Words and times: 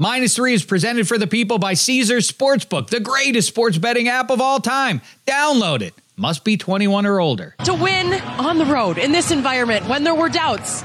Minus 0.00 0.36
three 0.36 0.54
is 0.54 0.64
presented 0.64 1.08
for 1.08 1.18
the 1.18 1.26
people 1.26 1.58
by 1.58 1.74
Caesars 1.74 2.30
Sportsbook, 2.30 2.88
the 2.88 3.00
greatest 3.00 3.48
sports 3.48 3.78
betting 3.78 4.06
app 4.06 4.30
of 4.30 4.40
all 4.40 4.60
time. 4.60 5.00
Download 5.26 5.82
it. 5.82 5.92
Must 6.16 6.44
be 6.44 6.56
21 6.56 7.04
or 7.04 7.18
older. 7.18 7.56
To 7.64 7.74
win 7.74 8.12
on 8.38 8.58
the 8.58 8.64
road 8.64 8.96
in 8.96 9.10
this 9.10 9.32
environment 9.32 9.88
when 9.88 10.04
there 10.04 10.14
were 10.14 10.28
doubts. 10.28 10.82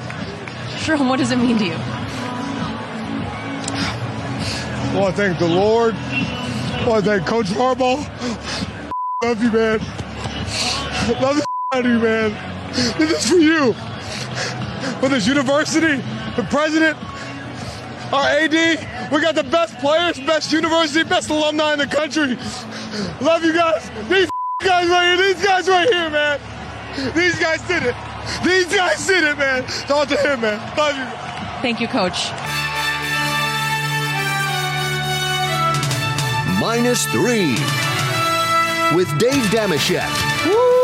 Sherm, 0.80 1.08
what 1.08 1.18
does 1.18 1.32
it 1.32 1.36
mean 1.36 1.60
to 1.60 1.64
you? 1.64 1.78
Well, 4.96 5.06
I 5.06 5.12
thank 5.12 5.38
the 5.38 5.48
Lord. 5.48 5.94
Well, 5.94 6.94
I 6.94 7.02
thank 7.02 7.28
Coach 7.28 7.46
Harbaugh. 7.46 8.00
Love 9.24 9.44
you, 9.44 9.52
man. 9.52 9.78
Love 11.22 11.36
the 11.36 11.46
out 11.72 11.86
of 11.86 11.92
you, 11.92 12.00
man. 12.00 12.32
This 12.98 13.12
is 13.12 13.30
for 13.30 13.36
you. 13.36 13.74
For 15.00 15.08
this 15.08 15.28
university, 15.28 15.98
the 16.36 16.48
president, 16.50 16.98
our 18.14 18.28
AD, 18.30 19.12
we 19.12 19.22
got 19.22 19.34
the 19.34 19.44
best 19.44 19.78
players, 19.80 20.20
best 20.20 20.52
university, 20.54 21.04
best 21.04 21.30
alumni 21.32 21.74
in 21.74 21.80
the 21.80 21.88
country. 21.88 22.38
Love 23.20 23.44
you 23.44 23.54
guys. 23.54 23.90
These 24.08 24.30
guys 24.62 24.88
right 24.88 25.18
here, 25.18 25.34
these 25.34 25.44
guys 25.44 25.68
right 25.68 25.90
here, 25.90 26.10
man. 26.12 26.40
These 27.16 27.40
guys 27.40 27.62
did 27.68 27.84
it. 27.84 27.96
These 28.46 28.74
guys 28.74 29.06
did 29.08 29.24
it, 29.24 29.38
man. 29.38 29.64
Talk 29.88 30.08
to 30.10 30.18
him, 30.18 30.42
man. 30.42 30.60
Love 30.78 30.96
you. 30.96 31.06
Thank 31.64 31.82
you, 31.82 31.88
Coach. 31.88 32.30
Minus 36.60 37.06
three 37.08 37.56
with 38.96 39.10
Dave 39.18 39.44
Dameshek. 39.50 40.46
Woo! 40.46 40.83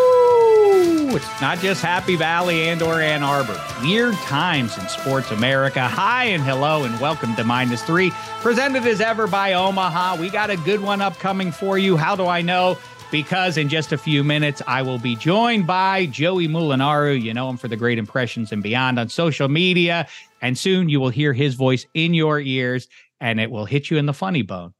It's 1.16 1.42
not 1.42 1.58
just 1.58 1.82
Happy 1.82 2.16
Valley 2.16 2.70
and 2.70 2.84
or 2.84 3.02
Ann 3.02 3.24
Arbor. 3.24 3.60
Weird 3.82 4.14
times 4.16 4.78
in 4.78 4.88
sports 4.88 5.32
America. 5.32 5.88
Hi 5.88 6.26
and 6.26 6.44
hello 6.44 6.84
and 6.84 7.00
welcome 7.00 7.36
to 7.36 7.44
Minus 7.44 7.82
Three, 7.84 8.12
presented 8.42 8.86
as 8.86 9.02
ever 9.02 9.26
by 9.26 9.54
Omaha. 9.54 10.18
We 10.18 10.30
got 10.30 10.52
a 10.52 10.58
good 10.58 10.82
one 10.82 11.02
upcoming 11.02 11.52
for 11.52 11.80
you. 11.80 11.98
How 11.98 12.16
do 12.16 12.28
I 12.28 12.44
know? 12.44 12.78
Because 13.12 13.58
in 13.58 13.70
just 13.70 13.92
a 13.92 13.98
few 13.98 14.24
minutes, 14.24 14.62
I 14.68 14.84
will 14.84 15.00
be 15.00 15.16
joined 15.16 15.66
by 15.66 16.06
Joey 16.06 16.48
Mulinaro. 16.48 17.20
You 17.20 17.34
know 17.34 17.50
him 17.50 17.58
for 17.58 17.68
the 17.68 17.76
great 17.76 17.98
impressions 17.98 18.52
and 18.52 18.62
beyond 18.62 19.00
on 19.00 19.10
social 19.10 19.48
media. 19.48 20.08
And 20.44 20.58
soon 20.58 20.90
you 20.90 21.00
will 21.00 21.10
hear 21.10 21.34
his 21.34 21.56
voice 21.56 21.88
in 21.96 22.14
your 22.14 22.40
ears 22.40 22.88
and 23.20 23.40
it 23.40 23.50
will 23.50 23.66
hit 23.66 23.90
you 23.90 23.98
in 23.98 24.06
the 24.06 24.14
funny 24.14 24.44
bone. 24.44 24.74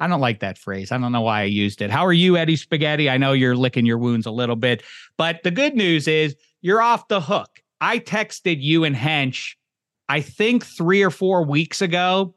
I 0.00 0.06
don't 0.06 0.20
like 0.20 0.40
that 0.40 0.58
phrase. 0.58 0.92
I 0.92 0.98
don't 0.98 1.12
know 1.12 1.22
why 1.22 1.40
I 1.40 1.44
used 1.44 1.80
it. 1.80 1.90
How 1.90 2.04
are 2.04 2.12
you, 2.12 2.36
Eddie 2.36 2.56
Spaghetti? 2.56 3.08
I 3.08 3.16
know 3.16 3.32
you're 3.32 3.56
licking 3.56 3.86
your 3.86 3.98
wounds 3.98 4.26
a 4.26 4.30
little 4.30 4.56
bit, 4.56 4.82
but 5.16 5.42
the 5.42 5.50
good 5.50 5.74
news 5.74 6.06
is 6.06 6.36
you're 6.60 6.82
off 6.82 7.08
the 7.08 7.20
hook. 7.20 7.62
I 7.80 7.98
texted 7.98 8.60
you 8.60 8.84
and 8.84 8.96
Hench, 8.96 9.54
I 10.08 10.20
think 10.20 10.64
three 10.64 11.02
or 11.02 11.10
four 11.10 11.44
weeks 11.44 11.80
ago, 11.80 12.34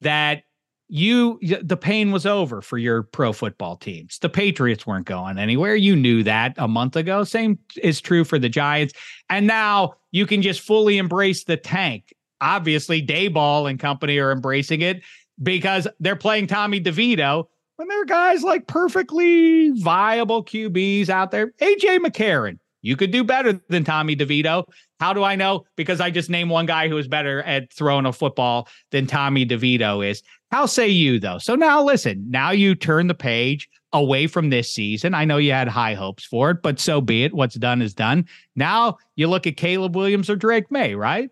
that 0.00 0.42
you 0.88 1.40
the 1.62 1.76
pain 1.76 2.12
was 2.12 2.26
over 2.26 2.62
for 2.62 2.78
your 2.78 3.02
pro 3.02 3.32
football 3.32 3.76
teams. 3.76 4.18
The 4.18 4.28
Patriots 4.28 4.86
weren't 4.86 5.06
going 5.06 5.38
anywhere. 5.38 5.74
You 5.74 5.96
knew 5.96 6.22
that 6.22 6.54
a 6.58 6.68
month 6.68 6.94
ago. 6.96 7.24
Same 7.24 7.58
is 7.82 8.00
true 8.00 8.24
for 8.24 8.38
the 8.38 8.48
Giants. 8.48 8.94
And 9.28 9.46
now 9.46 9.94
you 10.12 10.26
can 10.26 10.42
just 10.42 10.60
fully 10.60 10.98
embrace 10.98 11.44
the 11.44 11.56
tank. 11.56 12.14
Obviously, 12.40 13.04
Daboll 13.04 13.68
and 13.68 13.80
company 13.80 14.18
are 14.18 14.30
embracing 14.30 14.82
it 14.82 15.02
because 15.42 15.86
they're 16.00 16.16
playing 16.16 16.46
Tommy 16.46 16.80
DeVito 16.80 17.46
when 17.76 17.88
there 17.88 18.02
are 18.02 18.06
guys 18.06 18.42
like 18.42 18.66
perfectly 18.66 19.70
viable 19.80 20.44
QBs 20.44 21.08
out 21.08 21.30
there. 21.30 21.48
AJ 21.60 21.98
McCarron, 21.98 22.58
you 22.82 22.96
could 22.96 23.10
do 23.10 23.22
better 23.24 23.60
than 23.68 23.84
Tommy 23.84 24.16
DeVito. 24.16 24.64
How 25.00 25.12
do 25.12 25.22
I 25.24 25.36
know? 25.36 25.64
Because 25.76 26.00
I 26.00 26.10
just 26.10 26.30
named 26.30 26.50
one 26.50 26.66
guy 26.66 26.88
who 26.88 26.96
is 26.96 27.08
better 27.08 27.42
at 27.42 27.72
throwing 27.72 28.06
a 28.06 28.12
football 28.12 28.68
than 28.90 29.06
Tommy 29.06 29.44
DeVito 29.44 30.06
is. 30.06 30.22
How 30.50 30.66
say 30.66 30.88
you, 30.88 31.18
though? 31.18 31.38
So 31.38 31.54
now 31.54 31.82
listen, 31.82 32.24
now 32.30 32.50
you 32.50 32.74
turn 32.74 33.08
the 33.08 33.14
page 33.14 33.68
away 33.92 34.26
from 34.26 34.50
this 34.50 34.70
season. 34.70 35.14
I 35.14 35.24
know 35.24 35.36
you 35.36 35.52
had 35.52 35.68
high 35.68 35.94
hopes 35.94 36.24
for 36.24 36.50
it, 36.50 36.62
but 36.62 36.78
so 36.78 37.00
be 37.00 37.24
it. 37.24 37.34
What's 37.34 37.56
done 37.56 37.82
is 37.82 37.94
done. 37.94 38.26
Now 38.54 38.98
you 39.16 39.26
look 39.28 39.46
at 39.46 39.56
Caleb 39.56 39.96
Williams 39.96 40.30
or 40.30 40.36
Drake 40.36 40.70
Maye, 40.70 40.94
right? 40.94 41.30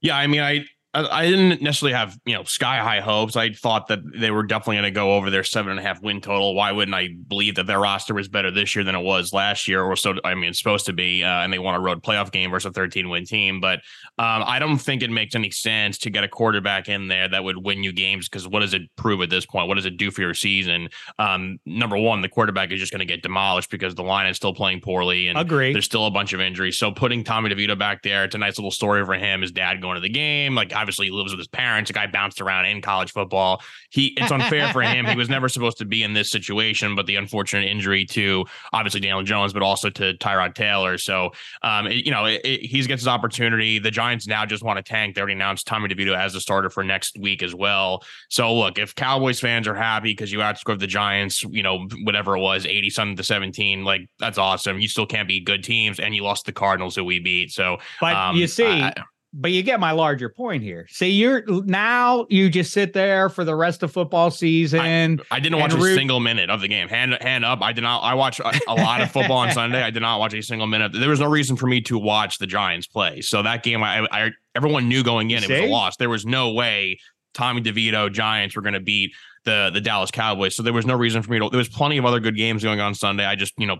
Yeah, 0.00 0.16
I 0.16 0.26
mean, 0.26 0.40
I 0.40 0.64
I 1.06 1.26
didn't 1.26 1.62
necessarily 1.62 1.94
have 1.94 2.18
you 2.24 2.34
know 2.34 2.44
sky 2.44 2.78
high 2.78 3.00
hopes. 3.00 3.36
I 3.36 3.52
thought 3.52 3.88
that 3.88 4.00
they 4.14 4.30
were 4.30 4.42
definitely 4.42 4.76
going 4.76 4.84
to 4.84 4.90
go 4.90 5.14
over 5.14 5.30
their 5.30 5.44
seven 5.44 5.70
and 5.70 5.80
a 5.80 5.82
half 5.82 6.02
win 6.02 6.20
total. 6.20 6.54
Why 6.54 6.72
wouldn't 6.72 6.94
I 6.94 7.08
believe 7.28 7.56
that 7.56 7.66
their 7.66 7.80
roster 7.80 8.14
was 8.14 8.28
better 8.28 8.50
this 8.50 8.74
year 8.74 8.84
than 8.84 8.94
it 8.94 9.02
was 9.02 9.32
last 9.32 9.68
year, 9.68 9.82
or 9.82 9.96
so? 9.96 10.14
I 10.24 10.34
mean, 10.34 10.50
it's 10.50 10.58
supposed 10.58 10.86
to 10.86 10.92
be, 10.92 11.22
uh, 11.22 11.42
and 11.42 11.52
they 11.52 11.58
won 11.58 11.74
a 11.74 11.80
road 11.80 12.02
playoff 12.02 12.32
game 12.32 12.50
versus 12.50 12.70
a 12.70 12.72
13 12.72 13.08
win 13.08 13.24
team. 13.24 13.60
But 13.60 13.80
um, 14.18 14.42
I 14.46 14.58
don't 14.58 14.78
think 14.78 15.02
it 15.02 15.10
makes 15.10 15.34
any 15.34 15.50
sense 15.50 15.98
to 15.98 16.10
get 16.10 16.24
a 16.24 16.28
quarterback 16.28 16.88
in 16.88 17.08
there 17.08 17.28
that 17.28 17.44
would 17.44 17.64
win 17.64 17.82
you 17.82 17.92
games 17.92 18.28
because 18.28 18.48
what 18.48 18.60
does 18.60 18.74
it 18.74 18.82
prove 18.96 19.20
at 19.20 19.30
this 19.30 19.46
point? 19.46 19.68
What 19.68 19.74
does 19.74 19.86
it 19.86 19.96
do 19.96 20.10
for 20.10 20.20
your 20.22 20.34
season? 20.34 20.88
Um, 21.18 21.58
number 21.66 21.96
one, 21.96 22.22
the 22.22 22.28
quarterback 22.28 22.72
is 22.72 22.80
just 22.80 22.92
going 22.92 23.00
to 23.00 23.06
get 23.06 23.22
demolished 23.22 23.70
because 23.70 23.94
the 23.94 24.02
line 24.02 24.26
is 24.26 24.36
still 24.36 24.54
playing 24.54 24.80
poorly, 24.80 25.28
and 25.28 25.38
Agree. 25.38 25.72
there's 25.72 25.84
still 25.84 26.06
a 26.06 26.10
bunch 26.10 26.32
of 26.32 26.40
injuries. 26.40 26.78
So 26.78 26.90
putting 26.90 27.24
Tommy 27.24 27.50
DeVito 27.50 27.78
back 27.78 28.02
there, 28.02 28.24
it's 28.24 28.34
a 28.34 28.38
nice 28.38 28.58
little 28.58 28.70
story 28.70 29.04
for 29.04 29.14
him. 29.14 29.42
His 29.42 29.52
dad 29.52 29.80
going 29.80 29.94
to 29.94 30.00
the 30.00 30.08
game, 30.08 30.54
like 30.54 30.72
obviously 30.88 31.06
he 31.06 31.12
lives 31.12 31.32
with 31.32 31.38
his 31.38 31.48
parents. 31.48 31.90
A 31.90 31.92
guy 31.92 32.06
bounced 32.06 32.40
around 32.40 32.64
in 32.64 32.80
college 32.80 33.12
football. 33.12 33.60
He 33.90 34.14
it's 34.16 34.32
unfair 34.32 34.72
for 34.72 34.80
him. 34.80 35.04
He 35.04 35.16
was 35.16 35.28
never 35.38 35.46
supposed 35.46 35.76
to 35.78 35.84
be 35.84 36.02
in 36.02 36.14
this 36.14 36.30
situation, 36.30 36.94
but 36.94 37.04
the 37.04 37.16
unfortunate 37.16 37.66
injury 37.66 38.06
to 38.06 38.46
obviously 38.72 39.00
Daniel 39.00 39.22
Jones, 39.22 39.52
but 39.52 39.62
also 39.62 39.90
to 39.90 40.14
Tyrod 40.14 40.54
Taylor. 40.54 40.96
So 40.96 41.32
um, 41.62 41.88
it, 41.88 42.06
you 42.06 42.10
know, 42.10 42.24
it, 42.24 42.40
it, 42.42 42.60
he 42.62 42.82
gets 42.84 43.02
his 43.02 43.08
opportunity. 43.08 43.78
The 43.78 43.90
Giants 43.90 44.26
now 44.26 44.46
just 44.46 44.62
want 44.62 44.78
to 44.78 44.82
tank. 44.82 45.14
They 45.14 45.20
already 45.20 45.34
announced 45.34 45.66
Tommy 45.66 45.90
DeVito 45.90 46.16
as 46.16 46.32
the 46.32 46.40
starter 46.40 46.70
for 46.70 46.82
next 46.82 47.18
week 47.18 47.42
as 47.42 47.54
well. 47.54 48.02
So 48.30 48.54
look, 48.54 48.78
if 48.78 48.94
Cowboys 48.94 49.40
fans 49.40 49.68
are 49.68 49.74
happy 49.74 50.12
because 50.12 50.32
you 50.32 50.38
outscored 50.38 50.78
the 50.78 50.86
Giants, 50.86 51.42
you 51.42 51.62
know, 51.62 51.86
whatever 52.04 52.34
it 52.34 52.40
was, 52.40 52.64
80 52.64 52.88
something 52.88 53.16
to 53.16 53.22
17, 53.22 53.84
like 53.84 54.08
that's 54.18 54.38
awesome. 54.38 54.80
You 54.80 54.88
still 54.88 55.06
can't 55.06 55.28
beat 55.28 55.44
good 55.44 55.62
teams, 55.62 56.00
and 56.00 56.14
you 56.14 56.22
lost 56.22 56.46
the 56.46 56.52
Cardinals 56.52 56.96
who 56.96 57.04
we 57.04 57.18
beat. 57.18 57.50
So 57.50 57.76
But 58.00 58.16
um, 58.16 58.36
you 58.36 58.46
see, 58.46 58.64
I- 58.64 58.94
but 59.32 59.50
you 59.50 59.62
get 59.62 59.78
my 59.78 59.92
larger 59.92 60.28
point 60.28 60.62
here. 60.62 60.86
See, 60.90 61.10
you're 61.10 61.42
now 61.64 62.26
you 62.30 62.48
just 62.48 62.72
sit 62.72 62.92
there 62.92 63.28
for 63.28 63.44
the 63.44 63.54
rest 63.54 63.82
of 63.82 63.92
football 63.92 64.30
season. 64.30 65.20
I 65.30 65.40
didn't 65.40 65.58
watch 65.58 65.72
and 65.74 65.82
a 65.82 65.94
single 65.94 66.20
minute 66.20 66.50
of 66.50 66.60
the 66.60 66.68
game. 66.68 66.88
Hand 66.88 67.16
hand 67.20 67.44
up. 67.44 67.60
I 67.62 67.72
did 67.72 67.82
not. 67.82 68.00
I 68.00 68.14
watch 68.14 68.40
a, 68.40 68.52
a 68.68 68.74
lot 68.74 69.00
of 69.00 69.10
football 69.10 69.38
on 69.38 69.52
Sunday. 69.52 69.82
I 69.82 69.90
did 69.90 70.00
not 70.00 70.18
watch 70.18 70.34
a 70.34 70.42
single 70.42 70.66
minute. 70.66 70.92
There 70.92 71.10
was 71.10 71.20
no 71.20 71.28
reason 71.28 71.56
for 71.56 71.66
me 71.66 71.80
to 71.82 71.98
watch 71.98 72.38
the 72.38 72.46
Giants 72.46 72.86
play. 72.86 73.20
So 73.20 73.42
that 73.42 73.62
game, 73.62 73.82
I, 73.82 74.06
I 74.10 74.30
everyone 74.54 74.88
knew 74.88 75.02
going 75.02 75.30
in 75.30 75.42
it 75.42 75.50
was 75.50 75.60
a 75.60 75.66
loss. 75.66 75.96
There 75.96 76.10
was 76.10 76.24
no 76.24 76.52
way 76.52 76.98
Tommy 77.34 77.60
DeVito 77.60 78.12
Giants 78.12 78.56
were 78.56 78.62
going 78.62 78.74
to 78.74 78.80
beat 78.80 79.12
the 79.48 79.70
the 79.72 79.80
Dallas 79.80 80.10
Cowboys. 80.10 80.54
So 80.54 80.62
there 80.62 80.72
was 80.72 80.84
no 80.86 80.94
reason 80.94 81.22
for 81.22 81.30
me 81.32 81.38
to. 81.38 81.48
There 81.48 81.58
was 81.58 81.68
plenty 81.68 81.96
of 81.96 82.04
other 82.04 82.20
good 82.20 82.36
games 82.36 82.62
going 82.62 82.80
on 82.80 82.94
Sunday. 82.94 83.24
I 83.24 83.34
just 83.34 83.54
you 83.58 83.66
know 83.66 83.78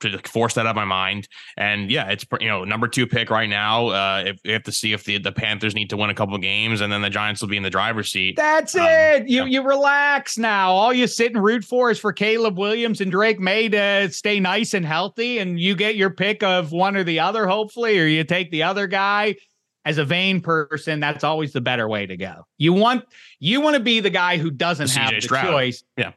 to 0.00 0.18
force 0.28 0.54
that 0.54 0.64
out 0.66 0.70
of 0.70 0.76
my 0.76 0.84
mind. 0.84 1.28
And 1.56 1.90
yeah, 1.90 2.08
it's 2.10 2.24
you 2.40 2.48
know 2.48 2.64
number 2.64 2.86
two 2.88 3.06
pick 3.06 3.30
right 3.30 3.48
now. 3.48 3.88
Uh, 3.88 4.22
if 4.26 4.40
we 4.44 4.52
have 4.52 4.62
to 4.64 4.72
see 4.72 4.92
if 4.92 5.04
the 5.04 5.18
the 5.18 5.32
Panthers 5.32 5.74
need 5.74 5.90
to 5.90 5.96
win 5.96 6.10
a 6.10 6.14
couple 6.14 6.38
games, 6.38 6.80
and 6.80 6.92
then 6.92 7.02
the 7.02 7.10
Giants 7.10 7.40
will 7.40 7.48
be 7.48 7.56
in 7.56 7.62
the 7.62 7.70
driver's 7.70 8.10
seat. 8.10 8.36
That's 8.36 8.74
Um, 8.76 8.86
it. 8.86 9.28
You 9.28 9.42
yeah. 9.42 9.44
you 9.46 9.62
relax 9.62 10.38
now. 10.38 10.70
All 10.70 10.92
you 10.92 11.06
sit 11.06 11.34
and 11.34 11.42
root 11.42 11.64
for 11.64 11.90
is 11.90 11.98
for 11.98 12.12
Caleb 12.12 12.56
Williams 12.58 13.00
and 13.00 13.10
Drake 13.10 13.40
Maye 13.40 13.68
to 13.70 14.10
stay 14.12 14.38
nice 14.40 14.74
and 14.74 14.86
healthy, 14.86 15.38
and 15.38 15.58
you 15.58 15.74
get 15.74 15.96
your 15.96 16.10
pick 16.10 16.42
of 16.42 16.72
one 16.72 16.96
or 16.96 17.02
the 17.04 17.20
other, 17.20 17.46
hopefully, 17.46 17.98
or 17.98 18.06
you 18.06 18.24
take 18.24 18.50
the 18.50 18.62
other 18.62 18.86
guy. 18.86 19.34
As 19.88 19.96
a 19.96 20.04
vain 20.04 20.42
person, 20.42 21.00
that's 21.00 21.24
always 21.24 21.54
the 21.54 21.62
better 21.62 21.88
way 21.88 22.04
to 22.04 22.14
go. 22.16 22.46
You 22.58 22.74
want 22.74 23.04
you 23.40 23.62
want 23.62 23.74
to 23.74 23.80
be 23.82 24.00
the 24.00 24.10
guy 24.10 24.36
who 24.36 24.50
doesn't 24.50 24.92
The 24.92 25.00
have 25.00 25.12
CJ 25.12 25.14
the 25.16 25.20
Stroud. 25.22 25.50
choice. 25.50 25.82
Yeah. 25.96 26.12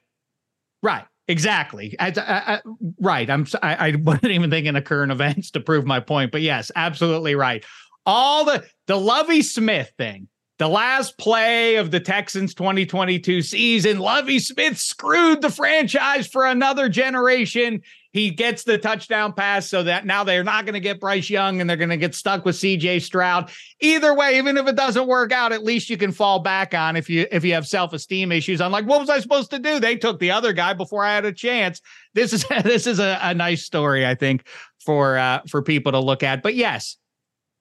Right. 0.83 1.05
Exactly. 1.29 1.95
I, 1.97 2.07
I, 2.17 2.53
I- 2.55 2.61
right. 2.99 3.29
I'm. 3.29 3.47
I 3.63 3.95
wasn't 3.97 4.31
even 4.33 4.49
thinking 4.49 4.75
of 4.75 4.83
current 4.83 5.11
events 5.13 5.51
to 5.51 5.61
prove 5.61 5.85
my 5.85 6.01
point, 6.01 6.33
but 6.33 6.41
yes, 6.41 6.69
absolutely 6.75 7.35
right. 7.35 7.63
All 8.05 8.43
the 8.43 8.65
the 8.87 8.97
Lovie 8.97 9.41
Smith 9.41 9.89
thing, 9.97 10.27
the 10.59 10.67
last 10.67 11.17
play 11.17 11.77
of 11.77 11.91
the 11.91 12.01
Texans 12.01 12.53
2022 12.53 13.41
season, 13.41 13.99
Lovie 13.99 14.39
Smith 14.39 14.77
screwed 14.79 15.41
the 15.41 15.49
franchise 15.49 16.27
for 16.27 16.45
another 16.45 16.89
generation. 16.89 17.81
He 18.11 18.29
gets 18.29 18.63
the 18.63 18.77
touchdown 18.77 19.31
pass 19.31 19.69
so 19.69 19.83
that 19.83 20.05
now 20.05 20.23
they're 20.23 20.43
not 20.43 20.65
going 20.65 20.73
to 20.73 20.81
get 20.81 20.99
Bryce 20.99 21.29
Young 21.29 21.61
and 21.61 21.69
they're 21.69 21.77
going 21.77 21.89
to 21.89 21.97
get 21.97 22.13
stuck 22.13 22.43
with 22.43 22.57
CJ 22.57 23.01
Stroud. 23.01 23.49
Either 23.79 24.13
way, 24.13 24.37
even 24.37 24.57
if 24.57 24.67
it 24.67 24.75
doesn't 24.75 25.07
work 25.07 25.31
out, 25.31 25.53
at 25.53 25.63
least 25.63 25.89
you 25.89 25.97
can 25.97 26.11
fall 26.11 26.39
back 26.39 26.73
on 26.73 26.95
if 26.95 27.09
you 27.09 27.25
if 27.31 27.45
you 27.45 27.53
have 27.53 27.67
self-esteem 27.67 28.31
issues. 28.31 28.59
I'm 28.59 28.71
like, 28.71 28.85
what 28.85 28.99
was 28.99 29.09
I 29.09 29.19
supposed 29.19 29.51
to 29.51 29.59
do? 29.59 29.79
They 29.79 29.95
took 29.95 30.19
the 30.19 30.31
other 30.31 30.51
guy 30.51 30.73
before 30.73 31.05
I 31.05 31.15
had 31.15 31.25
a 31.25 31.31
chance. 31.31 31.81
This 32.13 32.33
is 32.33 32.45
this 32.63 32.85
is 32.85 32.99
a, 32.99 33.17
a 33.21 33.33
nice 33.33 33.63
story, 33.63 34.05
I 34.05 34.15
think, 34.15 34.45
for 34.79 35.17
uh 35.17 35.41
for 35.47 35.61
people 35.61 35.93
to 35.93 35.99
look 35.99 36.21
at. 36.21 36.43
But 36.43 36.55
yes, 36.55 36.97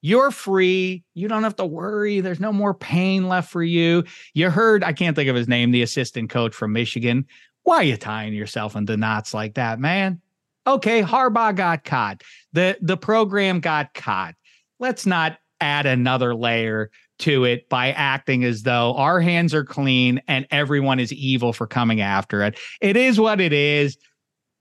you're 0.03 0.31
free. 0.31 1.05
You 1.14 1.29
don't 1.29 1.43
have 1.43 1.56
to 1.56 1.67
worry. 1.67 2.20
There's 2.20 2.41
no 2.41 2.53
more 2.53 2.75
pain 2.75 3.29
left 3.29 3.50
for 3.50 3.62
you. 3.62 4.05
You 4.35 4.50
heard, 4.50 4.82
I 4.82 4.93
can't 4.93 5.14
think 5.14 5.29
of 5.29 5.37
his 5.37 5.49
name, 5.49 5.70
the 5.70 5.82
assistant 5.82 6.31
coach 6.31 6.55
from 6.55 6.73
Michigan. 6.73 7.26
Why 7.62 7.76
are 7.76 7.82
you 7.82 7.96
tying 7.96 8.32
yourself 8.32 8.76
into 8.76 8.96
knots 8.96 9.35
like 9.35 9.55
that, 9.55 9.79
man? 9.79 10.23
Okay, 10.70 11.02
Harbaugh 11.02 11.55
got 11.56 11.84
caught. 11.84 12.22
The 12.52 12.78
the 12.81 12.96
program 12.96 13.58
got 13.58 13.93
caught. 13.93 14.37
Let's 14.78 15.05
not 15.05 15.38
add 15.61 15.84
another 15.84 16.32
layer 16.32 16.90
to 17.19 17.44
it 17.44 17.69
by 17.69 17.90
acting 17.90 18.44
as 18.44 18.62
though 18.62 18.94
our 18.94 19.20
hands 19.20 19.52
are 19.52 19.64
clean 19.64 20.22
and 20.28 20.46
everyone 20.52 21.00
is 21.00 21.12
evil 21.12 21.52
for 21.52 21.67
coming 21.67 22.00
after 22.00 22.44
it. 22.44 22.58
It 22.81 22.96
is 22.96 23.19
what 23.19 23.40
it 23.40 23.52
is. 23.52 23.99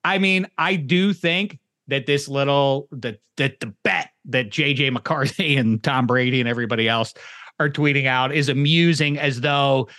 I 0.03 0.17
mean, 0.17 0.47
I 0.57 0.75
do 0.77 1.13
think 1.13 1.59
that 1.87 2.07
this 2.07 2.27
little 2.27 2.87
that 2.91 3.19
that 3.37 3.59
the 3.59 3.73
bet 3.83 4.09
that 4.25 4.49
JJ 4.49 4.91
McCarthy 4.91 5.57
and 5.57 5.81
Tom 5.83 6.07
Brady 6.07 6.39
and 6.39 6.49
everybody 6.49 6.89
else 6.89 7.13
are 7.59 7.69
tweeting 7.69 8.07
out 8.07 8.33
is 8.33 8.49
amusing 8.49 9.19
as 9.19 9.41
though 9.41 9.89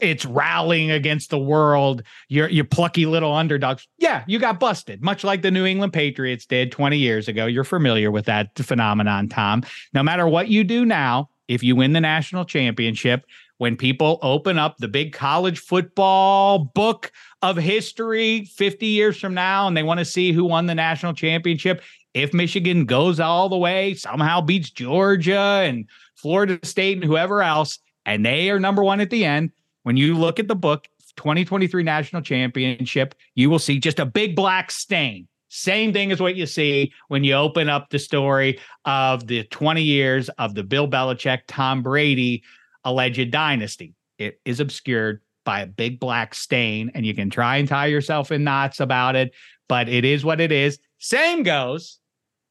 it's 0.00 0.24
rallying 0.24 0.90
against 0.90 1.30
the 1.30 1.38
world. 1.38 2.02
You're 2.28 2.48
you 2.48 2.64
plucky 2.64 3.06
little 3.06 3.32
underdogs. 3.32 3.86
Yeah, 3.98 4.24
you 4.26 4.38
got 4.38 4.60
busted, 4.60 5.02
much 5.02 5.24
like 5.24 5.42
the 5.42 5.50
New 5.50 5.64
England 5.64 5.92
Patriots 5.92 6.46
did 6.46 6.72
20 6.72 6.98
years 6.98 7.28
ago. 7.28 7.46
You're 7.46 7.64
familiar 7.64 8.10
with 8.10 8.26
that 8.26 8.56
phenomenon, 8.58 9.28
Tom. 9.28 9.62
No 9.92 10.02
matter 10.02 10.26
what 10.26 10.48
you 10.48 10.64
do 10.64 10.84
now, 10.84 11.30
if 11.46 11.62
you 11.62 11.76
win 11.76 11.92
the 11.92 12.00
national 12.00 12.44
championship, 12.44 13.24
when 13.58 13.76
people 13.76 14.18
open 14.22 14.58
up 14.58 14.78
the 14.78 14.88
big 14.88 15.12
college 15.12 15.58
football 15.58 16.58
book 16.58 17.10
of 17.42 17.56
history 17.56 18.44
50 18.44 18.86
years 18.86 19.18
from 19.18 19.34
now 19.34 19.66
and 19.66 19.76
they 19.76 19.82
want 19.82 19.98
to 19.98 20.04
see 20.04 20.32
who 20.32 20.44
won 20.44 20.66
the 20.66 20.74
national 20.74 21.12
championship, 21.12 21.82
if 22.14 22.32
Michigan 22.32 22.84
goes 22.84 23.20
all 23.20 23.48
the 23.48 23.56
way, 23.56 23.94
somehow 23.94 24.40
beats 24.40 24.70
Georgia 24.70 25.62
and 25.64 25.88
Florida 26.14 26.58
State 26.62 26.98
and 26.98 27.04
whoever 27.04 27.42
else, 27.42 27.78
and 28.06 28.24
they 28.24 28.50
are 28.50 28.60
number 28.60 28.82
one 28.82 29.00
at 29.00 29.10
the 29.10 29.24
end, 29.24 29.50
when 29.88 29.96
you 29.96 30.12
look 30.18 30.38
at 30.38 30.48
the 30.48 30.54
book, 30.54 30.86
2023 31.16 31.82
national 31.82 32.20
championship, 32.20 33.14
you 33.34 33.48
will 33.48 33.58
see 33.58 33.80
just 33.80 33.98
a 33.98 34.04
big 34.04 34.36
black 34.36 34.70
stain. 34.70 35.26
Same 35.48 35.94
thing 35.94 36.12
as 36.12 36.20
what 36.20 36.36
you 36.36 36.44
see 36.44 36.92
when 37.08 37.24
you 37.24 37.32
open 37.32 37.70
up 37.70 37.88
the 37.88 37.98
story 37.98 38.60
of 38.84 39.26
the 39.26 39.44
20 39.44 39.82
years 39.82 40.28
of 40.36 40.54
the 40.54 40.62
Bill 40.62 40.86
Belichick, 40.86 41.40
Tom 41.48 41.82
Brady 41.82 42.44
alleged 42.84 43.30
dynasty. 43.30 43.94
It 44.18 44.38
is 44.44 44.60
obscured 44.60 45.22
by 45.46 45.62
a 45.62 45.66
big 45.66 45.98
black 46.00 46.34
stain, 46.34 46.90
and 46.94 47.06
you 47.06 47.14
can 47.14 47.30
try 47.30 47.56
and 47.56 47.66
tie 47.66 47.86
yourself 47.86 48.30
in 48.30 48.44
knots 48.44 48.80
about 48.80 49.16
it, 49.16 49.32
but 49.70 49.88
it 49.88 50.04
is 50.04 50.22
what 50.22 50.38
it 50.38 50.52
is. 50.52 50.78
Same 50.98 51.44
goes 51.44 51.98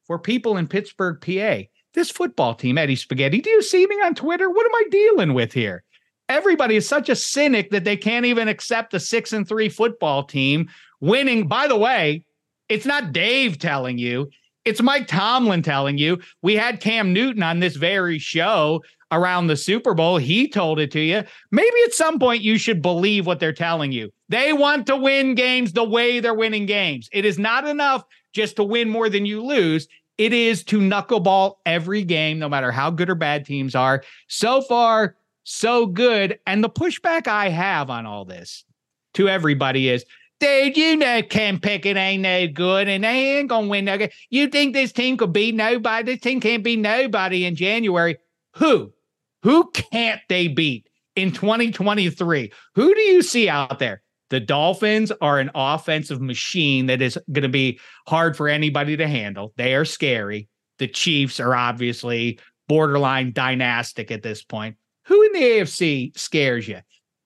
for 0.07 0.17
people 0.17 0.57
in 0.57 0.67
Pittsburgh, 0.67 1.21
PA. 1.21 1.67
This 1.93 2.09
football 2.09 2.55
team, 2.55 2.79
Eddie 2.79 2.95
Spaghetti, 2.95 3.41
do 3.41 3.51
you 3.51 3.61
see 3.61 3.85
me 3.85 3.95
on 3.97 4.15
Twitter? 4.15 4.49
What 4.49 4.65
am 4.65 4.73
I 4.73 4.83
dealing 4.89 5.35
with 5.35 5.53
here? 5.53 5.83
Everybody 6.29 6.75
is 6.75 6.87
such 6.87 7.09
a 7.09 7.15
cynic 7.15 7.69
that 7.71 7.83
they 7.83 7.97
can't 7.97 8.25
even 8.25 8.47
accept 8.47 8.93
a 8.93 8.99
six 8.99 9.33
and 9.33 9.47
three 9.47 9.69
football 9.69 10.23
team 10.23 10.69
winning. 10.99 11.47
By 11.47 11.67
the 11.67 11.77
way, 11.77 12.23
it's 12.69 12.85
not 12.85 13.13
Dave 13.13 13.57
telling 13.59 13.97
you, 13.97 14.29
it's 14.65 14.81
Mike 14.81 15.07
Tomlin 15.07 15.61
telling 15.61 15.97
you. 15.97 16.19
We 16.41 16.55
had 16.55 16.81
Cam 16.81 17.13
Newton 17.13 17.43
on 17.43 17.59
this 17.59 17.77
very 17.77 18.19
show 18.19 18.83
around 19.11 19.47
the 19.47 19.55
Super 19.55 19.93
Bowl. 19.93 20.17
He 20.17 20.49
told 20.49 20.79
it 20.79 20.91
to 20.91 20.99
you. 20.99 21.23
Maybe 21.51 21.77
at 21.85 21.93
some 21.93 22.19
point 22.19 22.41
you 22.41 22.57
should 22.57 22.81
believe 22.81 23.25
what 23.25 23.39
they're 23.39 23.53
telling 23.53 23.93
you. 23.93 24.11
They 24.27 24.51
want 24.51 24.85
to 24.87 24.97
win 24.97 25.35
games 25.35 25.71
the 25.71 25.85
way 25.85 26.19
they're 26.19 26.33
winning 26.33 26.65
games. 26.65 27.09
It 27.13 27.23
is 27.23 27.39
not 27.39 27.65
enough 27.65 28.03
just 28.33 28.57
to 28.57 28.63
win 28.63 28.89
more 28.89 29.07
than 29.09 29.25
you 29.25 29.41
lose. 29.41 29.87
It 30.17 30.33
is 30.33 30.63
to 30.65 30.79
knuckleball 30.79 31.55
every 31.65 32.03
game, 32.03 32.39
no 32.39 32.49
matter 32.49 32.71
how 32.71 32.89
good 32.89 33.09
or 33.09 33.15
bad 33.15 33.45
teams 33.45 33.75
are. 33.75 34.03
So 34.27 34.61
far, 34.61 35.15
so 35.47 35.85
good. 35.85 36.39
And 36.45 36.63
the 36.63 36.69
pushback 36.69 37.27
I 37.27 37.49
have 37.49 37.89
on 37.89 38.05
all 38.05 38.25
this 38.25 38.65
to 39.13 39.29
everybody 39.29 39.89
is 39.89 40.05
Dude, 40.39 40.77
you 40.77 40.95
know 40.95 41.23
Ken 41.23 41.59
Pickett 41.59 41.97
ain't 41.97 42.21
no 42.21 42.47
good 42.47 42.87
and 42.87 43.03
they 43.03 43.39
ain't 43.39 43.49
gonna 43.49 43.67
win 43.67 43.85
no 43.85 43.97
game. 43.97 44.09
You 44.29 44.47
think 44.47 44.73
this 44.73 44.91
team 44.91 45.17
could 45.17 45.33
beat 45.33 45.55
nobody? 45.55 46.13
This 46.13 46.21
team 46.21 46.39
can't 46.39 46.63
beat 46.63 46.77
nobody 46.77 47.45
in 47.45 47.55
January. 47.55 48.17
Who? 48.57 48.93
Who 49.41 49.71
can't 49.71 50.21
they 50.29 50.47
beat 50.47 50.87
in 51.15 51.31
2023? 51.31 52.51
Who 52.75 52.93
do 52.93 53.01
you 53.01 53.23
see 53.23 53.49
out 53.49 53.79
there? 53.79 54.03
The 54.29 54.39
Dolphins 54.39 55.11
are 55.21 55.39
an 55.39 55.49
offensive 55.55 56.21
machine 56.21 56.87
that 56.87 57.01
is 57.01 57.17
going 57.31 57.43
to 57.43 57.49
be 57.49 57.79
hard 58.07 58.35
for 58.35 58.49
anybody 58.49 58.97
to 58.97 59.07
handle. 59.07 59.53
They 59.55 59.73
are 59.73 59.85
scary. 59.85 60.49
The 60.79 60.87
Chiefs 60.87 61.39
are 61.39 61.55
obviously 61.55 62.39
borderline 62.67 63.31
dynastic 63.31 64.11
at 64.11 64.21
this 64.21 64.43
point. 64.43 64.75
Who 65.07 65.23
in 65.23 65.31
the 65.31 65.41
AFC 65.41 66.17
scares 66.17 66.67
you? 66.67 66.79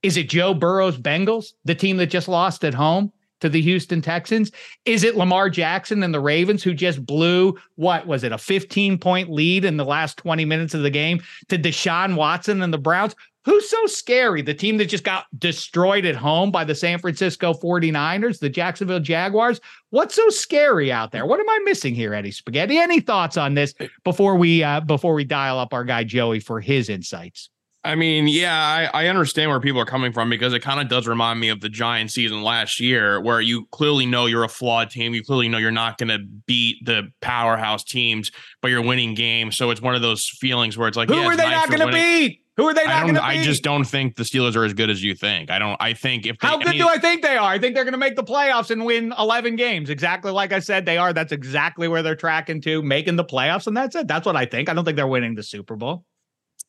Is 0.03 0.15
it 0.15 0.29
Joe 0.29 0.53
Burrow's 0.53 0.97
Bengals, 0.97 1.53
the 1.65 1.75
team 1.75 1.97
that 1.97 2.07
just 2.07 2.27
lost 2.27 2.63
at 2.63 2.75
home 2.75 3.11
to 3.39 3.49
the 3.49 3.61
Houston 3.61 4.01
Texans? 4.03 4.51
Is 4.85 5.03
it 5.03 5.15
Lamar 5.15 5.49
Jackson 5.49 6.03
and 6.03 6.13
the 6.13 6.19
Ravens 6.19 6.61
who 6.61 6.75
just 6.75 7.03
blew 7.03 7.57
what 7.75 8.05
was 8.05 8.23
it, 8.23 8.31
a 8.31 8.37
15 8.37 8.99
point 8.99 9.31
lead 9.31 9.65
in 9.65 9.77
the 9.77 9.85
last 9.85 10.17
20 10.17 10.45
minutes 10.45 10.75
of 10.75 10.83
the 10.83 10.91
game 10.91 11.21
to 11.49 11.57
Deshaun 11.57 12.15
Watson 12.15 12.61
and 12.61 12.71
the 12.71 12.77
Browns? 12.77 13.15
Who's 13.45 13.67
so 13.67 13.87
scary? 13.87 14.43
The 14.43 14.53
team 14.53 14.77
that 14.77 14.85
just 14.85 15.03
got 15.03 15.25
destroyed 15.39 16.05
at 16.05 16.15
home 16.15 16.51
by 16.51 16.63
the 16.63 16.75
San 16.75 16.99
Francisco 16.99 17.53
49ers, 17.53 18.39
the 18.39 18.49
Jacksonville 18.49 18.99
Jaguars. 18.99 19.59
What's 19.89 20.13
so 20.13 20.29
scary 20.29 20.91
out 20.91 21.11
there? 21.11 21.25
What 21.25 21.39
am 21.39 21.49
I 21.49 21.59
missing 21.65 21.95
here, 21.95 22.13
Eddie 22.13 22.29
Spaghetti? 22.29 22.77
Any 22.77 22.99
thoughts 22.99 23.37
on 23.37 23.55
this 23.55 23.73
before 24.03 24.35
we 24.35 24.63
uh, 24.63 24.81
before 24.81 25.15
we 25.15 25.23
dial 25.23 25.57
up 25.57 25.73
our 25.73 25.83
guy 25.83 26.03
Joey 26.03 26.39
for 26.39 26.61
his 26.61 26.87
insights? 26.87 27.49
I 27.83 27.95
mean, 27.95 28.27
yeah, 28.27 28.55
I, 28.55 29.05
I 29.05 29.07
understand 29.07 29.49
where 29.49 29.59
people 29.59 29.81
are 29.81 29.85
coming 29.85 30.13
from 30.13 30.29
because 30.29 30.53
it 30.53 30.59
kind 30.59 30.79
of 30.79 30.87
does 30.87 31.07
remind 31.07 31.39
me 31.39 31.49
of 31.49 31.61
the 31.61 31.69
Giant 31.69 32.11
season 32.11 32.43
last 32.43 32.79
year, 32.79 33.19
where 33.19 33.41
you 33.41 33.65
clearly 33.71 34.05
know 34.05 34.27
you're 34.27 34.43
a 34.43 34.49
flawed 34.49 34.91
team. 34.91 35.15
You 35.15 35.23
clearly 35.23 35.49
know 35.49 35.57
you're 35.57 35.71
not 35.71 35.97
going 35.97 36.09
to 36.09 36.19
beat 36.45 36.85
the 36.85 37.11
powerhouse 37.21 37.83
teams, 37.83 38.31
but 38.61 38.69
you're 38.69 38.83
winning 38.83 39.15
games. 39.15 39.57
So 39.57 39.71
it's 39.71 39.81
one 39.81 39.95
of 39.95 40.03
those 40.03 40.29
feelings 40.29 40.77
where 40.77 40.87
it's 40.87 40.97
like, 40.97 41.09
who 41.09 41.15
yeah, 41.15 41.25
are 41.25 41.35
they 41.35 41.43
nice 41.43 41.69
not 41.69 41.69
going 41.69 41.91
to 41.91 41.93
beat? 41.93 42.41
Who 42.57 42.67
are 42.67 42.73
they 42.75 42.85
not 42.85 43.03
going 43.03 43.15
to 43.15 43.21
beat? 43.21 43.25
I 43.25 43.43
just 43.43 43.63
don't 43.63 43.85
think 43.85 44.15
the 44.15 44.23
Steelers 44.23 44.55
are 44.55 44.63
as 44.63 44.75
good 44.75 44.91
as 44.91 45.01
you 45.01 45.15
think. 45.15 45.49
I 45.49 45.57
don't. 45.57 45.77
I 45.81 45.93
think 45.93 46.27
if 46.27 46.37
they, 46.37 46.47
how 46.47 46.57
good 46.57 46.67
I 46.67 46.71
mean, 46.71 46.81
do 46.81 46.87
I 46.87 46.99
think 46.99 47.23
they 47.23 47.35
are? 47.35 47.49
I 47.49 47.57
think 47.57 47.73
they're 47.73 47.85
going 47.85 47.93
to 47.93 47.97
make 47.97 48.15
the 48.15 48.23
playoffs 48.23 48.69
and 48.69 48.85
win 48.85 49.11
11 49.17 49.55
games. 49.55 49.89
Exactly 49.89 50.31
like 50.31 50.53
I 50.53 50.59
said 50.59 50.85
they 50.85 50.99
are. 50.99 51.13
That's 51.13 51.31
exactly 51.31 51.87
where 51.87 52.03
they're 52.03 52.15
tracking 52.15 52.61
to, 52.61 52.83
making 52.83 53.15
the 53.15 53.25
playoffs, 53.25 53.65
and 53.65 53.75
that's 53.75 53.95
it. 53.95 54.07
That's 54.07 54.27
what 54.27 54.35
I 54.35 54.45
think. 54.45 54.69
I 54.69 54.75
don't 54.75 54.85
think 54.85 54.97
they're 54.97 55.07
winning 55.07 55.33
the 55.33 55.41
Super 55.41 55.75
Bowl. 55.75 56.05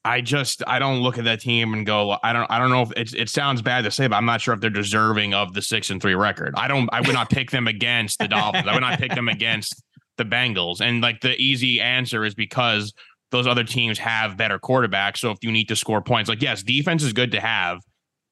I 0.05 0.21
just 0.21 0.63
I 0.67 0.79
don't 0.79 1.01
look 1.01 1.19
at 1.19 1.25
that 1.25 1.41
team 1.41 1.75
and 1.75 1.87
go 1.87 2.17
I 2.23 2.33
don't 2.33 2.51
I 2.51 2.59
don't 2.59 2.71
know 2.71 2.83
if 2.83 2.93
it 2.93 3.15
it 3.15 3.29
sounds 3.29 3.63
bad 3.63 3.85
to 3.85 3.91
say 3.91 4.09
but 4.09 4.17
I'm 4.17 4.25
not 4.25 4.41
sure 4.41 4.53
if 4.55 4.61
they're 4.61 4.71
deserving 4.71 5.33
of 5.35 5.55
the 5.55 5.63
6 5.63 5.91
and 5.91 6.03
3 6.03 6.15
record. 6.15 6.55
I 6.57 6.69
don't 6.69 6.89
I 6.93 7.01
would 7.01 7.13
not 7.13 7.31
pick 7.31 7.51
them 7.51 7.69
against 7.69 8.19
the 8.19 8.29
Dolphins. 8.29 8.67
I 8.67 8.75
would 8.75 8.81
not 8.81 8.99
pick 8.99 9.15
them 9.15 9.29
against 9.29 9.83
the 10.19 10.25
Bengals. 10.25 10.81
And 10.81 11.01
like 11.01 11.21
the 11.21 11.37
easy 11.41 11.81
answer 11.81 12.25
is 12.25 12.35
because 12.35 12.93
those 13.31 13.47
other 13.47 13.65
teams 13.65 13.99
have 13.99 14.37
better 14.37 14.59
quarterbacks. 14.59 15.19
So 15.19 15.31
if 15.31 15.39
you 15.43 15.53
need 15.53 15.69
to 15.69 15.77
score 15.77 16.03
points, 16.03 16.29
like 16.29 16.43
yes, 16.43 16.63
defense 16.63 17.03
is 17.03 17.13
good 17.13 17.33
to 17.33 17.41
have. 17.41 17.79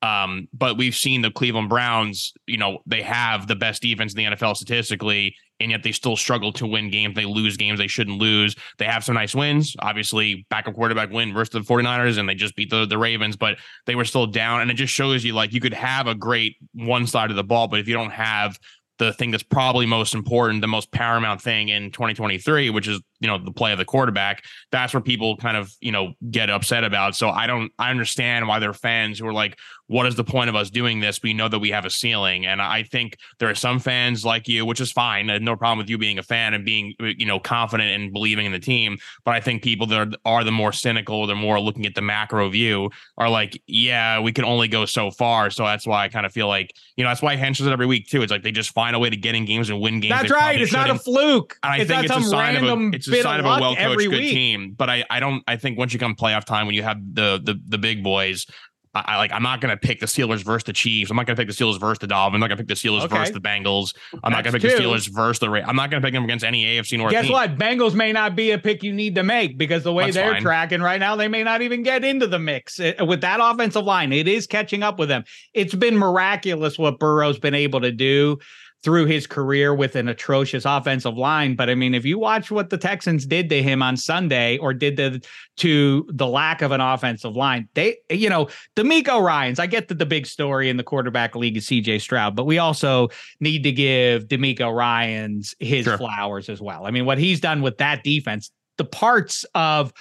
Um, 0.02 0.48
but 0.52 0.76
we've 0.76 0.96
seen 0.96 1.20
the 1.20 1.30
Cleveland 1.30 1.68
Browns, 1.68 2.32
you 2.46 2.56
know, 2.56 2.78
they 2.86 3.02
have 3.02 3.46
the 3.46 3.56
best 3.56 3.82
defense 3.82 4.14
in 4.14 4.16
the 4.16 4.36
NFL 4.36 4.56
statistically, 4.56 5.36
and 5.60 5.70
yet 5.70 5.82
they 5.82 5.92
still 5.92 6.16
struggle 6.16 6.52
to 6.54 6.66
win 6.66 6.90
games. 6.90 7.14
They 7.14 7.24
lose 7.24 7.56
games 7.56 7.78
they 7.78 7.86
shouldn't 7.86 8.18
lose. 8.18 8.56
They 8.78 8.86
have 8.86 9.04
some 9.04 9.14
nice 9.14 9.34
wins. 9.34 9.76
Obviously, 9.80 10.46
backup 10.50 10.74
quarterback 10.74 11.10
win 11.10 11.32
versus 11.32 11.52
the 11.52 11.60
49ers, 11.60 12.18
and 12.18 12.28
they 12.28 12.34
just 12.34 12.56
beat 12.56 12.70
the, 12.70 12.86
the 12.86 12.98
Ravens, 12.98 13.36
but 13.36 13.58
they 13.86 13.94
were 13.94 14.04
still 14.04 14.26
down. 14.26 14.62
And 14.62 14.70
it 14.70 14.74
just 14.74 14.92
shows 14.92 15.24
you 15.24 15.34
like 15.34 15.52
you 15.52 15.60
could 15.60 15.74
have 15.74 16.06
a 16.06 16.14
great 16.14 16.56
one 16.72 17.06
side 17.06 17.30
of 17.30 17.36
the 17.36 17.44
ball, 17.44 17.68
but 17.68 17.80
if 17.80 17.88
you 17.88 17.94
don't 17.94 18.12
have 18.12 18.58
the 18.98 19.12
thing 19.14 19.30
that's 19.30 19.42
probably 19.42 19.86
most 19.86 20.14
important, 20.14 20.60
the 20.60 20.68
most 20.68 20.90
paramount 20.92 21.40
thing 21.40 21.68
in 21.68 21.90
2023, 21.90 22.70
which 22.70 22.86
is 22.86 23.00
you 23.20 23.28
know 23.28 23.38
the 23.38 23.52
play 23.52 23.72
of 23.72 23.78
the 23.78 23.84
quarterback. 23.84 24.44
That's 24.70 24.92
where 24.92 25.00
people 25.00 25.36
kind 25.36 25.56
of 25.56 25.72
you 25.80 25.92
know 25.92 26.14
get 26.30 26.50
upset 26.50 26.84
about. 26.84 27.14
So 27.14 27.28
I 27.28 27.46
don't 27.46 27.72
I 27.78 27.90
understand 27.90 28.48
why 28.48 28.58
there 28.58 28.70
are 28.70 28.74
fans 28.74 29.18
who 29.18 29.26
are 29.26 29.32
like, 29.32 29.58
what 29.86 30.06
is 30.06 30.14
the 30.14 30.24
point 30.24 30.48
of 30.48 30.56
us 30.56 30.70
doing 30.70 31.00
this? 31.00 31.20
We 31.22 31.34
know 31.34 31.48
that 31.48 31.58
we 31.58 31.70
have 31.70 31.84
a 31.84 31.90
ceiling, 31.90 32.46
and 32.46 32.62
I 32.62 32.82
think 32.84 33.18
there 33.38 33.50
are 33.50 33.54
some 33.54 33.78
fans 33.78 34.24
like 34.24 34.48
you, 34.48 34.64
which 34.64 34.80
is 34.80 34.92
fine. 34.92 35.26
No 35.26 35.56
problem 35.56 35.78
with 35.78 35.90
you 35.90 35.98
being 35.98 36.18
a 36.18 36.22
fan 36.22 36.54
and 36.54 36.64
being 36.64 36.94
you 37.00 37.26
know 37.26 37.38
confident 37.38 37.90
and 37.90 38.12
believing 38.12 38.46
in 38.46 38.52
the 38.52 38.58
team. 38.58 38.98
But 39.24 39.34
I 39.34 39.40
think 39.40 39.62
people 39.62 39.86
that 39.88 39.98
are, 39.98 40.10
are 40.24 40.44
the 40.44 40.52
more 40.52 40.72
cynical, 40.72 41.26
they're 41.26 41.36
more 41.36 41.60
looking 41.60 41.86
at 41.86 41.94
the 41.94 42.02
macro 42.02 42.48
view, 42.48 42.90
are 43.18 43.28
like, 43.28 43.60
yeah, 43.66 44.20
we 44.20 44.32
can 44.32 44.44
only 44.44 44.68
go 44.68 44.86
so 44.86 45.10
far. 45.10 45.50
So 45.50 45.64
that's 45.64 45.86
why 45.86 46.04
I 46.04 46.08
kind 46.08 46.24
of 46.24 46.32
feel 46.32 46.48
like 46.48 46.74
you 46.96 47.04
know 47.04 47.10
that's 47.10 47.22
why 47.22 47.36
Hench 47.36 47.58
does 47.58 47.66
it 47.66 47.72
every 47.72 47.86
week 47.86 48.08
too. 48.08 48.22
It's 48.22 48.32
like 48.32 48.42
they 48.42 48.52
just 48.52 48.72
find 48.72 48.96
a 48.96 48.98
way 48.98 49.10
to 49.10 49.16
get 49.16 49.34
in 49.34 49.44
games 49.44 49.70
and 49.70 49.80
win 49.80 50.00
games. 50.00 50.12
That's 50.12 50.30
right. 50.30 50.60
It's 50.60 50.72
not 50.72 50.88
a 50.88 50.98
fluke. 50.98 51.58
And 51.62 51.72
I 51.72 51.78
it's 51.78 51.90
think 51.90 52.04
it's 52.04 52.16
a 52.16 52.22
sign 52.22 52.56
of 52.56 52.62
a 52.62 52.90
it's 52.94 53.09
a 53.12 53.22
sign 53.22 53.40
of, 53.40 53.46
a 53.46 53.48
well 53.48 53.76
coached 53.76 53.98
good 53.98 54.08
week. 54.10 54.32
team. 54.32 54.74
But 54.76 54.88
I, 54.90 55.04
I 55.10 55.20
don't 55.20 55.42
I 55.46 55.56
think 55.56 55.78
once 55.78 55.92
you 55.92 55.98
come 55.98 56.14
playoff 56.14 56.44
time 56.44 56.66
when 56.66 56.74
you 56.74 56.82
have 56.82 56.98
the 57.14 57.40
the 57.42 57.60
the 57.66 57.78
big 57.78 58.02
boys, 58.04 58.46
I, 58.94 59.04
I 59.06 59.16
like 59.18 59.32
I'm 59.32 59.42
not 59.42 59.60
gonna 59.60 59.76
pick 59.76 60.00
the 60.00 60.06
Steelers 60.06 60.42
versus 60.44 60.64
the 60.64 60.72
Chiefs. 60.72 61.10
I'm 61.10 61.16
not 61.16 61.26
gonna 61.26 61.36
pick 61.36 61.46
the 61.46 61.52
Steelers 61.52 61.78
versus 61.78 61.98
the 62.00 62.06
Dolphins. 62.08 62.34
I'm 62.34 62.40
not 62.40 62.48
gonna 62.48 62.56
pick 62.58 62.68
the 62.68 62.74
Steelers 62.74 63.02
Okay. 63.02 63.16
versus 63.16 63.32
the 63.34 63.40
Bengals. 63.40 63.94
I'm 64.24 64.32
not 64.32 64.42
gonna 64.44 64.58
pick 64.58 64.76
the. 64.76 64.82
Steelers 64.82 65.08
versus 65.08 65.38
the 65.38 65.48
Ra- 65.48 65.62
I'm 65.66 65.76
not 65.76 65.90
gonna 65.90 66.00
pick 66.02 66.12
them 66.12 66.24
against 66.24 66.44
any 66.44 66.64
AFC 66.64 66.98
North 66.98 67.12
Guess 67.12 67.24
team. 67.26 67.32
what? 67.32 67.56
Bengals 67.56 67.94
may 67.94 68.12
not 68.12 68.34
be 68.34 68.50
a 68.50 68.58
pick 68.58 68.82
you 68.82 68.92
need 68.92 69.14
to 69.14 69.22
make 69.22 69.56
because 69.58 69.84
the 69.84 69.92
way 69.92 70.04
That's 70.04 70.16
they're 70.16 70.32
fine. 70.32 70.42
tracking 70.42 70.80
right 70.80 70.98
now, 70.98 71.14
they 71.16 71.28
may 71.28 71.44
not 71.44 71.62
even 71.62 71.82
get 71.84 72.04
into 72.04 72.26
the 72.26 72.38
mix 72.40 72.80
Uh, 72.80 72.92
with 73.06 73.20
that 73.20 73.38
offensive 73.40 73.84
line. 73.84 74.12
It 74.12 74.26
is 74.26 74.46
catching 74.48 74.82
up 74.82 74.98
with 74.98 75.08
them. 75.08 75.22
It's 75.54 75.74
been 75.74 75.96
miraculous 75.96 76.78
what 76.78 76.98
Burrow's 76.98 77.38
been 77.38 77.54
able 77.54 77.80
to 77.82 77.92
do. 77.92 78.38
Through 78.82 79.04
his 79.04 79.26
career 79.26 79.74
with 79.74 79.94
an 79.94 80.08
atrocious 80.08 80.64
offensive 80.64 81.16
line. 81.16 81.54
But 81.54 81.68
I 81.68 81.74
mean, 81.74 81.94
if 81.94 82.06
you 82.06 82.18
watch 82.18 82.50
what 82.50 82.70
the 82.70 82.78
Texans 82.78 83.26
did 83.26 83.50
to 83.50 83.62
him 83.62 83.82
on 83.82 83.96
Sunday 83.96 84.56
or 84.58 84.72
did 84.72 84.96
the, 84.96 85.22
to 85.58 86.08
the 86.12 86.26
lack 86.26 86.62
of 86.62 86.72
an 86.72 86.80
offensive 86.80 87.36
line, 87.36 87.68
they, 87.74 87.98
you 88.08 88.30
know, 88.30 88.48
DeMeco 88.76 89.22
Ryans, 89.22 89.58
I 89.58 89.66
get 89.66 89.88
that 89.88 89.98
the 89.98 90.06
big 90.06 90.26
story 90.26 90.70
in 90.70 90.78
the 90.78 90.82
quarterback 90.82 91.36
league 91.36 91.58
is 91.58 91.66
CJ 91.66 92.00
Stroud, 92.00 92.34
but 92.34 92.46
we 92.46 92.58
also 92.58 93.08
need 93.38 93.62
to 93.64 93.72
give 93.72 94.28
DeMeco 94.28 94.74
Ryans 94.74 95.54
his 95.58 95.84
sure. 95.84 95.98
flowers 95.98 96.48
as 96.48 96.62
well. 96.62 96.86
I 96.86 96.90
mean, 96.90 97.04
what 97.04 97.18
he's 97.18 97.40
done 97.40 97.60
with 97.60 97.78
that 97.78 98.02
defense, 98.02 98.50
the 98.78 98.84
parts 98.86 99.44
of 99.54 99.92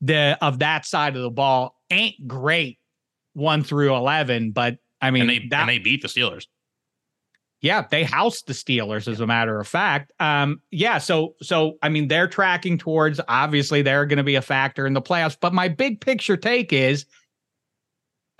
the 0.00 0.36
of 0.40 0.58
that 0.60 0.86
side 0.86 1.16
of 1.16 1.22
the 1.22 1.30
ball 1.30 1.76
ain't 1.90 2.26
great 2.26 2.78
one 3.34 3.62
through 3.62 3.94
11, 3.94 4.52
but 4.52 4.78
I 5.00 5.10
mean, 5.10 5.22
and 5.22 5.30
they, 5.30 5.38
that, 5.50 5.60
and 5.60 5.68
they 5.68 5.78
beat 5.78 6.00
the 6.00 6.08
Steelers. 6.08 6.46
Yeah, 7.62 7.86
they 7.88 8.02
housed 8.02 8.48
the 8.48 8.52
Steelers, 8.52 9.06
as 9.06 9.20
a 9.20 9.26
matter 9.26 9.60
of 9.60 9.68
fact. 9.68 10.12
Um, 10.18 10.60
yeah, 10.72 10.98
so 10.98 11.36
so 11.40 11.78
I 11.80 11.88
mean, 11.88 12.08
they're 12.08 12.26
tracking 12.26 12.76
towards 12.76 13.20
obviously 13.28 13.82
they're 13.82 14.04
going 14.04 14.16
to 14.16 14.24
be 14.24 14.34
a 14.34 14.42
factor 14.42 14.84
in 14.84 14.94
the 14.94 15.00
playoffs. 15.00 15.36
But 15.40 15.54
my 15.54 15.68
big 15.68 16.00
picture 16.00 16.36
take 16.36 16.72
is, 16.72 17.06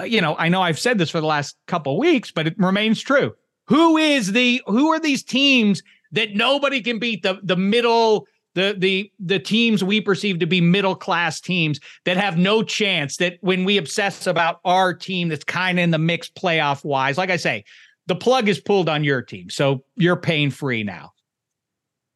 uh, 0.00 0.04
you 0.04 0.20
know, 0.20 0.36
I 0.36 0.48
know 0.48 0.60
I've 0.60 0.78
said 0.78 0.98
this 0.98 1.08
for 1.08 1.20
the 1.20 1.26
last 1.26 1.56
couple 1.68 1.96
weeks, 1.98 2.32
but 2.32 2.48
it 2.48 2.58
remains 2.58 3.00
true. 3.00 3.32
Who 3.68 3.96
is 3.96 4.32
the 4.32 4.60
who 4.66 4.92
are 4.92 4.98
these 4.98 5.22
teams 5.22 5.84
that 6.10 6.34
nobody 6.34 6.82
can 6.82 6.98
beat? 6.98 7.22
The 7.22 7.38
the 7.44 7.56
middle 7.56 8.26
the 8.54 8.74
the 8.76 9.12
the 9.20 9.38
teams 9.38 9.84
we 9.84 10.00
perceive 10.00 10.40
to 10.40 10.46
be 10.46 10.60
middle 10.60 10.96
class 10.96 11.40
teams 11.40 11.78
that 12.04 12.16
have 12.16 12.36
no 12.36 12.64
chance 12.64 13.18
that 13.18 13.38
when 13.40 13.64
we 13.64 13.78
obsess 13.78 14.26
about 14.26 14.58
our 14.64 14.92
team 14.92 15.28
that's 15.28 15.44
kind 15.44 15.78
of 15.78 15.84
in 15.84 15.90
the 15.90 15.98
mix 15.98 16.28
playoff 16.28 16.84
wise 16.84 17.16
like 17.16 17.30
i 17.30 17.36
say 17.36 17.64
the 18.06 18.16
plug 18.16 18.48
is 18.48 18.60
pulled 18.60 18.88
on 18.88 19.04
your 19.04 19.22
team. 19.22 19.50
So 19.50 19.84
you're 19.96 20.16
pain 20.16 20.50
free 20.50 20.82
now. 20.82 21.12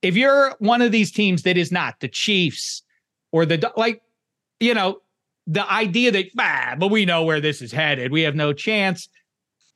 If 0.02 0.16
you're 0.16 0.55
one 0.59 0.83
of 0.83 0.93
these 0.93 1.11
teams 1.11 1.43
that 1.43 1.57
is 1.57 1.73
not 1.73 2.00
the 2.00 2.09
Chiefs 2.09 2.83
or 3.33 3.47
the 3.47 3.73
like, 3.76 4.02
you 4.61 4.75
know, 4.75 5.00
the 5.47 5.71
idea 5.71 6.11
that 6.12 6.26
ah, 6.38 6.75
but 6.78 6.88
we 6.88 7.05
know 7.05 7.25
where 7.25 7.40
this 7.40 7.62
is 7.62 7.73
headed. 7.73 8.12
We 8.12 8.23
have 8.23 8.35
no 8.35 8.52
chance. 8.52 9.09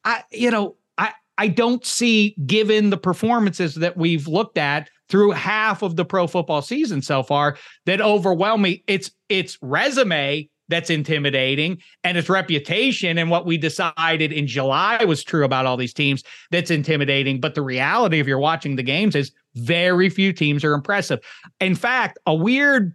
I, 0.05 0.25
you 0.31 0.50
know, 0.50 0.76
I 0.99 1.12
I 1.38 1.49
don't 1.49 1.85
see 1.85 2.35
given 2.47 2.90
the 2.90 2.97
performances 2.97 3.76
that 3.76 3.97
we've 3.97 4.26
looked 4.26 4.59
at 4.59 4.90
through 5.09 5.33
half 5.33 5.83
of 5.83 5.97
the 5.97 6.05
pro 6.05 6.26
football 6.26 6.62
season 6.62 7.02
so 7.02 7.23
far 7.23 7.57
that 7.87 8.00
overwhelm 8.00 8.62
me. 8.62 8.85
It's 8.87 9.11
it's 9.29 9.59
resume 9.62 10.49
that's 10.71 10.91
intimidating 10.91 11.79
and 12.05 12.17
its 12.17 12.29
reputation 12.29 13.19
and 13.19 13.31
what 13.31 13.45
we 13.45 13.59
decided 13.59 14.33
in 14.33 14.47
July 14.47 15.05
was 15.05 15.23
true 15.23 15.45
about 15.45 15.67
all 15.67 15.77
these 15.77 15.93
teams 15.93 16.23
that's 16.50 16.71
intimidating 16.71 17.41
but 17.41 17.55
the 17.55 17.62
reality 17.62 18.21
if 18.21 18.27
you're 18.27 18.39
watching 18.39 18.77
the 18.77 18.83
games 18.83 19.15
is 19.15 19.33
very 19.57 20.09
few 20.09 20.33
teams 20.33 20.65
are 20.65 20.73
impressive 20.73 21.21
in 21.61 21.75
fact 21.75 22.19
a 22.27 22.35
weird 22.35 22.95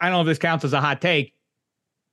I 0.00 0.06
don't 0.06 0.14
know 0.14 0.20
if 0.22 0.26
this 0.26 0.38
counts 0.38 0.64
as 0.64 0.72
a 0.72 0.80
hot 0.80 1.00
take 1.00 1.34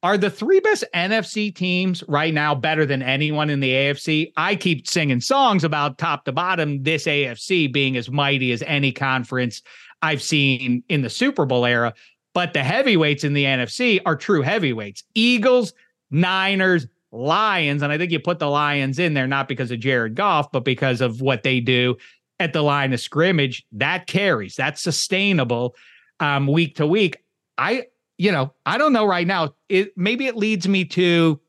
are 0.04 0.18
the 0.18 0.30
three 0.32 0.60
best 0.60 0.84
NFC 0.96 1.54
teams 1.54 2.04
right 2.08 2.34
now 2.34 2.56
better 2.56 2.86
than 2.86 3.04
anyone 3.04 3.51
in 3.51 3.60
the 3.60 3.72
AFC? 3.72 4.32
I 4.36 4.56
keep 4.56 4.88
singing 4.88 5.22
songs 5.22 5.63
about 5.63 6.00
top 6.00 6.25
to 6.25 6.32
bottom, 6.32 6.82
this 6.82 7.06
AFC 7.06 7.72
being 7.72 7.96
as 7.98 8.10
mighty 8.10 8.51
as 8.51 8.63
any 8.63 8.92
conference 8.92 9.62
I've 10.01 10.22
seen 10.22 10.84
in 10.90 11.04
the 11.04 11.10
Super 11.10 11.46
Bowl 11.46 11.66
era. 11.66 11.94
But 12.34 12.54
the 12.54 12.64
heavyweights 12.64 13.24
in 13.24 13.34
the 13.34 13.46
NFC 13.46 14.00
are 14.06 14.16
true 14.16 14.42
heavyweights 14.42 15.04
Eagles, 15.16 15.74
Niners, 16.12 16.88
Lions. 17.12 17.82
And 17.82 17.92
I 17.92 17.98
think 17.98 18.12
you 18.12 18.20
put 18.20 18.40
the 18.40 18.50
Lions 18.50 19.00
in 19.00 19.14
there 19.14 19.28
not 19.28 19.48
because 19.48 19.72
of 19.72 19.80
Jared 19.80 20.16
Goff, 20.16 20.52
but 20.52 20.64
because 20.64 21.02
of 21.02 21.22
what 21.22 21.44
they 21.44 21.60
do 21.60 21.98
at 22.40 22.54
the 22.54 22.62
line 22.62 22.94
of 22.94 23.00
scrimmage. 23.00 23.66
That 23.72 24.08
carries, 24.08 24.56
that's 24.56 24.82
sustainable 24.82 25.76
um, 26.20 26.48
week 26.48 26.76
to 26.78 26.88
week. 26.88 27.18
I, 27.58 27.88
you 28.18 28.32
know, 28.32 28.54
I 28.66 28.78
don't 28.78 28.94
know 28.94 29.06
right 29.06 29.28
now. 29.28 29.56
It 29.68 29.92
maybe 29.98 30.28
it 30.28 30.38
leads 30.38 30.68
me 30.68 30.86
to 30.86 31.40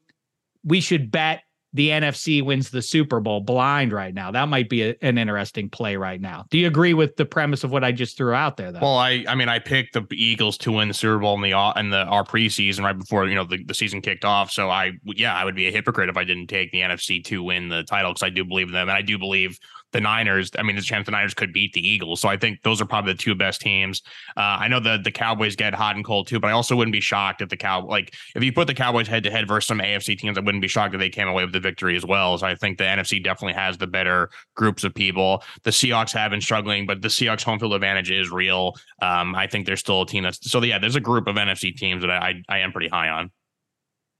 we 0.64 0.80
should 0.80 1.10
bet 1.10 1.42
the 1.74 1.88
NFC 1.88 2.44
wins 2.44 2.70
the 2.70 2.82
Super 2.82 3.20
Bowl 3.20 3.40
blind 3.40 3.92
right 3.92 4.14
now. 4.14 4.30
That 4.30 4.48
might 4.48 4.68
be 4.68 4.82
a, 4.82 4.96
an 5.00 5.18
interesting 5.18 5.70
play 5.70 5.96
right 5.96 6.20
now. 6.20 6.44
Do 6.50 6.58
you 6.58 6.66
agree 6.66 6.94
with 6.94 7.16
the 7.16 7.24
premise 7.24 7.64
of 7.64 7.70
what 7.70 7.82
I 7.82 7.92
just 7.92 8.16
threw 8.16 8.34
out 8.34 8.56
there? 8.56 8.72
Though. 8.72 8.80
Well, 8.80 8.98
I 8.98 9.24
I 9.28 9.34
mean 9.34 9.48
I 9.48 9.58
picked 9.58 9.94
the 9.94 10.06
Eagles 10.10 10.58
to 10.58 10.72
win 10.72 10.88
the 10.88 10.94
Super 10.94 11.18
Bowl 11.18 11.34
in 11.34 11.50
the 11.50 11.72
in 11.76 11.90
the 11.90 12.04
our 12.04 12.24
preseason 12.24 12.82
right 12.82 12.98
before 12.98 13.26
you 13.26 13.34
know 13.34 13.44
the, 13.44 13.64
the 13.64 13.74
season 13.74 14.02
kicked 14.02 14.24
off. 14.24 14.50
So 14.50 14.70
I 14.70 14.92
yeah 15.04 15.34
I 15.34 15.44
would 15.44 15.56
be 15.56 15.66
a 15.66 15.72
hypocrite 15.72 16.08
if 16.08 16.16
I 16.16 16.24
didn't 16.24 16.48
take 16.48 16.72
the 16.72 16.80
NFC 16.80 17.24
to 17.24 17.42
win 17.42 17.68
the 17.68 17.84
title 17.84 18.12
because 18.12 18.22
I 18.22 18.30
do 18.30 18.44
believe 18.44 18.68
in 18.68 18.74
them 18.74 18.88
and 18.88 18.96
I 18.96 19.02
do 19.02 19.18
believe 19.18 19.58
the 19.92 20.00
Niners. 20.00 20.50
I 20.58 20.62
mean, 20.62 20.74
there's 20.76 20.84
a 20.84 20.88
chance 20.88 21.06
the 21.06 21.12
Niners 21.12 21.34
could 21.34 21.52
beat 21.52 21.72
the 21.72 21.86
Eagles. 21.86 22.20
So 22.20 22.28
I 22.28 22.36
think 22.36 22.62
those 22.62 22.80
are 22.80 22.84
probably 22.86 23.12
the 23.12 23.18
two 23.18 23.34
best 23.34 23.60
teams. 23.60 24.02
Uh, 24.36 24.40
I 24.60 24.68
know 24.68 24.80
the 24.80 24.98
the 25.02 25.10
Cowboys 25.10 25.56
get 25.56 25.74
hot 25.74 25.96
and 25.96 26.04
cold 26.04 26.26
too, 26.26 26.40
but 26.40 26.48
I 26.48 26.52
also 26.52 26.74
wouldn't 26.76 26.92
be 26.92 27.00
shocked 27.00 27.42
if 27.42 27.48
the 27.48 27.56
Cow 27.56 27.86
like 27.86 28.14
if 28.34 28.42
you 28.42 28.52
put 28.52 28.66
the 28.66 28.74
Cowboys 28.74 29.08
head 29.08 29.22
to 29.24 29.30
head 29.30 29.46
versus 29.46 29.68
some 29.68 29.78
AFC 29.78 30.18
teams, 30.18 30.36
I 30.36 30.40
wouldn't 30.40 30.62
be 30.62 30.68
shocked 30.68 30.94
if 30.94 31.00
they 31.00 31.10
came 31.10 31.28
away 31.28 31.44
with 31.44 31.52
the 31.52 31.60
victory 31.60 31.96
as 31.96 32.04
well. 32.04 32.38
So 32.38 32.46
I 32.46 32.54
think 32.54 32.78
the 32.78 32.84
NFC 32.84 33.22
definitely 33.22 33.54
has 33.54 33.78
the 33.78 33.86
better 33.86 34.30
groups 34.56 34.84
of 34.84 34.94
people. 34.94 35.42
The 35.62 35.70
Seahawks 35.70 36.12
have 36.12 36.30
been 36.30 36.40
struggling, 36.40 36.86
but 36.86 37.02
the 37.02 37.08
Seahawks 37.08 37.42
home 37.42 37.58
field 37.58 37.74
advantage 37.74 38.10
is 38.10 38.30
real. 38.30 38.74
Um, 39.00 39.34
I 39.34 39.46
think 39.46 39.66
they're 39.66 39.76
still 39.76 40.02
a 40.02 40.06
team 40.06 40.24
that's 40.24 40.50
so 40.50 40.62
yeah. 40.62 40.78
There's 40.78 40.96
a 40.96 41.00
group 41.00 41.26
of 41.26 41.36
NFC 41.36 41.74
teams 41.74 42.02
that 42.02 42.10
I, 42.10 42.42
I, 42.48 42.56
I 42.56 42.58
am 42.58 42.72
pretty 42.72 42.88
high 42.88 43.08
on. 43.08 43.30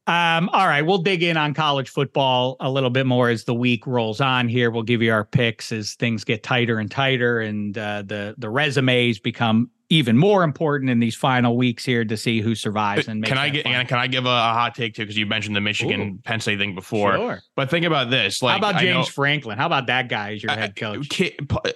Um, 0.09 0.49
all 0.49 0.67
right, 0.67 0.83
we'll 0.83 0.99
dig 0.99 1.23
in 1.23 1.37
on 1.37 1.55
college 1.55 1.89
football 1.89 2.57
a 2.59 2.69
little 2.69 2.91
bit 2.91 3.07
more 3.07 3.29
as 3.29 3.45
the 3.45 3.55
week 3.55 3.87
rolls 3.87 4.21
on. 4.21 4.49
Here, 4.49 4.69
we'll 4.69 4.83
give 4.83 5.01
you 5.01 5.13
our 5.13 5.25
picks 5.25 5.71
as 5.71 5.95
things 5.95 6.25
get 6.25 6.43
tighter 6.43 6.81
and 6.81 6.91
tighter, 6.91 7.41
and 7.41 7.79
uh, 7.79 8.03
the 8.03 8.35
the 8.37 8.51
resumes 8.51 9.21
become 9.21 9.71
even 9.93 10.17
more 10.17 10.43
important 10.43 10.89
in 10.89 11.01
these 11.01 11.15
final 11.15 11.55
weeks 11.55 11.85
here 11.85 12.03
to 12.03 12.17
see 12.17 12.41
who 12.41 12.55
survives 12.55 13.09
and 13.09 13.23
can 13.23 13.37
I 13.37 13.51
get 13.51 13.67
and 13.67 13.87
can 13.87 13.99
I 13.99 14.07
give 14.07 14.25
a, 14.25 14.31
a, 14.31 14.53
hot 14.55 14.75
take 14.75 14.95
too 14.95 15.03
because 15.03 15.19
you 15.19 15.27
mentioned 15.27 15.55
the 15.55 15.61
Michigan 15.61 16.01
Ooh. 16.01 16.19
Penn 16.25 16.41
State 16.41 16.59
thing 16.59 16.75
before. 16.75 17.17
Sure. 17.17 17.43
But 17.57 17.69
think 17.69 17.85
about 17.85 18.09
this. 18.09 18.41
Like, 18.41 18.53
how 18.53 18.71
about 18.71 18.81
James 18.81 19.07
know, 19.07 19.13
Franklin? 19.13 19.59
How 19.59 19.67
about 19.67 19.89
that 19.89 20.09
guy 20.09 20.33
as 20.33 20.43
your 20.43 20.53
head 20.53 20.77
coach? 20.77 21.21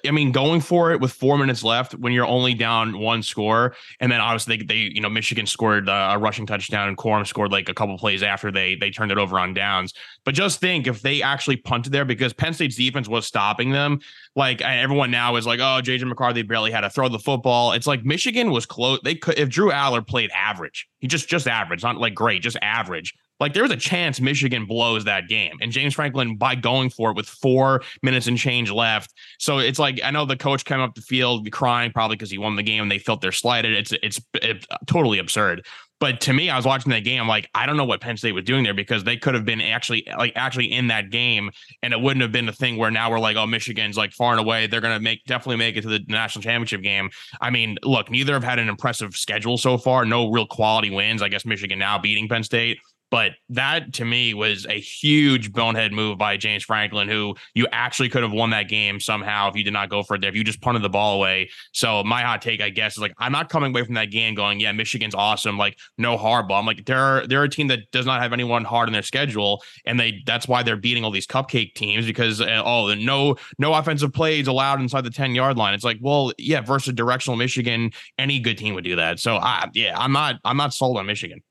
I 0.07 0.11
mean, 0.11 0.33
going 0.33 0.63
for 0.63 0.93
it 0.93 1.01
with 1.01 1.13
four 1.13 1.37
minutes 1.37 1.63
left 1.63 1.93
when 1.93 2.15
you're 2.15 2.27
only 2.27 2.55
down 2.55 2.99
one 2.99 3.23
score, 3.23 3.77
and 4.01 4.11
then 4.11 4.23
obviously 4.23 4.57
they, 4.57 4.65
they 4.65 4.91
you 4.95 5.03
know 5.03 5.11
Michigan 5.11 5.45
scored 5.45 5.91
uh, 5.91 6.13
a 6.15 6.19
rushing 6.19 6.47
touchdown 6.47 6.89
and 6.89 6.97
Corum 6.97 7.27
scored 7.27 7.53
like 7.53 7.69
a 7.69 7.75
couple 7.75 7.99
plays 7.99 8.23
after 8.23 8.51
they 8.51 8.77
they 8.77 8.91
turned 8.91 9.13
it 9.13 9.19
over 9.19 9.39
on 9.39 9.53
downs. 9.53 9.93
But 10.25 10.35
just 10.35 10.59
think 10.59 10.87
if 10.87 11.03
they 11.03 11.21
actually 11.21 11.57
punted 11.57 11.93
there 11.93 12.07
because 12.07 12.33
Penn 12.33 12.55
State's 12.55 12.77
defense 12.77 13.09
was 13.09 13.27
stopping 13.27 13.73
them. 13.73 14.01
Like 14.37 14.61
everyone 14.61 15.11
now 15.11 15.37
is 15.37 15.47
like, 15.47 15.61
oh, 15.61 15.81
JJ 15.83 16.07
McCarthy 16.07 16.43
barely 16.43 16.71
had 16.71 16.83
to 16.83 16.91
throw 16.91 17.09
the 17.09 17.19
football. 17.19 17.73
It's 17.73 17.87
like 17.87 18.05
Michigan 18.05 18.51
was 18.51 18.67
close. 18.67 19.01
They 19.03 19.15
could 19.15 19.39
if 19.39 19.49
Drew 19.49 19.71
Allar 19.71 20.07
played 20.07 20.31
average, 20.37 20.87
he 20.99 21.09
just 21.09 21.27
just 21.27 21.49
average, 21.49 21.83
not 21.83 21.97
like 21.97 22.15
great, 22.15 22.43
just 22.43 22.59
average. 22.61 23.15
Like 23.41 23.55
there 23.55 23.63
was 23.63 23.73
a 23.73 23.77
chance 23.77 24.21
Michigan 24.21 24.67
blows 24.67 25.05
that 25.05 25.29
game. 25.29 25.57
And 25.61 25.73
James 25.73 25.95
Franklin, 25.95 26.37
by 26.37 26.55
going 26.55 26.91
for 26.91 27.11
it 27.11 27.17
with 27.17 27.29
four 27.29 27.83
minutes 28.03 28.27
and 28.27 28.39
change 28.39 28.71
left. 28.71 29.13
So 29.39 29.59
it's 29.59 29.79
like 29.79 30.01
I 30.05 30.11
know 30.11 30.27
the 30.27 30.37
coach 30.37 30.65
came 30.65 30.81
up 30.81 30.95
the 30.95 31.01
field 31.01 31.51
crying 31.51 31.93
probably 31.93 32.17
because 32.17 32.31
he 32.31 32.39
won 32.39 32.57
the 32.57 32.63
game 32.63 32.83
and 32.83 32.91
they 32.91 32.99
felt 32.99 33.23
they're 33.23 33.33
slighted. 33.33 33.73
It's 33.73 33.93
it's, 34.03 34.21
it's 34.35 34.67
totally 34.87 35.19
absurd. 35.19 35.67
But 35.99 36.21
to 36.23 36.33
me, 36.33 36.51
I 36.51 36.57
was 36.57 36.67
watching 36.67 36.91
that 36.91 37.05
game. 37.05 37.27
Like, 37.27 37.49
I 37.55 37.65
don't 37.65 37.77
know 37.77 37.85
what 37.85 38.03
Penn 38.03 38.17
State 38.17 38.33
was 38.33 38.45
doing 38.45 38.65
there 38.65 38.75
because 38.75 39.05
they 39.05 39.17
could 39.17 39.35
have 39.35 39.47
been 39.47 39.61
actually 39.63 40.07
like 40.19 40.33
actually 40.37 40.71
in 40.73 40.89
that 40.89 41.11
game, 41.11 41.51
and 41.83 41.93
it 41.93 42.01
wouldn't 42.01 42.23
have 42.23 42.33
been 42.33 42.49
a 42.49 42.53
thing 42.53 42.77
where 42.77 42.91
now 42.91 43.11
we're 43.11 43.19
like, 43.19 43.37
oh, 43.37 43.47
Michigan's 43.47 43.97
like 43.97 44.13
far 44.13 44.33
and 44.33 44.41
away. 44.41 44.67
They're 44.67 44.83
gonna 44.83 45.01
make 45.01 45.25
definitely 45.27 45.57
make 45.57 45.77
it 45.77 45.83
to 45.83 45.89
the 45.89 46.01
national 46.09 46.43
championship 46.43 46.83
game. 46.83 47.11
I 47.41 47.51
mean, 47.51 47.79
look, 47.83 48.11
neither 48.11 48.35
have 48.35 48.45
had 48.45 48.59
an 48.59 48.69
impressive 48.69 49.15
schedule 49.15 49.57
so 49.57 49.79
far. 49.79 50.05
No 50.05 50.31
real 50.31 50.47
quality 50.47 50.91
wins. 50.91 51.23
I 51.23 51.29
guess 51.29 51.47
Michigan 51.47 51.79
now 51.79 51.99
beating 51.99 52.29
Penn 52.29 52.43
State. 52.43 52.79
But 53.11 53.33
that 53.51 53.95
to 53.95 54.05
me 54.05 54.35
was 54.35 54.67
a 54.67 54.81
huge 54.81 55.53
bonehead 55.53 55.93
move 55.93 56.19
by 56.19 56.37
James 56.37 56.65
Franklin, 56.65 57.09
who 57.09 57.37
you 57.55 57.67
actually 57.71 58.09
could 58.09 58.23
have 58.23 58.33
won 58.33 58.51
that 58.51 58.69
game 58.69 58.99
somehow 58.99 59.49
if 59.49 59.57
you 59.57 59.63
did 59.63 59.73
not 59.73 59.91
go 59.91 60.03
for 60.03 60.17
it 60.17 60.21
there, 60.21 60.31
if 60.31 60.37
you 60.37 60.43
just 60.43 60.61
punted 60.61 60.83
the 60.83 60.89
ball 60.89 61.17
away. 61.17 61.51
So 61.73 62.03
my 62.03 62.23
hot 62.23 62.43
take, 62.43 62.61
I 62.61 62.71
guess, 62.71 62.95
is 62.95 62.99
like 62.99 63.15
I'm 63.19 63.33
not 63.33 63.49
coming 63.49 63.73
away 63.73 63.85
from 63.85 63.95
that 63.95 64.07
game 64.07 64.35
going, 64.35 64.59
yeah, 64.59 64.73
Michigan's 64.73 65.15
awesome, 65.15 65.57
like 65.57 65.79
no 65.99 66.19
hardball. 66.19 66.59
I'm 66.59 66.67
like 66.67 66.85
they're 66.85 67.27
they're 67.27 67.45
a 67.45 67.49
team 67.49 67.69
that 67.69 67.91
does 67.93 68.07
not 68.07 68.21
have 68.23 68.33
anyone 68.33 68.65
hard 68.65 68.89
in 68.89 68.93
their 68.93 69.03
schedule, 69.03 69.63
and 69.85 70.01
they 70.01 70.23
that's 70.27 70.49
why 70.49 70.63
they're 70.63 70.77
beating 70.77 71.05
all 71.05 71.11
these 71.11 71.27
cupcake 71.27 71.75
teams 71.75 72.07
because 72.07 72.41
uh, 72.41 72.63
oh, 72.65 72.93
no 72.95 73.37
no 73.59 73.75
offensive 73.75 74.13
plays 74.13 74.49
allowed 74.49 74.81
inside 74.81 75.03
the 75.03 75.11
10 75.11 75.35
yard 75.35 75.57
line. 75.57 75.75
It's 75.75 75.85
like, 75.85 75.99
well, 76.01 76.33
yeah, 76.39 76.61
versus 76.61 76.93
directional 76.95 77.37
Michigan, 77.37 77.93
any 78.19 78.41
good 78.41 78.59
team 78.59 78.75
would 78.75 78.85
do 78.85 78.97
that. 78.97 79.21
So 79.21 79.37
I 79.37 79.69
yeah, 79.75 79.97
I'm 79.97 80.13
not 80.13 80.37
I'm 80.45 80.57
not 80.57 80.75
sold 80.75 80.99
on 80.99 81.07
Michigan. 81.07 81.43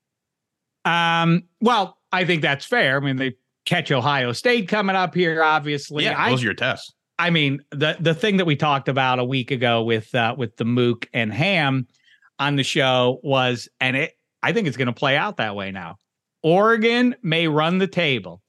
Um, 0.86 1.44
well, 1.62 1.98
I 2.12 2.26
think 2.26 2.42
that's 2.42 2.66
fair. 2.66 2.98
I 2.98 3.00
mean, 3.00 3.18
they 3.18 3.34
catch 3.66 3.92
Ohio 3.92 4.32
State 4.32 4.68
coming 4.68 4.96
up 4.96 5.14
here, 5.14 5.44
obviously. 5.44 6.04
Yeah, 6.06 6.30
those 6.30 6.40
I, 6.40 6.42
are 6.42 6.46
your 6.46 6.54
tests. 6.54 6.94
I 7.18 7.30
mean, 7.30 7.62
the 7.72 7.98
the 8.00 8.14
thing 8.14 8.38
that 8.38 8.46
we 8.46 8.56
talked 8.56 8.88
about 8.88 9.20
a 9.20 9.26
week 9.26 9.52
ago 9.52 9.84
with 9.84 10.14
uh, 10.14 10.36
with 10.38 10.56
the 10.58 10.66
Mook 10.66 11.10
and 11.14 11.34
Ham 11.34 11.88
on 12.40 12.56
the 12.56 12.64
show 12.64 13.20
was, 13.24 13.68
and 13.80 13.98
it 13.98 14.14
I 14.44 14.54
think 14.54 14.68
it's 14.68 14.78
going 14.78 14.88
to 14.88 14.94
play 14.94 15.18
out 15.18 15.38
that 15.38 15.56
way 15.56 15.72
now. 15.72 15.98
Oregon 16.44 17.16
may 17.24 17.48
run 17.48 17.80
the 17.80 17.88
table, 17.88 18.44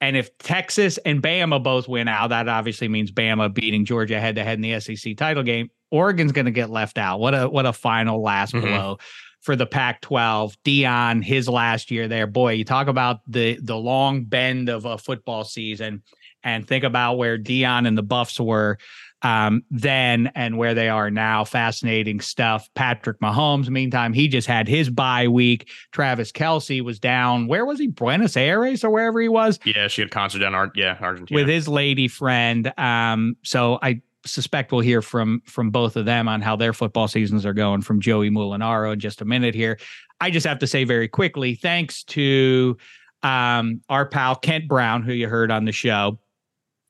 And 0.00 0.16
if 0.16 0.36
Texas 0.38 0.98
and 1.06 1.22
Bama 1.22 1.62
both 1.62 1.86
win 1.86 2.08
out, 2.08 2.30
that 2.30 2.48
obviously 2.48 2.88
means 2.88 3.12
Bama 3.12 3.54
beating 3.54 3.84
Georgia 3.84 4.18
head 4.18 4.34
to 4.34 4.42
head 4.42 4.58
in 4.58 4.62
the 4.62 4.80
SEC 4.80 5.16
title 5.16 5.44
game. 5.44 5.70
Oregon's 5.92 6.32
going 6.32 6.46
to 6.46 6.50
get 6.50 6.70
left 6.70 6.98
out. 6.98 7.20
What 7.20 7.34
a 7.34 7.48
what 7.48 7.64
a 7.64 7.72
final 7.72 8.20
last 8.20 8.52
mm-hmm. 8.52 8.66
blow 8.66 8.98
for 9.42 9.56
the 9.56 9.66
Pac-12. 9.66 10.56
Deion, 10.64 11.22
his 11.22 11.48
last 11.48 11.90
year 11.90 12.08
there. 12.08 12.26
Boy, 12.26 12.54
you 12.54 12.64
talk 12.64 12.88
about 12.88 13.20
the 13.26 13.58
the 13.62 13.76
long 13.76 14.24
bend 14.24 14.68
of 14.68 14.84
a 14.86 14.96
football 14.96 15.44
season, 15.44 16.02
and 16.42 16.66
think 16.66 16.84
about 16.84 17.18
where 17.18 17.38
Deion 17.38 17.86
and 17.86 17.98
the 17.98 18.02
Buffs 18.02 18.40
were 18.40 18.78
um, 19.22 19.62
then 19.70 20.30
and 20.34 20.58
where 20.58 20.74
they 20.74 20.88
are 20.88 21.10
now. 21.10 21.44
Fascinating 21.44 22.20
stuff. 22.20 22.68
Patrick 22.74 23.20
Mahomes, 23.20 23.68
meantime, 23.68 24.12
he 24.12 24.28
just 24.28 24.48
had 24.48 24.68
his 24.68 24.90
bye 24.90 25.28
week. 25.28 25.68
Travis 25.92 26.32
Kelce 26.32 26.82
was 26.82 26.98
down. 26.98 27.46
Where 27.46 27.64
was 27.64 27.78
he? 27.78 27.86
Buenos 27.86 28.36
Aires 28.36 28.84
or 28.84 28.90
wherever 28.90 29.20
he 29.20 29.28
was. 29.28 29.58
Yeah, 29.64 29.88
she 29.88 30.02
had 30.02 30.10
concert 30.10 30.40
down 30.40 30.54
Art. 30.54 30.72
Yeah, 30.74 30.98
Argentina 31.00 31.40
with 31.40 31.48
his 31.48 31.68
lady 31.68 32.08
friend. 32.08 32.72
Um, 32.78 33.36
so 33.42 33.78
I 33.82 34.02
suspect 34.24 34.72
we'll 34.72 34.80
hear 34.80 35.02
from 35.02 35.42
from 35.44 35.70
both 35.70 35.96
of 35.96 36.04
them 36.04 36.28
on 36.28 36.40
how 36.40 36.56
their 36.56 36.72
football 36.72 37.08
seasons 37.08 37.44
are 37.44 37.54
going 37.54 37.82
from 37.82 38.00
Joey 38.00 38.30
Mulinaro 38.30 38.92
in 38.92 39.00
just 39.00 39.20
a 39.20 39.24
minute 39.24 39.54
here. 39.54 39.78
I 40.20 40.30
just 40.30 40.46
have 40.46 40.58
to 40.60 40.66
say 40.66 40.84
very 40.84 41.08
quickly, 41.08 41.54
thanks 41.54 42.04
to 42.04 42.76
um, 43.22 43.80
our 43.88 44.06
pal 44.06 44.36
Kent 44.36 44.68
Brown, 44.68 45.02
who 45.02 45.12
you 45.12 45.28
heard 45.28 45.50
on 45.50 45.64
the 45.64 45.72
show 45.72 46.18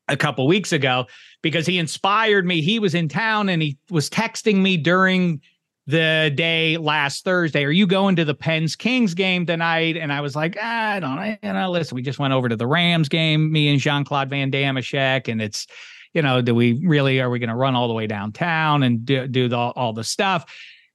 a 0.09 0.17
couple 0.17 0.47
weeks 0.47 0.73
ago 0.73 1.07
because 1.43 1.67
he 1.67 1.79
inspired 1.79 2.47
me. 2.47 2.61
He 2.61 2.79
was 2.79 2.95
in 2.95 3.09
town 3.09 3.49
and 3.49 3.63
he 3.63 3.79
was 3.91 4.11
texting 4.11 4.57
me 4.57 4.77
during 4.77 5.41
the 5.87 6.31
day 6.35 6.77
last 6.77 7.25
Thursday. 7.25 7.65
Are 7.65 7.71
you 7.71 7.87
going 7.87 8.17
to 8.17 8.25
the 8.25 8.35
Pens 8.35 8.77
Kings 8.77 9.15
game 9.15 9.47
tonight? 9.47 9.97
And 9.97 10.13
I 10.13 10.21
was 10.21 10.37
like, 10.37 10.57
ah, 10.61 10.91
I 10.93 11.01
don't 11.01 11.17
know. 11.17 11.37
You 11.43 11.53
know, 11.53 11.71
listen, 11.71 11.97
we 11.97 12.03
just 12.03 12.19
went 12.19 12.33
over 12.33 12.49
to 12.49 12.57
the 12.57 12.67
Rams 12.67 13.09
game, 13.09 13.51
me 13.51 13.69
and 13.69 13.81
Jean 13.81 14.05
Claude 14.05 14.31
Van 14.31 14.51
Dameshek, 14.51 15.29
and 15.29 15.41
it's, 15.43 15.67
you 16.13 16.23
know, 16.23 16.43
do 16.43 16.55
we 16.55 16.75
really 16.87 17.21
are 17.21 17.31
we 17.31 17.39
going 17.39 17.51
to 17.51 17.57
run 17.57 17.75
all 17.75 17.89
the 17.89 17.95
way 17.95 18.07
downtown 18.07 18.83
and 18.83 19.05
do, 19.05 19.27
do 19.27 19.49
the, 19.49 19.57
all 19.57 19.93
the 19.93 20.05
stuff? 20.05 20.53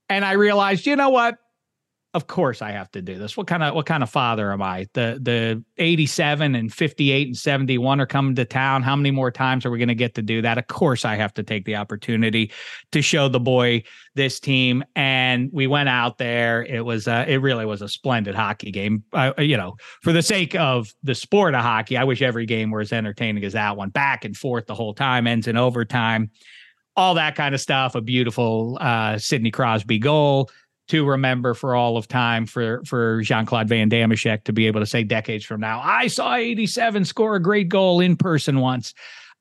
And 0.10 0.24
I 0.24 0.34
realized, 0.34 0.86
you 0.86 0.96
know 0.96 1.10
what? 1.10 1.38
Of 2.18 2.26
course 2.26 2.64
I 2.64 2.72
have 2.72 2.90
to 2.92 3.02
do 3.02 3.20
this. 3.20 3.38
What 3.38 3.46
kind 3.46 3.62
of 3.62 3.76
what 3.76 3.86
kind 3.86 4.02
of 4.02 4.10
father 4.10 4.52
am 4.52 4.62
I? 4.62 4.88
The 4.94 5.20
the 5.22 5.64
87 5.78 6.56
and 6.56 6.74
58 6.74 7.28
and 7.28 7.38
71 7.38 8.02
are 8.02 8.08
coming 8.08 8.34
to 8.36 8.44
town. 8.44 8.82
How 8.82 8.96
many 8.96 9.12
more 9.12 9.30
times 9.30 9.68
are 9.68 9.70
we 9.70 9.78
going 9.78 9.88
to 9.88 9.96
get 9.96 10.16
to 10.16 10.24
do 10.24 10.42
that? 10.42 10.58
Of 10.58 10.66
course 10.66 11.06
I 11.06 11.16
have 11.16 11.32
to 11.36 11.44
take 11.44 11.66
the 11.66 11.76
opportunity 11.76 12.52
to 12.92 13.04
show 13.04 13.30
the 13.30 13.40
boy 13.40 13.84
this 14.16 14.40
team 14.40 14.84
and 14.96 15.52
we 15.54 15.68
went 15.68 15.90
out 15.90 16.18
there. 16.18 16.66
It 16.66 16.84
was 16.84 17.08
uh, 17.08 17.26
it 17.28 17.38
really 17.38 17.68
was 17.68 17.84
a 17.84 17.88
splendid 17.88 18.34
hockey 18.34 18.72
game. 18.72 19.04
Uh, 19.14 19.34
you 19.38 19.56
know, 19.56 19.76
for 20.02 20.12
the 20.12 20.24
sake 20.24 20.56
of 20.56 20.92
the 21.04 21.14
sport 21.14 21.54
of 21.54 21.62
hockey, 21.62 21.98
I 21.98 22.04
wish 22.04 22.24
every 22.24 22.48
game 22.48 22.72
were 22.72 22.82
as 22.82 22.92
entertaining 22.92 23.44
as 23.44 23.54
that 23.54 23.78
one. 23.78 23.90
Back 23.90 24.26
and 24.26 24.36
forth 24.36 24.66
the 24.66 24.76
whole 24.76 24.96
time, 24.96 25.28
ends 25.28 25.48
in 25.48 25.56
overtime. 25.56 26.32
All 26.96 27.14
that 27.14 27.36
kind 27.36 27.54
of 27.54 27.62
stuff. 27.62 27.94
A 27.94 28.02
beautiful 28.02 28.80
uh, 28.82 29.20
Sidney 29.20 29.52
Crosby 29.52 30.00
goal 30.00 30.50
to 30.88 31.06
remember 31.06 31.54
for 31.54 31.76
all 31.76 31.98
of 31.98 32.08
time 32.08 32.46
for 32.46 32.82
for 32.86 33.22
Jean 33.22 33.46
Claude 33.46 33.68
Van 33.68 33.90
Dameshek 33.90 34.44
to 34.46 34.54
be 34.54 34.68
able 34.68 34.80
to 34.80 34.86
say 34.86 35.04
decades 35.04 35.46
from 35.46 35.60
now, 35.62 35.82
I 35.84 36.08
saw 36.08 36.36
87 36.36 37.06
score 37.06 37.36
a 37.36 37.42
great 37.42 37.70
goal 37.70 38.00
in 38.00 38.16
person 38.16 38.60
once. 38.60 38.94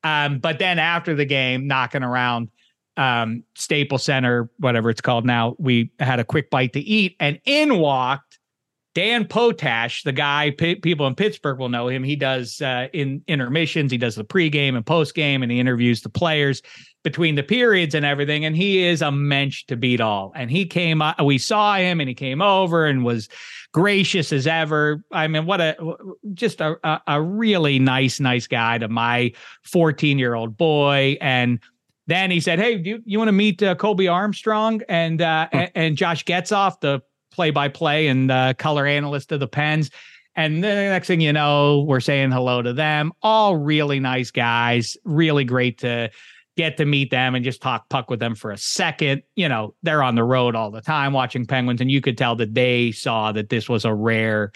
Um, 0.05 0.39
but 0.39 0.59
then 0.59 0.79
after 0.79 1.15
the 1.15 1.25
game, 1.25 1.67
knocking 1.67 2.03
around 2.03 2.51
um, 2.97 3.45
Staples 3.55 4.05
Center, 4.05 4.51
whatever 4.59 4.91
it's 4.91 5.01
called 5.01 5.25
now, 5.27 5.57
we 5.59 5.91
had 5.99 6.21
a 6.21 6.25
quick 6.25 6.51
bite 6.51 6.73
to 6.75 6.81
eat, 6.81 7.17
and 7.21 7.41
in 7.45 7.79
walked 7.79 8.39
Dan 8.97 9.27
Potash, 9.27 10.05
the 10.05 10.13
guy 10.13 10.53
p- 10.53 10.77
people 10.77 11.07
in 11.07 11.15
Pittsburgh 11.15 11.59
will 11.59 11.69
know 11.69 11.87
him. 11.87 12.03
He 12.03 12.17
does 12.17 12.63
uh, 12.63 12.89
in 12.95 13.23
intermissions, 13.29 13.93
he 13.93 13.99
does 13.99 14.15
the 14.15 14.25
pregame 14.25 14.75
and 14.75 14.87
postgame, 14.87 15.43
and 15.43 15.53
he 15.53 15.61
interviews 15.61 16.01
the 16.01 16.09
players 16.09 16.63
between 17.07 17.37
the 17.37 17.43
periods 17.45 17.95
and 17.95 18.05
everything. 18.05 18.45
And 18.45 18.57
he 18.57 18.85
is 18.85 19.01
a 19.01 19.13
mensch 19.13 19.65
to 19.67 19.77
beat 19.77 20.01
all. 20.01 20.33
And 20.35 20.51
he 20.51 20.67
came, 20.67 21.01
uh, 21.01 21.15
we 21.23 21.39
saw 21.39 21.77
him, 21.77 22.01
and 22.01 22.09
he 22.09 22.17
came 22.17 22.43
over 22.43 22.85
and 22.85 23.05
was 23.05 23.29
gracious 23.71 24.33
as 24.33 24.49
ever. 24.49 25.05
I 25.13 25.29
mean, 25.29 25.47
what 25.47 25.61
a 25.61 25.77
just 26.35 26.61
a 26.61 27.01
a, 27.07 27.23
really 27.23 27.79
nice, 27.79 28.19
nice 28.19 28.49
guy 28.49 28.79
to 28.79 28.89
my 28.89 29.33
14 29.63 30.19
year 30.19 30.35
old 30.35 30.57
boy 30.57 31.17
and. 31.21 31.61
Then 32.09 32.31
he 32.31 32.39
said, 32.39 32.61
"Hey, 32.61 32.79
do 32.79 32.91
you, 32.91 33.03
you 33.05 33.19
want 33.19 33.27
to 33.27 33.33
meet 33.33 33.61
uh, 33.65 33.75
Colby 33.75 34.07
Armstrong 34.07 34.81
and 34.89 35.21
uh, 35.21 35.49
hmm. 35.51 35.59
and, 35.59 35.71
and 35.75 35.97
Josh 35.97 36.25
Getzoff, 36.25 36.79
the 36.79 37.03
play 37.33 37.51
by 37.51 37.67
play 37.67 38.07
and 38.07 38.31
uh, 38.31 38.55
color 38.55 38.87
analyst 38.87 39.33
of 39.33 39.41
the 39.41 39.49
Pens. 39.49 39.91
And 40.37 40.63
the 40.63 40.69
next 40.69 41.09
thing 41.09 41.21
you 41.21 41.33
know, 41.33 41.81
we're 41.81 41.99
saying 41.99 42.31
hello 42.31 42.63
to 42.63 42.73
them. 42.73 43.13
All 43.23 43.57
really 43.57 43.99
nice 43.99 44.31
guys, 44.31 44.97
really 45.03 45.43
great 45.43 45.79
to 45.79 46.11
get 46.57 46.77
to 46.79 46.85
meet 46.85 47.11
them 47.11 47.35
and 47.35 47.45
just 47.45 47.61
talk 47.61 47.89
puck 47.89 48.11
with 48.11 48.19
them 48.19 48.35
for 48.35 48.51
a 48.51 48.59
second. 48.59 49.23
You 49.35 49.49
know, 49.49 49.75
they're 49.83 50.03
on 50.03 50.15
the 50.15 50.25
road 50.25 50.55
all 50.55 50.71
the 50.71 50.81
time 50.81 51.13
watching 51.13 51.47
Penguins, 51.47 51.81
and 51.81 51.91
you 51.91 52.01
could 52.01 52.17
tell 52.17 52.37
that 52.37 52.55
they 52.55 52.93
saw 52.93 53.33
that 53.33 53.49
this 53.49 53.69
was 53.69 53.85
a 53.85 53.95
rare 53.95 54.53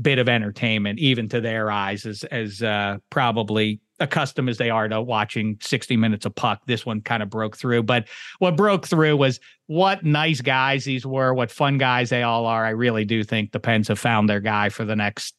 bit 0.00 0.18
of 0.18 0.28
entertainment, 0.28 0.98
even 0.98 1.28
to 1.28 1.40
their 1.40 1.70
eyes, 1.70 2.06
as 2.06 2.24
as 2.24 2.62
uh, 2.62 2.98
probably 3.10 3.80
accustomed 4.00 4.48
as 4.48 4.56
they 4.56 4.70
are 4.70 4.88
to 4.88 5.00
watching 5.00 5.58
60 5.60 5.96
minutes 5.96 6.24
of 6.24 6.34
puck. 6.34 6.62
This 6.66 6.86
one 6.86 7.02
kind 7.02 7.22
of 7.22 7.28
broke 7.28 7.56
through. 7.56 7.82
But 7.82 8.08
what 8.38 8.56
broke 8.56 8.86
through 8.86 9.16
was 9.18 9.38
what 9.66 10.02
nice 10.04 10.40
guys 10.40 10.84
these 10.84 11.04
were, 11.04 11.34
what 11.34 11.50
fun 11.50 11.76
guys 11.76 12.08
they 12.08 12.22
all 12.22 12.46
are. 12.46 12.64
I 12.64 12.70
really 12.70 13.04
do 13.04 13.22
think 13.22 13.52
the 13.52 13.60
Pens 13.60 13.88
have 13.88 13.98
found 13.98 14.28
their 14.28 14.40
guy 14.40 14.70
for 14.70 14.84
the 14.86 14.96
next 14.96 15.34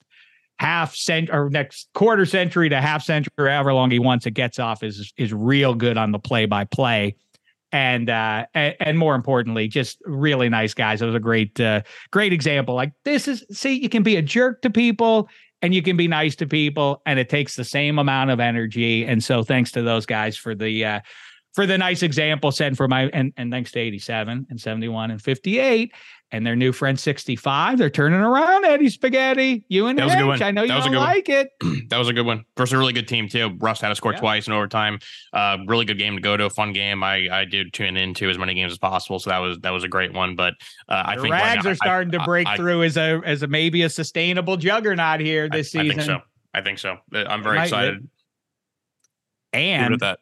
half 0.62 0.96
century 0.96 1.36
or 1.36 1.50
next 1.50 1.90
quarter 1.96 2.24
century 2.24 2.70
to 2.70 2.80
half 2.80 3.02
century, 3.04 3.32
however 3.36 3.74
long 3.74 3.90
he 3.90 3.98
wants 3.98 4.28
it 4.28 4.36
Getzoff 4.36 4.84
is 4.84 5.12
is 5.18 5.34
real 5.34 5.74
good 5.74 5.98
on 5.98 6.12
the 6.12 6.20
play 6.20 6.46
by 6.46 6.66
play. 6.66 7.16
And 7.72 8.12
uh 8.12 8.46
and, 8.54 8.76
and, 8.80 9.00
more 9.00 9.16
importantly, 9.16 9.68
just 9.68 9.98
really 10.06 10.50
nice 10.50 10.76
guys. 10.76 11.02
It 11.02 11.08
was 11.08 11.16
a 11.16 11.20
great 11.20 11.60
uh 11.60 11.82
great 12.12 12.32
example. 12.32 12.76
Like 12.76 12.92
this 13.06 13.28
is 13.28 13.44
see, 13.52 13.74
you 13.74 13.90
can 13.90 14.04
be 14.04 14.18
a 14.18 14.22
jerk 14.22 14.62
to 14.62 14.70
people 14.70 15.30
and 15.64 15.74
you 15.74 15.82
can 15.82 15.98
be 15.98 16.08
nice 16.08 16.36
to 16.36 16.46
people 16.46 17.02
and 17.08 17.18
it 17.18 17.28
takes 17.28 17.56
the 17.56 17.64
same 17.64 17.98
amount 17.98 18.30
of 18.30 18.40
energy 18.40 19.04
and 19.04 19.24
so 19.24 19.44
thanks 19.44 19.72
to 19.72 19.82
those 19.82 20.06
guys 20.06 20.38
for 20.38 20.54
the 20.54 20.86
uh 20.86 21.00
for 21.54 21.66
the 21.66 21.78
nice 21.78 22.04
example 22.04 22.52
set 22.52 22.76
for 22.76 22.88
my 22.88 23.10
and, 23.14 23.34
and 23.36 23.52
thanks 23.52 23.72
to 23.72 23.80
87 23.80 24.46
and 24.50 24.62
71 24.62 25.12
and 25.12 25.22
58 25.22 25.92
and 26.32 26.46
their 26.46 26.56
new 26.56 26.72
friend 26.72 27.00
65 27.00 27.78
they're 27.78 27.90
turning 27.90 28.20
around 28.20 28.66
eddie 28.66 28.90
spaghetti 28.90 29.64
you 29.68 29.88
and 29.88 30.00
that 30.00 30.06
was 30.06 30.14
a 30.14 30.18
good 30.18 30.28
one. 30.28 30.44
i 30.44 30.52
know 30.52 30.68
that 30.68 30.86
you 30.86 30.92
don't 30.92 31.02
like 31.02 31.28
one. 31.28 31.38
it. 31.38 31.52
That 31.92 31.98
was 31.98 32.08
a 32.08 32.14
good 32.14 32.26
one. 32.26 32.46
Versus 32.58 32.72
a 32.72 32.78
really 32.78 32.94
good 32.94 33.08
team 33.08 33.28
too. 33.28 33.58
Russ 33.60 33.82
had 33.82 33.90
to 33.90 33.96
score 33.96 34.14
yeah. 34.14 34.20
twice 34.20 34.48
in 34.48 34.54
overtime. 34.54 35.00
Uh 35.34 35.58
really 35.68 35.84
good 35.84 35.98
game 35.98 36.16
to 36.16 36.22
go 36.22 36.38
to 36.38 36.46
a 36.46 36.50
fun 36.50 36.72
game. 36.72 37.04
I 37.04 37.28
i 37.32 37.46
did 37.46 37.74
tune 37.74 37.98
into 37.98 38.30
as 38.30 38.38
many 38.38 38.54
games 38.54 38.72
as 38.72 38.78
possible 38.78 39.20
so 39.20 39.30
that 39.30 39.40
was 39.40 39.60
that 39.60 39.72
was 39.72 39.84
a 39.84 39.90
great 39.90 40.14
one. 40.14 40.36
But 40.36 40.54
uh, 40.88 41.04
i 41.06 41.16
think 41.18 41.34
rags 41.34 41.58
right 41.58 41.64
now, 41.66 41.72
are 41.72 41.76
starting 41.76 42.16
I, 42.16 42.18
to 42.18 42.24
break 42.24 42.48
I, 42.48 42.56
through 42.56 42.84
as 42.84 42.98
a 42.98 43.22
as 43.26 43.44
a 43.44 43.48
maybe 43.48 43.82
a 43.84 43.90
sustainable 43.90 44.56
juggernaut 44.58 45.20
here 45.20 45.50
this 45.50 45.72
season 45.72 45.92
i 45.92 45.94
think 45.96 46.02
so. 46.06 46.20
I 46.54 46.62
think 46.62 46.80
so. 46.80 46.98
Uh, 47.14 47.26
i'm 47.28 47.44
very 47.44 47.60
excited. 47.60 48.08
And 49.54 50.00
that 50.00 50.20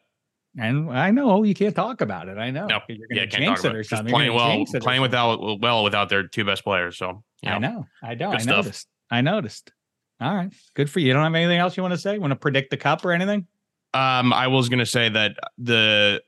and 0.58 0.90
I 0.90 1.10
know 1.10 1.42
you 1.42 1.54
can't 1.54 1.74
talk 1.74 2.00
about 2.00 2.28
it. 2.28 2.38
I 2.38 2.50
know. 2.50 2.66
No, 2.66 2.80
you're 2.88 3.06
yeah, 3.10 3.26
can't 3.26 3.44
talk 3.56 3.60
about 3.60 3.76
it. 3.76 3.88
Just 3.88 4.06
playing 4.06 4.34
well, 4.34 4.64
playing 4.80 5.02
without 5.02 5.60
well 5.60 5.84
without 5.84 6.08
their 6.08 6.26
two 6.26 6.44
best 6.44 6.64
players. 6.64 6.98
So 6.98 7.22
you 7.42 7.50
know, 7.50 7.56
I 7.56 7.58
know. 7.58 7.86
I 8.02 8.14
know. 8.14 8.32
I 8.32 8.38
stuff. 8.38 8.64
noticed. 8.64 8.88
I 9.10 9.20
noticed. 9.20 9.72
All 10.20 10.34
right, 10.34 10.52
good 10.74 10.90
for 10.90 11.00
you. 11.00 11.08
You 11.08 11.12
don't 11.14 11.22
have 11.22 11.34
anything 11.34 11.58
else 11.58 11.76
you 11.76 11.82
want 11.82 11.94
to 11.94 11.98
say? 11.98 12.18
Want 12.18 12.32
to 12.32 12.36
predict 12.36 12.70
the 12.70 12.76
cup 12.76 13.04
or 13.04 13.12
anything? 13.12 13.46
Um, 13.94 14.32
I 14.32 14.48
was 14.48 14.68
going 14.68 14.80
to 14.80 14.86
say 14.86 15.08
that 15.08 15.36
the 15.58 16.20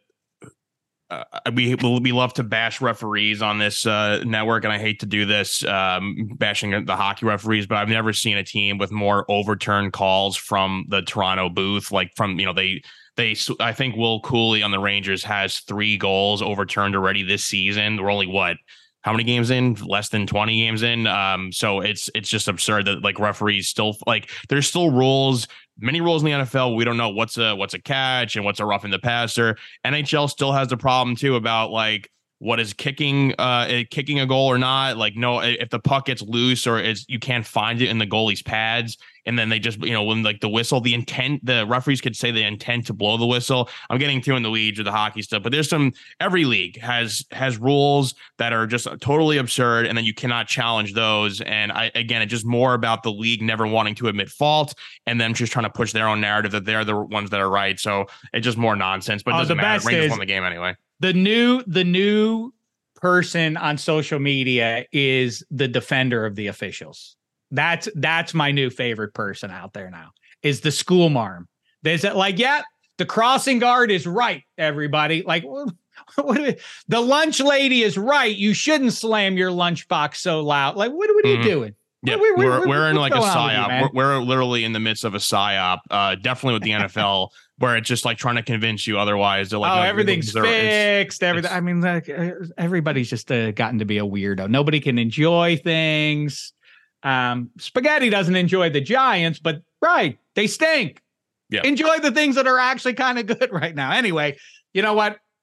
uh, 1.11 1.25
we 1.53 1.75
we 1.75 2.13
love 2.13 2.33
to 2.35 2.43
bash 2.43 2.81
referees 2.81 3.43
on 3.43 3.59
this 3.59 3.87
uh, 3.87 4.23
network, 4.25 4.65
and 4.65 4.73
I 4.73 4.79
hate 4.79 5.01
to 5.01 5.07
do 5.07 5.27
this, 5.27 5.65
um, 5.65 6.31
bashing 6.39 6.87
the 6.87 6.97
hockey 6.97 7.27
referees, 7.27 7.67
but 7.67 7.77
I've 7.77 7.89
never 7.89 8.13
seen 8.13 8.39
a 8.39 8.45
team 8.45 8.79
with 8.79 8.91
more 8.91 9.31
overturned 9.31 9.93
calls 9.93 10.37
from 10.37 10.87
the 10.89 11.03
Toronto 11.03 11.51
booth. 11.51 11.93
Like 11.93 12.13
from 12.17 12.39
you 12.41 12.47
know 12.47 12.55
they 12.55 12.83
they, 13.17 13.37
I 13.61 13.73
think 13.73 13.97
Will 13.97 14.21
Cuylle 14.23 14.65
on 14.65 14.71
the 14.71 14.79
Rangers 14.79 15.23
has 15.25 15.59
three 15.61 15.97
goals 15.97 16.41
overturned 16.43 16.97
already 16.97 17.23
this 17.23 17.45
season. 17.45 18.03
We're 18.03 18.11
only 18.11 18.27
what 18.27 18.57
how 19.03 19.11
many 19.11 19.25
games 19.25 19.51
in? 19.51 19.75
Less 19.75 20.09
than 20.09 20.27
20 20.27 20.57
games 20.57 20.83
in? 20.83 21.07
Um 21.07 21.53
so 21.53 21.81
it's 21.81 22.09
it's 22.15 22.29
just 22.29 22.49
absurd 22.49 22.87
that 22.87 23.03
like 23.03 23.19
referees 23.19 23.69
still 23.69 23.97
like 24.07 24.31
there's 24.49 24.67
still 24.67 24.91
rules 24.91 25.47
many 25.79 26.01
rules 26.01 26.23
in 26.23 26.27
the 26.27 26.45
NFL 26.45 26.77
we 26.77 26.85
don't 26.85 26.97
know 26.97 27.11
what's 27.11 27.37
a 27.37 27.55
what's 27.55 27.75
a 27.75 27.81
catch 27.81 28.37
and 28.37 28.45
what's 28.45 28.61
a 28.61 28.65
rough 28.65 28.85
in 28.85 28.91
the 28.91 28.99
passer. 28.99 29.57
NHL 29.85 30.31
still 30.31 30.53
has 30.53 30.71
a 30.73 30.77
problem 30.77 31.17
too 31.17 31.37
about 31.37 31.71
like 31.71 32.11
what 32.39 32.59
is 32.59 32.73
kicking 32.73 33.35
uh 33.39 33.67
eh, 33.69 33.85
kicking 33.91 34.21
a 34.21 34.27
goal 34.27 34.47
or 34.47 34.59
not? 34.59 34.97
Like 34.97 35.17
no 35.17 35.41
if 35.41 35.69
the 35.69 35.81
puck 35.81 36.07
gets 36.07 36.23
loose 36.23 36.67
or 36.67 36.79
is 36.79 37.05
you 37.09 37.19
can't 37.19 37.47
find 37.47 37.83
it 37.83 37.89
in 37.89 37.99
the 37.99 38.07
goalie's 38.07 38.43
pads 38.43 38.99
and 39.27 39.39
then 39.39 39.49
they 39.49 39.59
just 39.59 39.79
you 39.83 39.93
know 39.93 40.03
when 40.03 40.23
like 40.23 40.41
the 40.41 40.49
whistle, 40.49 40.81
the 40.81 40.95
intent, 40.95 41.45
the 41.45 41.67
referees 41.67 42.01
could 42.01 42.17
say 42.17 42.31
the 42.31 42.43
intent 42.43 42.87
to 42.87 42.93
blow 42.93 43.17
the 43.17 43.27
whistle. 43.27 43.69
I'm 43.91 43.99
getting 43.99 44.21
too 44.21 44.37
in 44.37 44.43
the 44.43 44.51
weeds 44.51 44.79
with 44.79 44.87
the 44.87 44.93
hockey 44.93 45.23
stuff, 45.23 45.43
but 45.43 45.53
there's 45.53 45.69
some 45.69 45.93
every 46.21 46.45
league 46.45 46.81
has 46.81 47.25
has 47.33 47.59
rules 47.59 48.15
that 48.39 48.53
are 48.53 48.67
just 48.67 48.87
totally 49.01 49.39
absurd, 49.39 49.87
and 49.87 49.97
then 49.97 50.05
you 50.05 50.15
cannot 50.15 50.49
challenge 50.49 50.95
those. 50.95 51.41
And 51.43 51.71
I 51.73 51.91
again, 51.95 52.23
it's 52.23 52.31
just 52.31 52.47
more 52.47 52.75
about 52.75 53.03
the 53.03 53.13
league 53.13 53.43
never 53.43 53.67
wanting 53.67 53.95
to 53.97 54.09
admit 54.09 54.29
fault 54.29 54.75
and 55.07 55.21
them 55.21 55.35
just 55.35 55.53
trying 55.53 55.65
to 55.67 55.71
push 55.71 55.93
their 55.93 56.09
own 56.09 56.21
narrative 56.21 56.53
that 56.53 56.65
they're 56.65 56.85
the 56.85 56.97
ones 56.97 57.31
that 57.31 57.41
are 57.41 57.51
right. 57.51 57.79
So 57.79 58.07
it's 58.33 58.45
just 58.45 58.59
more 58.59 58.77
nonsense. 58.77 59.23
But 59.23 59.33
it 59.33 59.35
Oh, 59.35 59.39
doesn't 59.41 59.57
the 59.57 59.63
matter. 59.63 59.77
best 59.79 59.87
Rangers 59.87 60.05
is- 60.07 60.11
won 60.11 60.19
the 60.21 60.27
game 60.27 60.45
anyway. 60.45 60.75
the 61.01 61.13
new 61.13 61.63
the 61.67 61.85
new 61.85 62.53
person 62.97 63.57
on 63.57 63.77
social 63.79 64.19
media 64.21 64.87
is 64.93 65.43
the 65.51 65.67
defender 65.69 66.25
of 66.25 66.37
the 66.37 66.47
officials. 66.47 67.17
That's 67.53 67.89
that's 67.95 68.35
my 68.35 68.51
new 68.51 68.71
favorite 68.71 69.15
person 69.15 69.51
out 69.51 69.73
there 69.75 69.91
now. 69.91 70.11
Is 70.43 70.63
the 70.63 70.73
school 70.73 71.09
marm. 71.11 71.47
There's 71.83 72.03
that 72.03 72.17
like, 72.17 72.39
yeah, 72.39 72.63
the 72.99 73.07
crossing 73.07 73.59
guard 73.61 73.91
is 73.91 74.07
right, 74.07 74.43
everybody. 74.59 75.23
Like 75.23 75.45
the 76.17 77.01
lunch 77.01 77.41
lady 77.41 77.83
is 77.83 77.97
right. 77.99 78.35
You 78.35 78.55
shouldn't 78.55 78.93
slam 78.93 79.37
your 79.37 79.51
lunchbox 79.51 80.17
so 80.17 80.41
loud. 80.41 80.77
Like, 80.77 80.91
what, 80.93 81.09
what 81.15 81.25
are 81.25 81.29
you 81.29 81.43
doing? 81.43 81.75
Yeah, 82.05 82.17
what- 82.17 82.37
we're, 82.39 82.59
what- 82.61 82.69
we're 82.69 82.91
in 82.91 82.97
like 82.97 83.13
a 83.13 83.17
on 83.17 83.23
you, 83.23 83.29
psyop. 83.57 83.95
we're, 83.95 84.17
we're 84.17 84.19
literally 84.19 84.65
in 84.65 84.73
the 84.73 84.81
midst 84.81 85.05
of 85.05 85.15
a 85.15 85.19
psyop. 85.19 85.79
Uh, 85.91 86.17
definitely 86.17 86.55
with 86.55 86.63
the 86.65 86.71
NFL, 86.71 87.29
where 87.59 87.77
it's 87.77 87.89
just 87.89 88.05
like 88.05 88.19
trying 88.19 88.37
to 88.37 88.43
convince 88.43 88.87
you 88.87 88.99
otherwise. 88.99 89.51
They're 89.51 89.61
like, 89.61 89.73
oh, 89.73 89.77
no, 89.77 89.83
everything's 89.83 90.35
it's- 90.35 90.45
fixed. 90.45 91.23
Everything. 91.23 91.45
it's- 91.51 91.57
I 91.57 91.61
mean, 91.61 91.81
like, 91.81 92.09
everybody's 92.59 93.09
just 93.11 93.31
uh, 93.31 93.53
gotten 93.53 93.79
to 93.79 93.85
be 93.85 93.99
a 93.99 94.05
weirdo. 94.05 94.49
Nobody 94.49 94.81
can 94.81 94.99
enjoy 94.99 95.57
things. 95.63 96.53
Um, 97.03 97.51
Spaghetti 97.59 98.11
doesn't 98.11 98.37
enjoy 98.37 98.71
the 98.71 98.81
Giants, 98.81 99.39
but 99.39 99.63
right, 99.81 100.19
they 100.35 100.47
stink. 100.47 101.03
Yeah. 101.51 101.63
Enjoy 101.65 101.99
the 101.99 102.13
things 102.13 102.37
that 102.37 102.47
are 102.47 102.59
actually 102.59 102.95
kind 102.95 103.19
of 103.19 103.27
good 103.27 103.51
right 103.53 103.75
now. 103.75 103.93
Anyway, 103.93 104.39
you 104.73 104.83
know 104.83 104.95
what? 104.95 105.19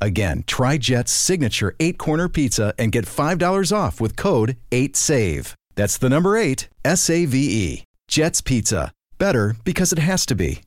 Again, 0.00 0.44
try 0.46 0.78
Jet's 0.78 1.12
signature 1.12 1.74
eight 1.78 1.98
corner 1.98 2.28
pizza 2.28 2.74
and 2.78 2.92
get 2.92 3.04
$5 3.04 3.76
off 3.76 4.00
with 4.00 4.16
code 4.16 4.56
8SAVE. 4.70 5.54
That's 5.74 5.98
the 5.98 6.08
number 6.08 6.36
eight, 6.36 6.68
S 6.84 7.08
A 7.08 7.24
V 7.24 7.38
E. 7.38 7.84
Jet's 8.08 8.40
Pizza. 8.40 8.92
Better 9.18 9.54
because 9.64 9.92
it 9.92 9.98
has 9.98 10.26
to 10.26 10.34
be. 10.34 10.62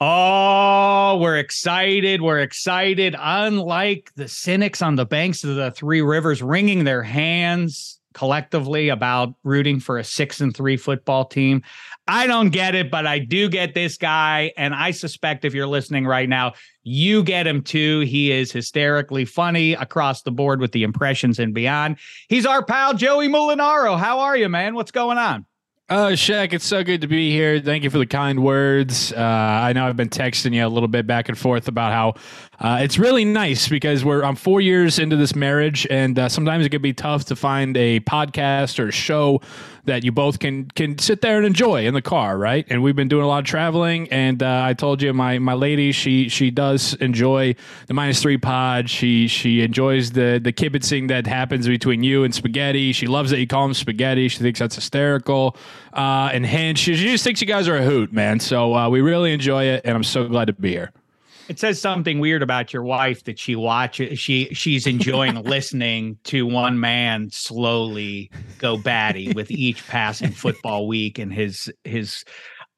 Oh, 0.00 1.18
we're 1.20 1.38
excited. 1.38 2.20
We're 2.20 2.40
excited. 2.40 3.16
Unlike 3.18 4.12
the 4.16 4.28
cynics 4.28 4.82
on 4.82 4.96
the 4.96 5.06
banks 5.06 5.44
of 5.44 5.56
the 5.56 5.70
three 5.70 6.02
rivers 6.02 6.42
wringing 6.42 6.84
their 6.84 7.02
hands 7.02 8.00
collectively 8.14 8.88
about 8.88 9.34
rooting 9.44 9.78
for 9.78 9.98
a 9.98 10.04
six 10.04 10.40
and 10.40 10.56
three 10.56 10.76
football 10.76 11.26
team. 11.26 11.62
I 12.08 12.26
don't 12.26 12.50
get 12.50 12.74
it, 12.74 12.90
but 12.90 13.06
I 13.06 13.18
do 13.18 13.48
get 13.48 13.74
this 13.74 13.96
guy. 13.96 14.52
And 14.56 14.74
I 14.74 14.90
suspect 14.90 15.44
if 15.44 15.54
you're 15.54 15.66
listening 15.66 16.06
right 16.06 16.28
now, 16.28 16.54
you 16.82 17.22
get 17.22 17.46
him 17.46 17.62
too. 17.62 18.00
He 18.00 18.30
is 18.30 18.52
hysterically 18.52 19.24
funny 19.24 19.72
across 19.74 20.22
the 20.22 20.30
board 20.30 20.60
with 20.60 20.72
the 20.72 20.82
impressions 20.82 21.38
and 21.38 21.54
beyond. 21.54 21.98
He's 22.28 22.46
our 22.46 22.64
pal, 22.64 22.94
Joey 22.94 23.28
Mulinaro. 23.28 23.98
How 23.98 24.20
are 24.20 24.36
you, 24.36 24.48
man? 24.48 24.74
What's 24.74 24.90
going 24.90 25.18
on? 25.18 25.46
Uh, 25.86 26.14
Shek, 26.14 26.54
it's 26.54 26.64
so 26.64 26.82
good 26.82 27.02
to 27.02 27.06
be 27.06 27.30
here. 27.30 27.60
Thank 27.60 27.84
you 27.84 27.90
for 27.90 27.98
the 27.98 28.06
kind 28.06 28.42
words. 28.42 29.12
Uh, 29.12 29.20
I 29.20 29.74
know 29.74 29.86
I've 29.86 29.98
been 29.98 30.08
texting 30.08 30.54
you 30.54 30.66
a 30.66 30.68
little 30.68 30.88
bit 30.88 31.06
back 31.06 31.28
and 31.28 31.36
forth 31.36 31.68
about 31.68 31.92
how 31.92 32.14
uh, 32.60 32.78
it's 32.80 32.98
really 32.98 33.24
nice 33.24 33.68
because 33.68 34.04
we're 34.04 34.22
I'm 34.22 34.36
four 34.36 34.60
years 34.60 34.98
into 34.98 35.16
this 35.16 35.34
marriage, 35.34 35.86
and 35.90 36.18
uh, 36.18 36.28
sometimes 36.28 36.64
it 36.66 36.70
can 36.70 36.82
be 36.82 36.92
tough 36.92 37.24
to 37.26 37.36
find 37.36 37.76
a 37.76 38.00
podcast 38.00 38.78
or 38.78 38.88
a 38.88 38.92
show 38.92 39.40
that 39.86 40.04
you 40.04 40.12
both 40.12 40.38
can 40.38 40.66
can 40.70 40.98
sit 40.98 41.20
there 41.20 41.36
and 41.36 41.46
enjoy 41.46 41.86
in 41.86 41.94
the 41.94 42.02
car, 42.02 42.38
right? 42.38 42.66
And 42.70 42.82
we've 42.82 42.96
been 42.96 43.08
doing 43.08 43.24
a 43.24 43.26
lot 43.26 43.40
of 43.40 43.44
traveling, 43.44 44.08
and 44.10 44.42
uh, 44.42 44.62
I 44.64 44.74
told 44.74 45.02
you 45.02 45.12
my 45.12 45.38
my 45.38 45.54
lady 45.54 45.92
she 45.92 46.28
she 46.28 46.50
does 46.50 46.94
enjoy 46.94 47.54
the 47.86 47.94
minus 47.94 48.22
three 48.22 48.38
pod. 48.38 48.88
She 48.88 49.28
she 49.28 49.60
enjoys 49.60 50.12
the 50.12 50.40
the 50.42 50.52
kibitzing 50.52 51.08
that 51.08 51.26
happens 51.26 51.66
between 51.66 52.02
you 52.02 52.24
and 52.24 52.34
Spaghetti. 52.34 52.92
She 52.92 53.06
loves 53.06 53.30
that 53.30 53.40
you 53.40 53.46
call 53.46 53.66
him 53.66 53.74
Spaghetti. 53.74 54.28
She 54.28 54.38
thinks 54.38 54.60
that's 54.60 54.76
hysterical. 54.76 55.56
Uh, 55.92 56.30
and 56.32 56.44
Hench, 56.44 56.78
she 56.78 56.94
just 56.96 57.24
thinks 57.24 57.40
you 57.40 57.46
guys 57.46 57.68
are 57.68 57.76
a 57.76 57.84
hoot, 57.84 58.12
man. 58.12 58.40
So 58.40 58.74
uh, 58.74 58.88
we 58.88 59.00
really 59.00 59.32
enjoy 59.32 59.64
it, 59.64 59.82
and 59.84 59.94
I'm 59.94 60.04
so 60.04 60.26
glad 60.28 60.46
to 60.46 60.52
be 60.52 60.70
here. 60.70 60.92
It 61.48 61.58
says 61.58 61.80
something 61.80 62.20
weird 62.20 62.42
about 62.42 62.72
your 62.72 62.82
wife 62.82 63.24
that 63.24 63.38
she 63.38 63.56
watches. 63.56 64.18
She 64.18 64.46
she's 64.52 64.86
enjoying 64.86 65.42
listening 65.44 66.18
to 66.24 66.46
one 66.46 66.80
man 66.80 67.30
slowly 67.30 68.30
go 68.58 68.76
batty 68.78 69.32
with 69.32 69.50
each 69.50 69.86
passing 69.86 70.32
football 70.32 70.86
week 70.86 71.18
and 71.18 71.32
his 71.32 71.72
his 71.84 72.24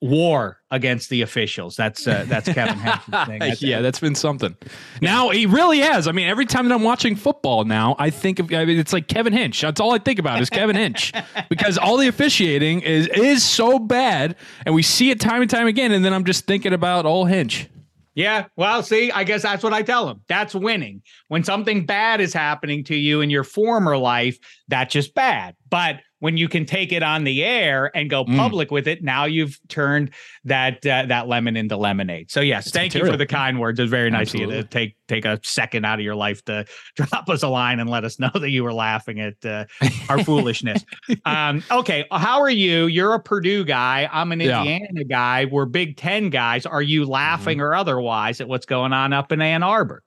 war 0.00 0.61
against 0.70 1.09
the 1.11 1.22
officials. 1.22 1.76
That's 1.76 2.07
uh, 2.07 2.24
that's 2.29 2.52
Kevin 2.52 2.79
Hench's 2.79 3.05
thing. 3.26 3.38
That's 3.38 3.62
yeah, 3.62 3.81
that's 3.81 4.00
been 4.00 4.14
something. 4.14 4.57
Now 5.00 5.31
he 5.31 5.46
really 5.46 5.81
has. 5.81 6.07
I 6.07 6.12
mean, 6.12 6.29
every 6.29 6.46
time 6.46 6.68
that 6.68 6.74
I'm 6.74 6.83
watching 6.83 7.16
football 7.16 7.64
now, 7.64 7.96
I 7.98 8.11
think 8.11 8.38
of 8.38 8.52
I 8.52 8.64
mean, 8.64 8.79
it's 8.79 8.92
like 8.92 9.09
Kevin 9.09 9.33
Hench. 9.33 9.61
That's 9.61 9.81
all 9.81 9.92
I 9.92 9.98
think 9.98 10.18
about 10.18 10.40
is 10.40 10.50
Kevin 10.50 10.76
Hench 10.76 11.12
because 11.48 11.79
all 11.79 11.96
the 11.96 12.09
officiating 12.09 12.81
is 12.83 13.09
is 13.09 13.42
so 13.42 13.79
bad, 13.79 14.37
and 14.64 14.74
we 14.74 14.83
see 14.83 15.11
it 15.11 15.20
time 15.20 15.42
and 15.42 15.50
time 15.50 15.66
again. 15.66 15.92
And 15.92 16.05
then 16.05 16.12
I'm 16.12 16.24
just 16.24 16.46
thinking 16.46 16.72
about 16.72 17.07
all 17.07 17.26
Hench. 17.26 17.68
Yeah. 18.16 18.46
Well, 18.57 18.83
see, 18.83 19.12
I 19.12 19.24
guess 19.24 19.42
that's 19.42 19.62
what 19.62 19.74
I 19.74 19.83
tell 19.83 20.07
them. 20.07 20.22
That's 20.26 20.55
winning. 20.55 21.02
When 21.29 21.44
something 21.44 21.85
bad 21.85 22.22
is 22.22 22.33
happening 22.33 22.83
to 22.85 22.96
you 22.96 23.20
in 23.20 23.29
your 23.29 23.44
former 23.44 23.98
life, 23.98 24.38
that's 24.68 24.92
just 24.94 25.14
bad. 25.14 25.55
But 25.68 26.00
when 26.20 26.37
you 26.37 26.48
can 26.48 26.64
take 26.64 26.92
it 26.92 27.02
on 27.02 27.24
the 27.24 27.44
air 27.44 27.90
and 27.94 28.09
go 28.09 28.24
Mm. 28.24 28.37
public 28.37 28.70
with 28.70 28.88
it, 28.88 29.02
now 29.05 29.24
you've 29.26 29.59
turned 29.68 30.11
that 30.44 30.85
uh, 30.87 31.05
that 31.07 31.29
lemon 31.29 31.57
into 31.57 31.76
lemonade. 31.76 32.31
So 32.31 32.40
yes, 32.40 32.70
thank 32.70 32.94
you 32.94 33.05
for 33.05 33.16
the 33.16 33.26
kind 33.26 33.61
words. 33.61 33.79
It's 33.79 33.90
very 33.90 34.11
nice 34.11 34.33
of 34.35 34.40
you 34.40 34.46
to 34.50 34.64
take 34.64 34.96
take 35.09 35.24
a 35.24 35.38
second 35.44 35.85
out 35.85 35.98
of 35.98 36.05
your 36.05 36.14
life 36.16 36.44
to 36.46 36.64
drop 36.96 37.29
us 37.29 37.42
a 37.42 37.48
line 37.48 37.79
and 37.81 37.88
let 37.90 38.05
us 38.05 38.18
know 38.18 38.31
that 38.35 38.50
you 38.50 38.64
were 38.64 38.72
laughing 38.72 39.20
at 39.20 39.44
uh, 39.44 39.64
our 40.09 40.22
foolishness. 40.24 40.85
Um, 41.24 41.62
okay, 41.70 42.05
how 42.11 42.40
are 42.40 42.50
you? 42.50 42.87
You're 42.87 43.14
a 43.14 43.20
Purdue 43.20 43.64
guy. 43.64 44.09
I'm 44.12 44.33
an 44.33 44.40
Yeah. 44.40 44.61
Indiana 44.61 45.05
guy. 45.05 45.44
We're 45.46 45.64
Big 45.66 45.96
Ten 45.96 46.31
guys. 46.31 46.66
Are 46.66 46.83
you 46.83 47.05
laughing 47.05 47.61
or 47.61 47.74
otherwise 47.74 48.40
at 48.40 48.48
what's 48.48 48.66
going 48.66 48.92
on 48.92 49.12
up 49.12 49.33
in 49.33 49.40
Ann 49.40 49.62
Arbor? 49.62 50.02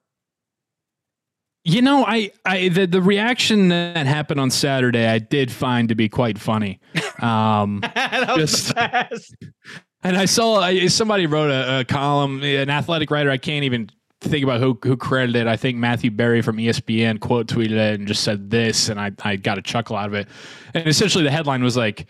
You 1.65 1.81
know, 1.81 2.05
I, 2.05 2.31
I 2.45 2.69
the, 2.69 2.87
the 2.87 3.01
reaction 3.01 3.67
that 3.69 4.07
happened 4.07 4.39
on 4.39 4.49
Saturday, 4.49 5.05
I 5.05 5.19
did 5.19 5.51
find 5.51 5.89
to 5.89 5.95
be 5.95 6.07
quite 6.09 6.37
funny. 6.39 6.79
Um, 7.21 7.83
Just- 8.35 8.73
and 10.03 10.17
I 10.17 10.25
saw 10.25 10.61
I, 10.61 10.87
somebody 10.87 11.27
wrote 11.27 11.51
a, 11.51 11.79
a 11.79 11.85
column, 11.85 12.41
an 12.43 12.69
athletic 12.69 13.11
writer. 13.11 13.29
I 13.29 13.37
can't 13.37 13.65
even 13.65 13.89
think 14.21 14.43
about 14.43 14.61
who 14.61 14.79
who 14.83 14.95
credited. 14.97 15.43
it. 15.43 15.47
I 15.47 15.57
think 15.57 15.77
Matthew 15.77 16.11
Berry 16.11 16.41
from 16.41 16.57
ESPN 16.57 17.19
quote 17.19 17.47
tweeted 17.47 17.71
it 17.71 17.99
and 17.99 18.07
just 18.07 18.23
said 18.23 18.49
this, 18.49 18.89
and 18.89 18.99
I 18.99 19.11
I 19.23 19.35
got 19.35 19.57
a 19.57 19.61
chuckle 19.61 19.95
out 19.95 20.07
of 20.07 20.13
it. 20.13 20.27
And 20.73 20.87
essentially, 20.87 21.23
the 21.23 21.31
headline 21.31 21.63
was 21.63 21.75
like, 21.77 22.05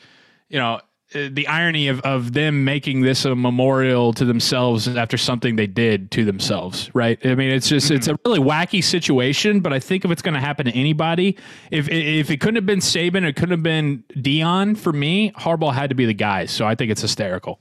you 0.49 0.59
know. 0.59 0.79
Uh, 1.15 1.29
The 1.31 1.47
irony 1.47 1.87
of, 1.87 2.01
of 2.01 2.33
them 2.33 2.63
making 2.63 3.01
this 3.01 3.25
a 3.25 3.35
memorial 3.35 4.13
to 4.13 4.25
themselves 4.25 4.87
after 4.87 5.17
something 5.17 5.55
they 5.55 5.65
did 5.65 6.11
to 6.11 6.23
themselves, 6.23 6.91
right? 6.93 7.17
I 7.25 7.33
mean, 7.35 7.49
it's 7.49 7.67
just 7.67 7.89
it's 7.89 8.07
a 8.07 8.17
really 8.25 8.39
wacky 8.39 8.83
situation. 8.83 9.59
But 9.61 9.73
I 9.73 9.79
think 9.79 10.05
if 10.05 10.11
it's 10.11 10.21
going 10.21 10.35
to 10.35 10.39
happen 10.39 10.65
to 10.65 10.71
anybody, 10.71 11.35
if 11.71 11.89
if 11.89 12.29
it 12.29 12.39
couldn't 12.39 12.57
have 12.57 12.65
been 12.67 12.79
Saban, 12.79 13.27
it 13.27 13.35
couldn't 13.35 13.51
have 13.51 13.63
been 13.63 14.03
Deion. 14.13 14.77
For 14.77 14.93
me, 14.93 15.31
Harbaugh 15.31 15.73
had 15.73 15.89
to 15.89 15.95
be 15.95 16.05
the 16.05 16.13
guy. 16.13 16.45
So 16.45 16.67
I 16.67 16.75
think 16.75 16.91
it's 16.91 17.01
hysterical. 17.01 17.57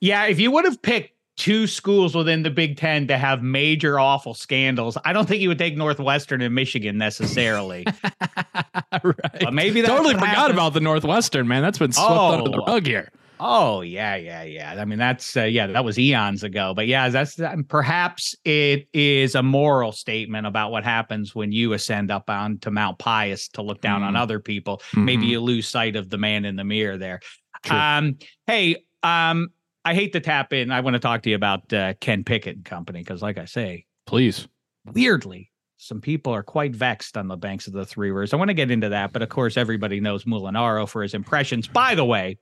Yeah, 0.00 0.26
if 0.26 0.38
you 0.38 0.50
would 0.52 0.64
have 0.66 0.80
picked 0.82 1.15
two 1.36 1.66
schools 1.66 2.14
within 2.14 2.42
the 2.42 2.50
Big 2.50 2.76
Ten 2.76 3.06
to 3.08 3.18
have 3.18 3.42
major 3.42 3.98
awful 3.98 4.34
scandals, 4.34 4.96
I 5.04 5.12
don't 5.12 5.28
think 5.28 5.42
you 5.42 5.48
would 5.48 5.58
take 5.58 5.76
Northwestern 5.76 6.40
and 6.40 6.54
Michigan 6.54 6.96
necessarily. 6.98 7.84
right. 9.02 9.14
But 9.40 9.52
maybe 9.54 9.80
that's 9.80 9.92
totally 9.92 10.14
forgot 10.14 10.28
happened. 10.28 10.54
about 10.54 10.72
the 10.74 10.80
Northwestern 10.80 11.46
man. 11.48 11.62
That's 11.62 11.78
been 11.78 11.92
swept 11.92 12.10
under 12.10 12.50
the 12.50 12.62
Oh. 12.62 12.64
rug 12.66 12.86
here. 12.86 13.10
Oh 13.38 13.82
yeah, 13.82 14.16
yeah, 14.16 14.44
yeah. 14.44 14.76
I 14.80 14.86
mean, 14.86 14.98
that's 14.98 15.36
uh, 15.36 15.42
yeah, 15.42 15.66
that 15.66 15.84
was 15.84 15.98
eons 15.98 16.42
ago. 16.42 16.72
But 16.74 16.86
yeah, 16.86 17.10
that's 17.10 17.38
um, 17.38 17.64
perhaps 17.64 18.34
it 18.46 18.88
is 18.94 19.34
a 19.34 19.42
moral 19.42 19.92
statement 19.92 20.46
about 20.46 20.70
what 20.70 20.84
happens 20.84 21.34
when 21.34 21.52
you 21.52 21.74
ascend 21.74 22.10
up 22.10 22.30
onto 22.30 22.70
Mount 22.70 22.98
Pius 22.98 23.48
to 23.48 23.60
look 23.62 23.82
down 23.82 24.02
on 24.02 24.14
Mm. 24.14 24.20
other 24.20 24.40
people. 24.40 24.80
Maybe 24.94 25.26
Mhm. 25.26 25.28
you 25.28 25.40
lose 25.40 25.68
sight 25.68 25.96
of 25.96 26.08
the 26.08 26.16
man 26.16 26.46
in 26.46 26.56
the 26.56 26.64
mirror 26.64 26.96
there. 26.96 27.20
True. 27.62 27.76
Um, 27.76 28.16
hey, 28.46 28.76
um, 29.02 29.48
I 29.86 29.94
hate 29.94 30.12
to 30.14 30.20
tap 30.20 30.52
in. 30.52 30.72
I 30.72 30.80
want 30.80 30.94
to 30.94 31.00
talk 31.00 31.22
to 31.22 31.30
you 31.30 31.36
about 31.36 31.72
uh, 31.72 31.94
Ken 32.00 32.24
Pickett 32.24 32.56
and 32.56 32.64
company 32.64 33.02
because, 33.02 33.22
like 33.22 33.38
I 33.38 33.44
say, 33.44 33.86
Please. 34.04 34.48
weirdly, 34.84 35.52
some 35.76 36.00
people 36.00 36.34
are 36.34 36.42
quite 36.42 36.74
vexed 36.74 37.16
on 37.16 37.28
the 37.28 37.36
banks 37.36 37.68
of 37.68 37.72
the 37.72 37.86
Three 37.86 38.10
Rivers. 38.10 38.34
I 38.34 38.36
want 38.36 38.48
to 38.48 38.54
get 38.54 38.72
into 38.72 38.88
that, 38.88 39.12
but 39.12 39.22
of 39.22 39.28
course, 39.28 39.56
everybody 39.56 40.00
knows 40.00 40.24
Mulinaro 40.24 40.88
for 40.88 41.04
his 41.04 41.14
impressions. 41.14 41.68
By 41.68 41.94
the 41.94 42.04
way, 42.04 42.36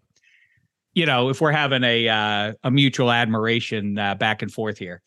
you 0.95 1.05
know, 1.05 1.29
if 1.29 1.43
we're 1.43 1.53
having 1.53 1.85
a 1.85 2.09
uh, 2.09 2.53
a 2.63 2.71
mutual 2.71 3.13
admiration 3.13 3.99
uh, 3.99 4.15
back 4.15 4.41
and 4.41 4.51
forth 4.51 4.79
here, 4.79 5.03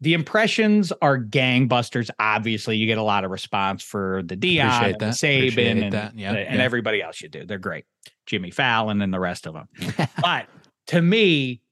the 0.00 0.14
impressions 0.14 0.90
are 1.02 1.18
gangbusters. 1.18 2.08
Obviously, 2.18 2.78
you 2.78 2.86
get 2.86 2.96
a 2.96 3.02
lot 3.02 3.24
of 3.24 3.30
response 3.30 3.82
for 3.82 4.22
the 4.24 4.38
Deion, 4.38 4.92
and 4.92 5.00
that. 5.00 5.12
Saban, 5.12 5.82
and, 5.82 5.94
and 6.16 6.62
everybody 6.62 7.02
else 7.02 7.20
you 7.20 7.28
do. 7.28 7.44
They're 7.44 7.58
great, 7.58 7.84
Jimmy 8.24 8.50
Fallon 8.50 9.02
and 9.02 9.12
the 9.12 9.20
rest 9.20 9.46
of 9.46 9.52
them. 9.52 9.68
but 10.22 10.46
to 10.88 11.00
me, 11.02 11.62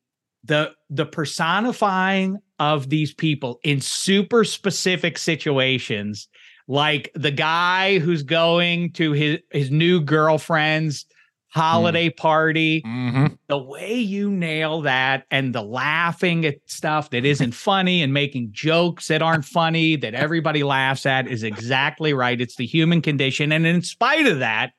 the 0.44 0.72
the 0.88 1.06
personifying 1.06 2.38
of 2.58 2.88
these 2.88 3.12
people 3.12 3.58
in 3.64 3.80
super 3.80 4.44
specific 4.44 5.18
situations, 5.18 6.28
like 6.68 7.10
the 7.14 7.30
guy 7.30 7.98
who's 7.98 8.22
going 8.22 8.92
to 8.92 9.12
his 9.12 9.38
his 9.50 9.70
new 9.70 10.00
girlfriend's 10.00 11.04
holiday 11.48 12.10
party 12.10 12.82
Mm-hmm. 12.84 13.26
the 13.48 13.56
way 13.56 13.94
you 13.94 14.30
nail 14.30 14.82
that 14.82 15.24
and 15.30 15.54
the 15.54 15.62
laughing 15.62 16.44
at 16.44 16.56
stuff 16.66 17.08
that 17.10 17.24
isn't 17.24 17.52
funny 17.52 18.02
and 18.02 18.12
making 18.12 18.48
jokes 18.52 19.08
that 19.08 19.22
aren't 19.22 19.44
funny 19.46 19.96
that 19.96 20.12
everybody 20.14 20.62
laughs 20.62 21.06
at 21.06 21.26
is 21.26 21.42
exactly 21.42 22.12
right. 22.12 22.40
It's 22.40 22.56
the 22.56 22.66
human 22.66 23.00
condition. 23.00 23.52
And 23.52 23.66
in 23.66 23.80
spite 23.80 24.26
of 24.26 24.40
that, 24.40 24.72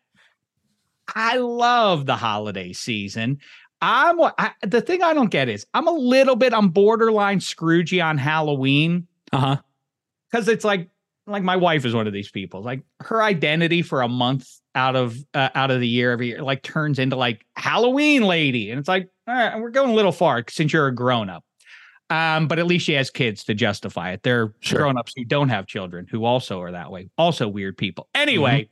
I 1.15 1.37
love 1.37 2.05
the 2.05 2.17
holiday 2.17 2.73
season. 2.73 3.39
I'm 3.81 4.19
I, 4.21 4.51
the 4.63 4.81
thing 4.81 5.03
I 5.03 5.13
don't 5.13 5.29
get 5.29 5.49
is 5.49 5.65
I'm 5.73 5.87
a 5.87 5.91
little 5.91 6.35
bit 6.35 6.53
I'm 6.53 6.69
borderline 6.69 7.39
Scroogey 7.39 8.03
on 8.03 8.17
Halloween. 8.17 9.07
Uh 9.31 9.37
huh. 9.39 9.57
because 10.31 10.47
it's 10.47 10.63
like 10.65 10.89
like 11.27 11.43
my 11.43 11.57
wife 11.57 11.85
is 11.85 11.93
one 11.93 12.07
of 12.07 12.13
these 12.13 12.31
people. 12.31 12.61
Like 12.63 12.81
her 13.01 13.21
identity 13.21 13.81
for 13.81 14.01
a 14.01 14.07
month 14.07 14.49
out 14.75 14.95
of 14.95 15.17
uh, 15.33 15.49
out 15.55 15.71
of 15.71 15.79
the 15.81 15.87
year 15.87 16.11
every 16.11 16.27
year 16.29 16.41
like 16.41 16.63
turns 16.63 16.99
into 16.99 17.15
like 17.15 17.45
halloween 17.55 18.23
lady. 18.23 18.71
And 18.71 18.79
it's 18.79 18.87
like 18.87 19.09
all 19.27 19.33
right 19.35 19.59
we're 19.59 19.69
going 19.71 19.89
a 19.89 19.93
little 19.93 20.11
far 20.11 20.43
since 20.49 20.71
you're 20.73 20.87
a 20.87 20.95
grown-up. 20.95 21.43
Um 22.09 22.47
but 22.47 22.57
at 22.59 22.65
least 22.67 22.85
she 22.85 22.93
has 22.93 23.09
kids 23.09 23.43
to 23.45 23.53
justify 23.53 24.11
it. 24.11 24.23
They're 24.23 24.53
Sure. 24.61 24.79
grown-ups 24.79 25.13
who 25.17 25.25
don't 25.25 25.49
have 25.49 25.67
children 25.67 26.07
who 26.09 26.23
also 26.25 26.61
are 26.61 26.71
that 26.71 26.91
way. 26.91 27.09
Also 27.17 27.47
weird 27.47 27.77
people. 27.77 28.07
Anyway 28.15 28.69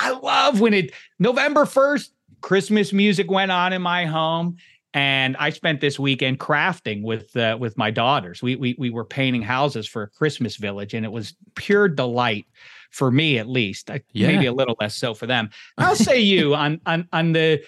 i 0.00 0.10
love 0.10 0.60
when 0.60 0.74
it 0.74 0.92
november 1.20 1.64
1st 1.64 2.08
christmas 2.44 2.92
music 2.92 3.30
went 3.30 3.50
on 3.50 3.72
in 3.72 3.80
my 3.80 4.04
home 4.04 4.56
and 4.92 5.36
I 5.38 5.50
spent 5.50 5.80
this 5.80 5.98
weekend 5.98 6.38
crafting 6.38 7.02
with 7.02 7.36
uh, 7.36 7.56
with 7.58 7.76
my 7.76 7.90
daughters. 7.90 8.42
We 8.42 8.54
we 8.54 8.76
we 8.78 8.90
were 8.90 9.04
painting 9.04 9.42
houses 9.42 9.88
for 9.88 10.04
a 10.04 10.08
Christmas 10.08 10.54
village, 10.56 10.94
and 10.94 11.04
it 11.04 11.10
was 11.10 11.34
pure 11.56 11.88
delight 11.88 12.46
for 12.92 13.10
me, 13.10 13.38
at 13.38 13.48
least. 13.48 13.90
I- 13.90 14.02
Yeah. 14.12 14.28
Maybe 14.28 14.46
a 14.46 14.52
little 14.52 14.76
less 14.80 14.94
so 14.94 15.12
for 15.12 15.26
them. 15.26 15.50
I'll 15.78 15.96
say 15.96 16.20
you 16.20 16.54
on 16.64 16.80
on 16.86 17.08
on 17.12 17.32
the 17.32 17.64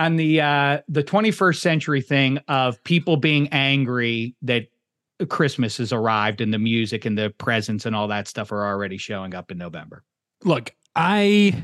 on 0.00 0.16
the 0.16 0.40
uh 0.40 0.80
the 0.88 1.04
21st 1.04 1.60
century 1.60 2.02
thing 2.02 2.38
of 2.48 2.82
people 2.82 3.16
being 3.16 3.46
angry 3.52 4.34
that 4.42 4.66
Christmas 5.28 5.76
has 5.76 5.92
arrived 5.92 6.40
and 6.40 6.52
the 6.52 6.58
music 6.58 7.04
and 7.04 7.16
the 7.16 7.30
presents 7.38 7.86
and 7.86 7.94
all 7.94 8.08
that 8.08 8.26
stuff 8.26 8.50
are 8.50 8.66
already 8.66 8.98
showing 8.98 9.32
up 9.32 9.52
in 9.52 9.58
November. 9.58 10.02
Look, 10.42 10.74
I 10.96 11.54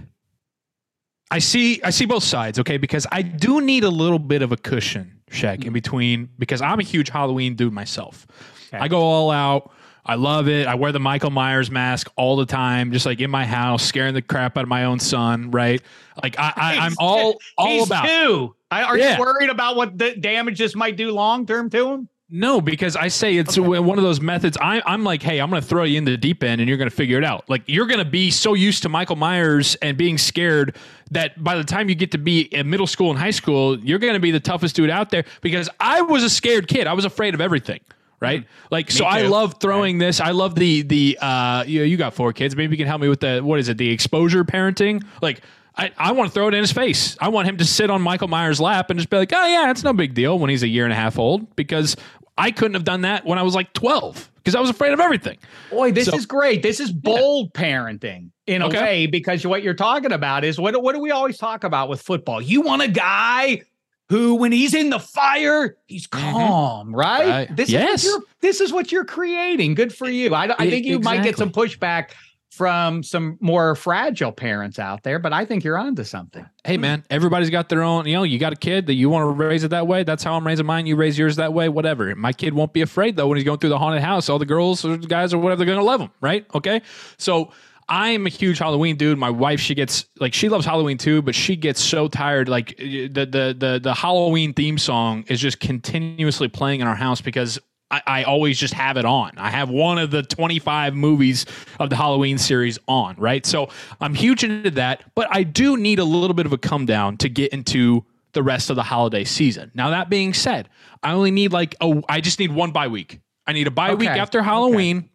I 1.30 1.38
see 1.38 1.80
I 1.82 1.90
see 1.90 2.04
both 2.04 2.24
sides, 2.24 2.58
okay? 2.60 2.76
Because 2.76 3.06
I 3.10 3.22
do 3.22 3.60
need 3.60 3.84
a 3.84 3.90
little 3.90 4.18
bit 4.18 4.42
of 4.42 4.52
a 4.52 4.56
cushion, 4.56 5.20
Shek, 5.30 5.58
in 5.58 5.64
mm-hmm. 5.64 5.72
between 5.72 6.28
because 6.38 6.60
I'm 6.60 6.80
a 6.80 6.82
huge 6.84 7.08
Halloween 7.08 7.54
dude 7.54 7.72
myself. 7.72 8.26
Okay. 8.68 8.78
I 8.78 8.88
go 8.88 9.00
all 9.00 9.30
out. 9.30 9.72
I 10.06 10.16
love 10.16 10.48
it. 10.48 10.66
I 10.66 10.74
wear 10.74 10.92
the 10.92 11.00
Michael 11.00 11.30
Myers 11.30 11.70
mask 11.70 12.10
all 12.16 12.36
the 12.36 12.44
time, 12.44 12.92
just 12.92 13.06
like 13.06 13.20
in 13.20 13.30
my 13.30 13.46
house, 13.46 13.82
scaring 13.82 14.12
the 14.12 14.20
crap 14.20 14.58
out 14.58 14.64
of 14.64 14.68
my 14.68 14.84
own 14.84 14.98
son, 14.98 15.50
right? 15.50 15.80
Like 16.22 16.38
I, 16.38 16.52
I 16.54 16.76
I'm 16.76 16.82
He's- 16.90 16.96
all 16.98 17.38
all 17.56 17.66
He's 17.68 17.86
about 17.86 18.06
two. 18.06 18.54
I, 18.70 18.82
are 18.82 18.98
Yeah. 18.98 19.14
you 19.14 19.20
worried 19.20 19.50
about 19.50 19.76
what 19.76 19.96
the 19.96 20.14
damage 20.16 20.58
this 20.58 20.74
might 20.74 20.96
do 20.96 21.10
long 21.12 21.46
term 21.46 21.70
to 21.70 21.90
him? 21.90 22.08
No, 22.30 22.60
because 22.60 22.96
I 22.96 23.08
say 23.08 23.36
it's 23.36 23.58
one 23.58 23.98
of 23.98 24.02
those 24.02 24.20
methods. 24.20 24.56
I, 24.60 24.82
I'm 24.86 25.04
like, 25.04 25.22
hey, 25.22 25.40
I'm 25.40 25.50
going 25.50 25.60
to 25.60 25.68
throw 25.68 25.84
you 25.84 25.98
in 25.98 26.04
the 26.04 26.16
deep 26.16 26.42
end 26.42 26.60
and 26.60 26.68
you're 26.68 26.78
going 26.78 26.88
to 26.88 26.96
figure 26.96 27.18
it 27.18 27.24
out. 27.24 27.48
Like, 27.50 27.62
you're 27.66 27.86
going 27.86 27.98
to 27.98 28.04
be 28.04 28.30
so 28.30 28.54
used 28.54 28.82
to 28.84 28.88
Michael 28.88 29.16
Myers 29.16 29.74
and 29.76 29.96
being 29.98 30.16
scared 30.16 30.76
that 31.10 31.42
by 31.44 31.54
the 31.54 31.64
time 31.64 31.90
you 31.90 31.94
get 31.94 32.10
to 32.12 32.18
be 32.18 32.40
in 32.42 32.68
middle 32.70 32.86
school 32.86 33.10
and 33.10 33.18
high 33.18 33.30
school, 33.30 33.78
you're 33.78 33.98
going 33.98 34.14
to 34.14 34.20
be 34.20 34.30
the 34.30 34.40
toughest 34.40 34.74
dude 34.74 34.88
out 34.88 35.10
there 35.10 35.24
because 35.42 35.68
I 35.78 36.00
was 36.00 36.24
a 36.24 36.30
scared 36.30 36.66
kid. 36.66 36.86
I 36.86 36.94
was 36.94 37.04
afraid 37.04 37.34
of 37.34 37.40
everything. 37.40 37.80
Right, 38.20 38.46
like 38.70 38.90
so. 38.90 39.04
I 39.04 39.22
love 39.22 39.60
throwing 39.60 39.98
this. 39.98 40.18
I 40.18 40.30
love 40.30 40.54
the 40.54 40.80
the 40.80 41.18
uh. 41.20 41.64
You 41.66 41.80
know, 41.80 41.84
you 41.84 41.98
got 41.98 42.14
four 42.14 42.32
kids. 42.32 42.56
Maybe 42.56 42.74
you 42.74 42.78
can 42.78 42.86
help 42.86 43.02
me 43.02 43.08
with 43.08 43.20
the 43.20 43.40
what 43.40 43.58
is 43.58 43.68
it? 43.68 43.76
The 43.76 43.90
exposure 43.90 44.44
parenting. 44.44 45.04
Like 45.20 45.42
I, 45.76 45.90
I 45.98 46.12
want 46.12 46.28
to 46.30 46.34
throw 46.34 46.48
it 46.48 46.54
in 46.54 46.60
his 46.60 46.72
face. 46.72 47.16
I 47.20 47.28
want 47.28 47.48
him 47.48 47.56
to 47.56 47.64
sit 47.64 47.90
on 47.90 48.00
Michael 48.00 48.28
Myers' 48.28 48.60
lap 48.60 48.90
and 48.90 48.98
just 48.98 49.10
be 49.10 49.16
like, 49.16 49.32
oh, 49.34 49.46
yeah, 49.46 49.70
it's 49.70 49.82
no 49.82 49.92
big 49.92 50.14
deal 50.14 50.38
when 50.38 50.48
he's 50.50 50.62
a 50.62 50.68
year 50.68 50.84
and 50.84 50.92
a 50.92 50.96
half 50.96 51.18
old 51.18 51.54
because 51.56 51.96
I 52.38 52.50
couldn't 52.52 52.74
have 52.74 52.84
done 52.84 53.00
that 53.02 53.24
when 53.24 53.38
I 53.38 53.42
was 53.42 53.54
like 53.56 53.72
12 53.72 54.30
because 54.36 54.54
I 54.54 54.60
was 54.60 54.70
afraid 54.70 54.92
of 54.92 55.00
everything. 55.00 55.38
Boy, 55.70 55.90
this 55.90 56.06
So- 56.06 56.16
is 56.16 56.26
great. 56.26 56.62
This 56.62 56.78
is 56.78 56.92
bold 56.92 57.54
parenting 57.54 58.30
in 58.46 58.62
a 58.62 58.66
Okay. 58.68 58.80
way 58.80 59.06
because 59.06 59.44
what 59.46 59.62
you're 59.62 59.74
talking 59.74 60.12
about 60.12 60.44
is 60.44 60.60
what 60.60 60.80
what 60.82 60.94
do 60.94 61.00
we 61.00 61.10
always 61.10 61.38
talk 61.38 61.64
about 61.64 61.88
with 61.88 62.00
football? 62.02 62.40
You 62.40 62.60
want 62.60 62.82
a 62.82 62.88
guy 62.88 63.62
who, 64.10 64.34
when 64.34 64.52
he's 64.52 64.74
in 64.74 64.90
the 64.90 64.98
fire, 65.00 65.76
he's 65.86 66.06
calm, 66.06 66.94
right? 66.94 67.20
Mm-hmm. 67.22 67.30
Right. 67.30 67.56
This 67.56 67.70
Yes. 67.70 68.04
is 68.04 68.12
what 68.12 68.18
you're, 68.18 68.26
this 68.42 68.60
is 68.60 68.72
what 68.72 68.92
you're 68.92 69.04
creating. 69.06 69.74
Good 69.74 69.94
for 69.94 70.08
you. 70.08 70.34
I, 70.34 70.54
I 70.58 70.68
think 70.70 70.84
you 70.84 70.98
might 71.00 71.22
get 71.22 71.38
some 71.38 71.50
pushback 71.50 72.10
from 72.54 73.02
some 73.02 73.36
more 73.40 73.74
fragile 73.74 74.30
parents 74.30 74.78
out 74.78 75.02
there, 75.02 75.18
but 75.18 75.32
I 75.32 75.44
think 75.44 75.64
you're 75.64 75.76
onto 75.76 76.04
something. 76.04 76.46
Hey, 76.64 76.76
man, 76.76 77.04
everybody's 77.10 77.50
got 77.50 77.68
their 77.68 77.82
own, 77.82 78.06
you 78.06 78.14
know, 78.14 78.22
you 78.22 78.38
got 78.38 78.52
a 78.52 78.56
kid 78.56 78.86
that 78.86 78.94
you 78.94 79.10
want 79.10 79.24
to 79.24 79.44
raise 79.44 79.64
it 79.64 79.68
that 79.68 79.88
way. 79.88 80.04
That's 80.04 80.22
how 80.22 80.34
I'm 80.34 80.46
raising 80.46 80.64
mine. 80.64 80.86
You 80.86 80.94
raise 80.94 81.18
yours 81.18 81.34
that 81.36 81.52
way, 81.52 81.68
whatever. 81.68 82.14
My 82.14 82.32
kid 82.32 82.54
won't 82.54 82.72
be 82.72 82.80
afraid, 82.80 83.16
though, 83.16 83.26
when 83.26 83.38
he's 83.38 83.44
going 83.44 83.58
through 83.58 83.70
the 83.70 83.78
haunted 83.78 84.02
house. 84.02 84.28
All 84.28 84.38
the 84.38 84.46
girls 84.46 84.84
or 84.84 84.96
guys 84.96 85.34
or 85.34 85.38
whatever, 85.38 85.58
they're 85.58 85.66
going 85.66 85.78
to 85.78 85.84
love 85.84 86.00
him, 86.00 86.10
right? 86.20 86.46
Okay. 86.54 86.80
So, 87.18 87.50
I'm 87.88 88.24
a 88.24 88.30
huge 88.30 88.58
Halloween 88.60 88.96
dude. 88.96 89.18
My 89.18 89.28
wife, 89.28 89.60
she 89.60 89.74
gets 89.74 90.06
like 90.18 90.32
she 90.32 90.48
loves 90.48 90.64
Halloween 90.64 90.96
too, 90.96 91.20
but 91.20 91.34
she 91.34 91.54
gets 91.54 91.82
so 91.82 92.08
tired. 92.08 92.48
Like 92.48 92.78
the 92.78 93.08
the 93.08 93.54
the 93.58 93.80
the 93.82 93.94
Halloween 93.94 94.54
theme 94.54 94.78
song 94.78 95.24
is 95.28 95.38
just 95.38 95.60
continuously 95.60 96.48
playing 96.48 96.80
in 96.80 96.86
our 96.86 96.94
house 96.94 97.20
because 97.20 97.58
I, 97.90 98.02
I 98.06 98.22
always 98.24 98.58
just 98.58 98.74
have 98.74 98.96
it 98.96 99.04
on. 99.04 99.32
I 99.36 99.50
have 99.50 99.70
one 99.70 99.98
of 99.98 100.10
the 100.10 100.22
25 100.22 100.94
movies 100.94 101.46
of 101.78 101.90
the 101.90 101.96
Halloween 101.96 102.38
series 102.38 102.78
on, 102.88 103.14
right? 103.16 103.44
So 103.44 103.68
I'm 104.00 104.14
huge 104.14 104.42
into 104.42 104.70
that, 104.72 105.02
but 105.14 105.28
I 105.30 105.42
do 105.42 105.76
need 105.76 105.98
a 105.98 106.04
little 106.04 106.34
bit 106.34 106.46
of 106.46 106.52
a 106.52 106.58
come 106.58 106.86
down 106.86 107.16
to 107.18 107.28
get 107.28 107.52
into 107.52 108.04
the 108.32 108.42
rest 108.42 108.70
of 108.70 108.76
the 108.76 108.82
holiday 108.82 109.24
season. 109.24 109.70
Now 109.74 109.90
that 109.90 110.10
being 110.10 110.34
said, 110.34 110.68
I 111.02 111.12
only 111.12 111.30
need 111.30 111.52
like 111.52 111.76
a 111.80 112.02
I 112.08 112.20
just 112.20 112.38
need 112.38 112.52
one 112.52 112.72
bye 112.72 112.88
week. 112.88 113.20
I 113.46 113.52
need 113.52 113.66
a 113.66 113.70
bye 113.70 113.94
week 113.94 114.08
after 114.08 114.42
Halloween 114.42 115.10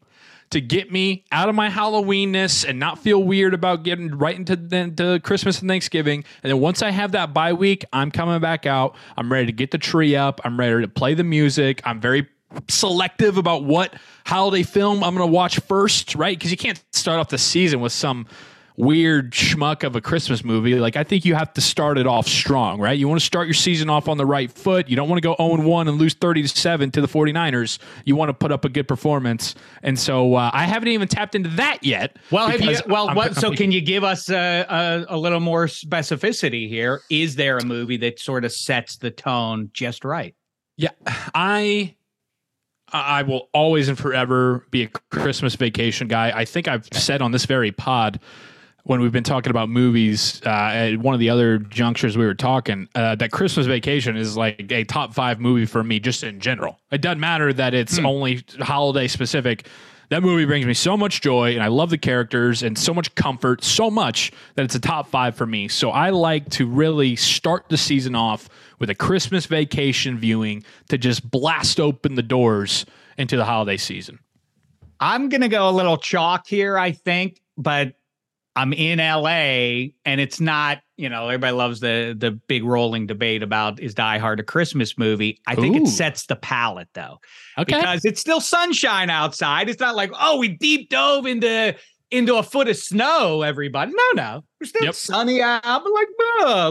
to 0.51 0.61
get 0.61 0.91
me 0.91 1.25
out 1.31 1.49
of 1.49 1.55
my 1.55 1.69
Halloweenness 1.69 2.67
and 2.67 2.79
not 2.79 2.99
feel 2.99 3.23
weird 3.23 3.53
about 3.53 3.83
getting 3.83 4.17
right 4.17 4.35
into 4.35 4.55
the, 4.55 4.91
to 4.97 5.19
Christmas 5.19 5.59
and 5.59 5.69
Thanksgiving. 5.69 6.23
And 6.43 6.49
then 6.51 6.59
once 6.59 6.81
I 6.81 6.89
have 6.89 7.11
that 7.11 7.33
bye 7.33 7.53
week, 7.53 7.85
I'm 7.93 8.09
coming 8.09 8.39
back 8.39 8.65
out. 8.65 8.95
I'm 9.15 9.31
ready 9.31 9.45
to 9.47 9.51
get 9.51 9.71
the 9.71 9.77
tree 9.77 10.15
up. 10.15 10.41
I'm 10.43 10.59
ready 10.59 10.81
to 10.81 10.87
play 10.87 11.13
the 11.13 11.23
music. 11.23 11.81
I'm 11.83 12.01
very 12.01 12.27
selective 12.67 13.37
about 13.37 13.63
what 13.63 13.93
holiday 14.25 14.63
film 14.63 15.03
I'm 15.03 15.15
going 15.15 15.27
to 15.27 15.31
watch 15.33 15.59
first, 15.61 16.15
right? 16.15 16.37
Because 16.37 16.51
you 16.51 16.57
can't 16.57 16.83
start 16.91 17.19
off 17.19 17.29
the 17.29 17.37
season 17.37 17.79
with 17.79 17.91
some 17.91 18.25
weird 18.77 19.31
schmuck 19.33 19.83
of 19.83 19.93
a 19.97 20.01
Christmas 20.01 20.41
movie. 20.41 20.75
Like 20.75 20.95
I 20.95 21.03
think 21.03 21.25
you 21.25 21.35
have 21.35 21.51
to 21.55 21.61
start 21.61 21.97
it 21.97 22.07
off 22.07 22.27
strong, 22.27 22.79
right? 22.79 22.97
You 22.97 23.09
want 23.09 23.19
to 23.19 23.25
start 23.25 23.45
your 23.45 23.53
season 23.53 23.89
off 23.89 24.07
on 24.07 24.17
the 24.17 24.25
right 24.25 24.49
foot. 24.49 24.87
You 24.87 24.95
don't 24.95 25.09
want 25.09 25.21
to 25.21 25.27
go 25.27 25.35
0 25.37 25.67
1 25.67 25.87
and 25.89 25.97
lose 25.97 26.13
30 26.13 26.43
to 26.43 26.47
7 26.47 26.89
to 26.91 27.01
the 27.01 27.07
49ers. 27.07 27.77
You 28.05 28.15
want 28.15 28.29
to 28.29 28.33
put 28.33 28.53
up 28.53 28.63
a 28.63 28.69
good 28.69 28.87
performance. 28.87 29.53
And 29.83 29.99
so 29.99 30.35
uh, 30.35 30.49
I 30.53 30.63
haven't 30.63 30.87
even 30.87 31.09
tapped 31.09 31.35
into 31.35 31.49
that 31.49 31.79
yet. 31.83 32.15
Well, 32.31 32.47
have 32.47 32.61
you, 32.61 32.77
well, 32.87 33.07
I'm- 33.07 33.17
what, 33.17 33.35
so 33.35 33.49
I'm- 33.49 33.57
can 33.57 33.73
you 33.73 33.81
give 33.81 34.05
us 34.05 34.29
a, 34.29 34.65
a, 34.69 35.05
a 35.09 35.17
little 35.17 35.41
more 35.41 35.65
specificity 35.65 36.69
here? 36.69 37.01
Is 37.09 37.35
there 37.35 37.57
a 37.57 37.65
movie 37.65 37.97
that 37.97 38.17
sort 38.19 38.45
of 38.45 38.53
sets 38.53 38.95
the 38.95 39.11
tone 39.11 39.71
just 39.73 40.05
right? 40.05 40.35
Yeah, 40.77 40.91
I 41.35 41.95
I 42.91 43.23
will 43.23 43.49
always 43.53 43.89
and 43.89 43.97
forever 43.97 44.65
be 44.71 44.83
a 44.83 44.87
Christmas 45.11 45.55
vacation 45.55 46.07
guy. 46.07 46.31
I 46.35 46.45
think 46.45 46.67
I've 46.67 46.87
said 46.91 47.21
on 47.21 47.31
this 47.31 47.45
very 47.45 47.71
pod 47.71 48.19
when 48.83 49.01
we've 49.01 49.11
been 49.11 49.23
talking 49.23 49.51
about 49.51 49.69
movies 49.69 50.41
uh, 50.45 50.49
at 50.49 50.97
one 50.97 51.13
of 51.13 51.19
the 51.19 51.29
other 51.29 51.59
junctures 51.59 52.17
we 52.17 52.25
were 52.25 52.33
talking 52.33 52.87
uh, 52.95 53.15
that 53.15 53.31
Christmas 53.31 53.67
Vacation 53.67 54.17
is 54.17 54.35
like 54.35 54.71
a 54.71 54.83
top 54.83 55.13
five 55.13 55.39
movie 55.39 55.65
for 55.65 55.83
me 55.83 55.99
just 55.99 56.23
in 56.23 56.39
general. 56.39 56.79
It 56.91 57.01
doesn't 57.01 57.19
matter 57.19 57.53
that 57.53 57.73
it's 57.73 57.99
only 57.99 58.43
holiday 58.59 59.07
specific. 59.07 59.67
That 60.09 60.23
movie 60.23 60.45
brings 60.45 60.65
me 60.65 60.73
so 60.73 60.97
much 60.97 61.21
joy, 61.21 61.53
and 61.53 61.61
I 61.61 61.67
love 61.67 61.91
the 61.91 61.97
characters 61.99 62.63
and 62.63 62.75
so 62.75 62.95
much 62.95 63.13
comfort, 63.13 63.63
so 63.63 63.91
much 63.91 64.31
that 64.55 64.65
it's 64.65 64.73
a 64.73 64.79
top 64.79 65.07
five 65.07 65.35
for 65.35 65.45
me. 65.45 65.67
So 65.67 65.91
I 65.91 66.09
like 66.09 66.49
to 66.51 66.65
really 66.65 67.15
start 67.15 67.65
the 67.69 67.77
season 67.77 68.15
off 68.15 68.49
with 68.79 68.89
a 68.89 68.95
Christmas 68.95 69.45
vacation 69.45 70.17
viewing 70.17 70.63
to 70.89 70.97
just 70.97 71.29
blast 71.29 71.79
open 71.79 72.15
the 72.15 72.23
doors 72.23 72.85
into 73.17 73.37
the 73.37 73.45
holiday 73.45 73.77
season. 73.77 74.19
I'm 74.99 75.29
going 75.29 75.41
to 75.41 75.49
go 75.49 75.69
a 75.69 75.71
little 75.71 75.97
chalk 75.97 76.47
here, 76.47 76.77
I 76.77 76.91
think, 76.91 77.41
but 77.57 77.93
I'm 78.55 78.73
in 78.73 78.99
LA 78.99 79.91
and 80.03 80.19
it's 80.19 80.41
not, 80.41 80.79
you 80.97 81.07
know, 81.07 81.27
everybody 81.27 81.53
loves 81.53 81.79
the 81.79 82.15
the 82.17 82.31
big 82.31 82.65
rolling 82.65 83.07
debate 83.07 83.41
about 83.41 83.79
is 83.79 83.93
Die 83.93 84.17
Hard 84.17 84.41
a 84.41 84.43
Christmas 84.43 84.97
movie. 84.97 85.39
I 85.47 85.55
think 85.55 85.77
Ooh. 85.77 85.83
it 85.83 85.87
sets 85.87 86.25
the 86.25 86.35
palette 86.35 86.89
though. 86.93 87.19
Okay. 87.57 87.77
Because 87.77 88.03
it's 88.03 88.19
still 88.19 88.41
sunshine 88.41 89.09
outside. 89.09 89.69
It's 89.69 89.79
not 89.79 89.95
like, 89.95 90.11
oh, 90.19 90.37
we 90.37 90.49
deep 90.49 90.89
dove 90.89 91.25
into 91.25 91.75
into 92.11 92.35
a 92.35 92.43
foot 92.43 92.67
of 92.67 92.75
snow, 92.75 93.43
everybody. 93.43 93.93
No, 93.95 94.23
no. 94.23 94.43
We're 94.59 94.67
still 94.67 94.83
Yep. 94.85 94.95
sunny 94.95 95.41
out. 95.41 95.61
But 95.63 95.91
like, 95.93 96.07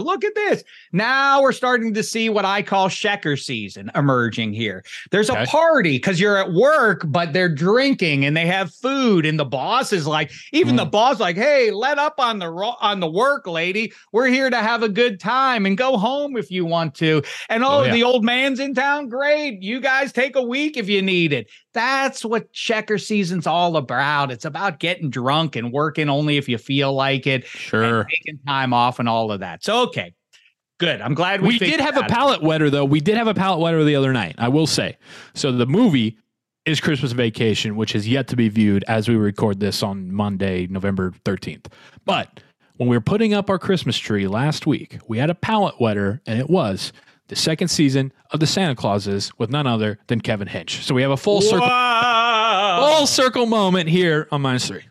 look 0.04 0.24
at 0.24 0.34
this. 0.34 0.62
Now 0.92 1.40
we're 1.42 1.52
starting 1.52 1.94
to 1.94 2.02
see 2.02 2.28
what 2.28 2.44
I 2.44 2.62
call 2.62 2.88
shecker 2.88 3.38
season 3.38 3.90
emerging 3.94 4.52
here. 4.52 4.84
There's 5.10 5.30
Okay. 5.30 5.44
a 5.44 5.46
party 5.46 5.92
because 5.92 6.20
you're 6.20 6.36
at 6.36 6.52
work, 6.52 7.02
but 7.06 7.32
they're 7.32 7.48
drinking 7.48 8.24
and 8.24 8.36
they 8.36 8.46
have 8.46 8.72
food, 8.74 9.24
and 9.26 9.38
the 9.38 9.44
boss 9.44 9.92
is 9.92 10.06
like, 10.06 10.30
even 10.52 10.74
Mm. 10.74 10.78
the 10.78 10.84
boss, 10.86 11.18
like, 11.20 11.36
hey, 11.36 11.70
let 11.70 11.98
up 11.98 12.14
on 12.18 12.38
the 12.38 12.50
ro- 12.50 12.76
on 12.80 13.00
the 13.00 13.08
work, 13.10 13.46
lady. 13.46 13.92
We're 14.12 14.26
here 14.28 14.50
to 14.50 14.56
have 14.58 14.82
a 14.82 14.88
good 14.88 15.18
time 15.20 15.64
and 15.66 15.76
go 15.76 15.96
home 15.96 16.36
if 16.36 16.50
you 16.50 16.64
want 16.64 16.94
to. 16.96 17.22
And 17.48 17.64
oh, 17.64 17.68
Oh, 17.78 17.82
yeah. 17.84 17.92
the 17.92 18.02
old 18.02 18.24
man's 18.24 18.58
in 18.60 18.74
town. 18.74 19.08
Great. 19.08 19.62
You 19.62 19.80
guys 19.80 20.12
take 20.12 20.34
a 20.36 20.42
week 20.42 20.76
if 20.76 20.88
you 20.88 21.00
need 21.00 21.32
it. 21.32 21.48
That's 21.74 22.24
what 22.24 22.52
checker 22.52 22.98
season's 22.98 23.46
all 23.46 23.76
about. 23.76 24.32
It's 24.32 24.44
about 24.44 24.80
getting 24.80 25.10
drunk 25.10 25.54
and 25.54 25.70
working 25.70 26.08
only 26.08 26.36
if 26.36 26.48
you 26.48 26.58
feel 26.58 26.92
like 26.92 27.26
it, 27.26 27.46
Sure. 27.46 27.77
And 27.82 28.08
taking 28.08 28.38
time 28.46 28.72
off 28.72 28.98
and 28.98 29.08
all 29.08 29.32
of 29.32 29.40
that. 29.40 29.64
So 29.64 29.82
okay. 29.84 30.14
Good. 30.78 31.00
I'm 31.00 31.14
glad 31.14 31.40
we, 31.40 31.48
We 31.48 31.58
did 31.58 31.80
have 31.80 31.96
a 31.96 32.04
palate 32.04 32.40
wetter 32.40 32.70
though. 32.70 32.84
We 32.84 33.00
did 33.00 33.16
have 33.16 33.26
a 33.26 33.34
palate 33.34 33.58
wetter 33.58 33.82
the 33.82 33.96
other 33.96 34.12
night. 34.12 34.36
I 34.38 34.48
will 34.48 34.66
say. 34.66 34.96
So 35.34 35.50
the 35.50 35.66
movie 35.66 36.18
is 36.64 36.80
Christmas 36.80 37.12
Vacation, 37.12 37.76
which 37.76 37.94
is 37.94 38.06
yet 38.06 38.28
to 38.28 38.36
be 38.36 38.48
viewed 38.48 38.84
as 38.86 39.08
we 39.08 39.16
record 39.16 39.58
this 39.58 39.82
on 39.82 40.12
Monday, 40.12 40.66
November 40.68 41.12
13th. 41.24 41.66
But 42.04 42.40
when 42.76 42.88
we 42.88 42.96
were 42.96 43.02
putting 43.02 43.34
up 43.34 43.50
our 43.50 43.58
Christmas 43.58 43.98
tree 43.98 44.28
last 44.28 44.66
week, 44.66 44.98
we 45.08 45.18
had 45.18 45.30
a 45.30 45.34
palate 45.34 45.80
wetter, 45.80 46.20
and 46.26 46.38
it 46.38 46.48
was 46.48 46.92
the 47.28 47.36
second 47.36 47.68
season 47.68 48.12
of 48.30 48.40
the 48.40 48.46
Santa 48.46 48.74
Clauses 48.74 49.32
with 49.38 49.50
none 49.50 49.66
other 49.66 49.98
than 50.06 50.20
Kevin 50.20 50.46
Hench. 50.46 50.82
So 50.82 50.94
we 50.94 51.02
have 51.02 51.10
a 51.10 51.16
full 51.16 51.40
circle, 51.40 51.68
full 51.68 53.06
circle 53.06 53.46
moment 53.46 53.88
here 53.88 54.28
on 54.30 54.42
minus 54.42 54.68
three. 54.68 54.82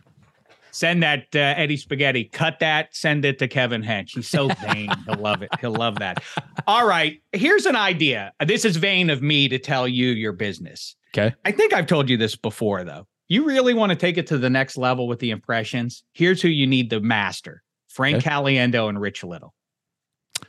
Send 0.78 1.02
that 1.02 1.26
uh, 1.34 1.38
Eddie 1.40 1.76
Spaghetti. 1.76 2.24
Cut 2.24 2.60
that. 2.60 2.94
Send 2.94 3.24
it 3.24 3.38
to 3.40 3.48
Kevin 3.48 3.82
Hench. 3.82 4.10
He's 4.14 4.28
so 4.28 4.48
vain. 4.68 4.90
He'll 5.06 5.16
love 5.18 5.42
it. 5.42 5.48
He'll 5.60 5.72
love 5.74 5.98
that. 5.98 6.22
All 6.68 6.86
right. 6.86 7.20
Here's 7.32 7.66
an 7.66 7.74
idea. 7.74 8.32
This 8.46 8.64
is 8.64 8.76
vain 8.76 9.10
of 9.10 9.20
me 9.20 9.48
to 9.48 9.58
tell 9.58 9.88
you 9.88 10.10
your 10.10 10.32
business. 10.32 10.94
Okay. 11.12 11.34
I 11.44 11.50
think 11.50 11.72
I've 11.72 11.88
told 11.88 12.08
you 12.08 12.16
this 12.16 12.36
before, 12.36 12.84
though. 12.84 13.08
You 13.26 13.44
really 13.44 13.74
want 13.74 13.90
to 13.90 13.96
take 13.96 14.18
it 14.18 14.28
to 14.28 14.38
the 14.38 14.48
next 14.48 14.76
level 14.78 15.08
with 15.08 15.18
the 15.18 15.30
impressions. 15.30 16.04
Here's 16.12 16.40
who 16.40 16.48
you 16.48 16.66
need 16.66 16.90
to 16.90 17.00
master 17.00 17.62
Frank 17.88 18.18
Okay. 18.18 18.30
Caliendo 18.30 18.88
and 18.88 19.00
Rich 19.00 19.24
Little. 19.24 19.54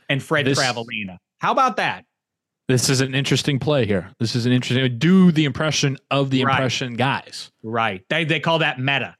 and 0.08 0.22
Fred 0.22 0.46
This- 0.46 0.60
Travalena. 0.60 1.16
How 1.38 1.50
about 1.52 1.76
that? 1.78 2.04
This 2.68 2.88
is 2.88 3.00
an 3.00 3.16
interesting 3.16 3.58
play 3.58 3.84
here. 3.84 4.12
This 4.20 4.36
is 4.36 4.46
an 4.46 4.52
interesting. 4.52 4.96
Do 4.98 5.32
the 5.32 5.44
impression 5.44 5.96
of 6.12 6.30
the 6.30 6.44
Right. 6.44 6.52
impression 6.52 6.94
guys. 6.94 7.50
Right. 7.64 8.02
They 8.08 8.24
they 8.24 8.38
call 8.38 8.60
that 8.60 8.78
meta. 8.78 9.16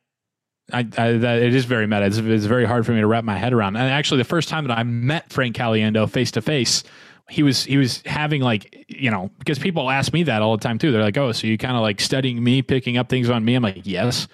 I, 0.72 0.80
I 0.80 1.12
that 1.12 1.42
it 1.42 1.54
is 1.54 1.64
very 1.64 1.86
meta. 1.86 2.06
It's, 2.06 2.18
it's 2.18 2.44
very 2.44 2.64
hard 2.64 2.86
for 2.86 2.92
me 2.92 3.00
to 3.00 3.06
wrap 3.06 3.24
my 3.24 3.36
head 3.36 3.52
around. 3.52 3.76
And 3.76 3.90
actually, 3.90 4.18
the 4.18 4.24
first 4.24 4.48
time 4.48 4.66
that 4.66 4.76
I 4.76 4.82
met 4.82 5.32
Frank 5.32 5.56
Caliendo 5.56 6.08
face 6.08 6.30
to 6.32 6.42
face, 6.42 6.84
he 7.28 7.42
was 7.42 7.64
he 7.64 7.76
was 7.76 8.02
having 8.06 8.42
like 8.42 8.84
you 8.88 9.10
know 9.10 9.30
because 9.38 9.58
people 9.58 9.90
ask 9.90 10.12
me 10.12 10.24
that 10.24 10.42
all 10.42 10.56
the 10.56 10.62
time 10.62 10.78
too. 10.78 10.92
They're 10.92 11.02
like, 11.02 11.16
oh, 11.16 11.32
so 11.32 11.46
you 11.46 11.58
kind 11.58 11.76
of 11.76 11.82
like 11.82 12.00
studying 12.00 12.42
me, 12.42 12.62
picking 12.62 12.96
up 12.96 13.08
things 13.08 13.30
on 13.30 13.44
me. 13.44 13.54
I'm 13.54 13.62
like, 13.62 13.82
yes. 13.84 14.28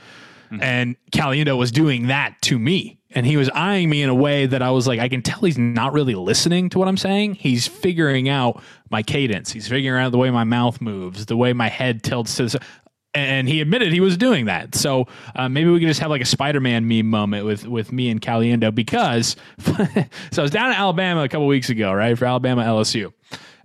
Mm-hmm. 0.51 0.62
And 0.62 0.97
Caliendo 1.11 1.57
was 1.57 1.72
doing 1.72 2.07
that 2.07 2.41
to 2.43 2.59
me. 2.59 2.99
And 3.11 3.24
he 3.24 3.37
was 3.37 3.49
eyeing 3.51 3.89
me 3.89 4.03
in 4.03 4.11
a 4.11 4.14
way 4.14 4.47
that 4.47 4.62
I 4.62 4.70
was 4.70 4.87
like, 4.87 5.01
I 5.01 5.09
can 5.09 5.22
tell 5.22 5.41
he's 5.41 5.57
not 5.57 5.93
really 5.93 6.14
listening 6.14 6.68
to 6.70 6.78
what 6.78 6.87
I'm 6.87 6.97
saying. 6.97 7.34
He's 7.34 7.66
figuring 7.66 8.28
out 8.28 8.62
my 8.91 9.03
cadence. 9.03 9.53
He's 9.53 9.68
figuring 9.68 10.03
out 10.03 10.12
the 10.12 10.18
way 10.18 10.30
my 10.30 10.45
mouth 10.45 10.80
moves, 10.80 11.26
the 11.26 11.37
way 11.37 11.53
my 11.53 11.68
head 11.68 12.03
tilts 12.03 12.37
to 12.37 12.47
the, 12.47 12.61
and 13.17 13.49
he 13.49 13.61
admitted 13.61 13.93
he 13.93 14.01
was 14.01 14.17
doing 14.17 14.45
that. 14.47 14.75
So 14.75 15.07
uh, 15.35 15.49
maybe 15.49 15.71
we 15.71 15.79
could 15.81 15.89
just 15.89 16.01
have 16.01 16.11
like 16.11 16.23
a 16.23 16.27
Spider-Man 16.27 16.87
meme 16.87 17.07
moment 17.09 17.45
with 17.47 17.67
with 17.67 17.93
me 17.93 18.11
and 18.11 18.21
Caliendo 18.21 18.75
because 18.75 19.37
so 19.64 19.75
I 20.39 20.43
was 20.43 20.51
down 20.51 20.71
in 20.71 20.77
Alabama 20.77 21.23
a 21.23 21.29
couple 21.29 21.47
weeks 21.47 21.71
ago, 21.71 21.93
right, 21.93 22.17
for 22.17 22.25
Alabama 22.27 22.62
LSU. 22.62 23.12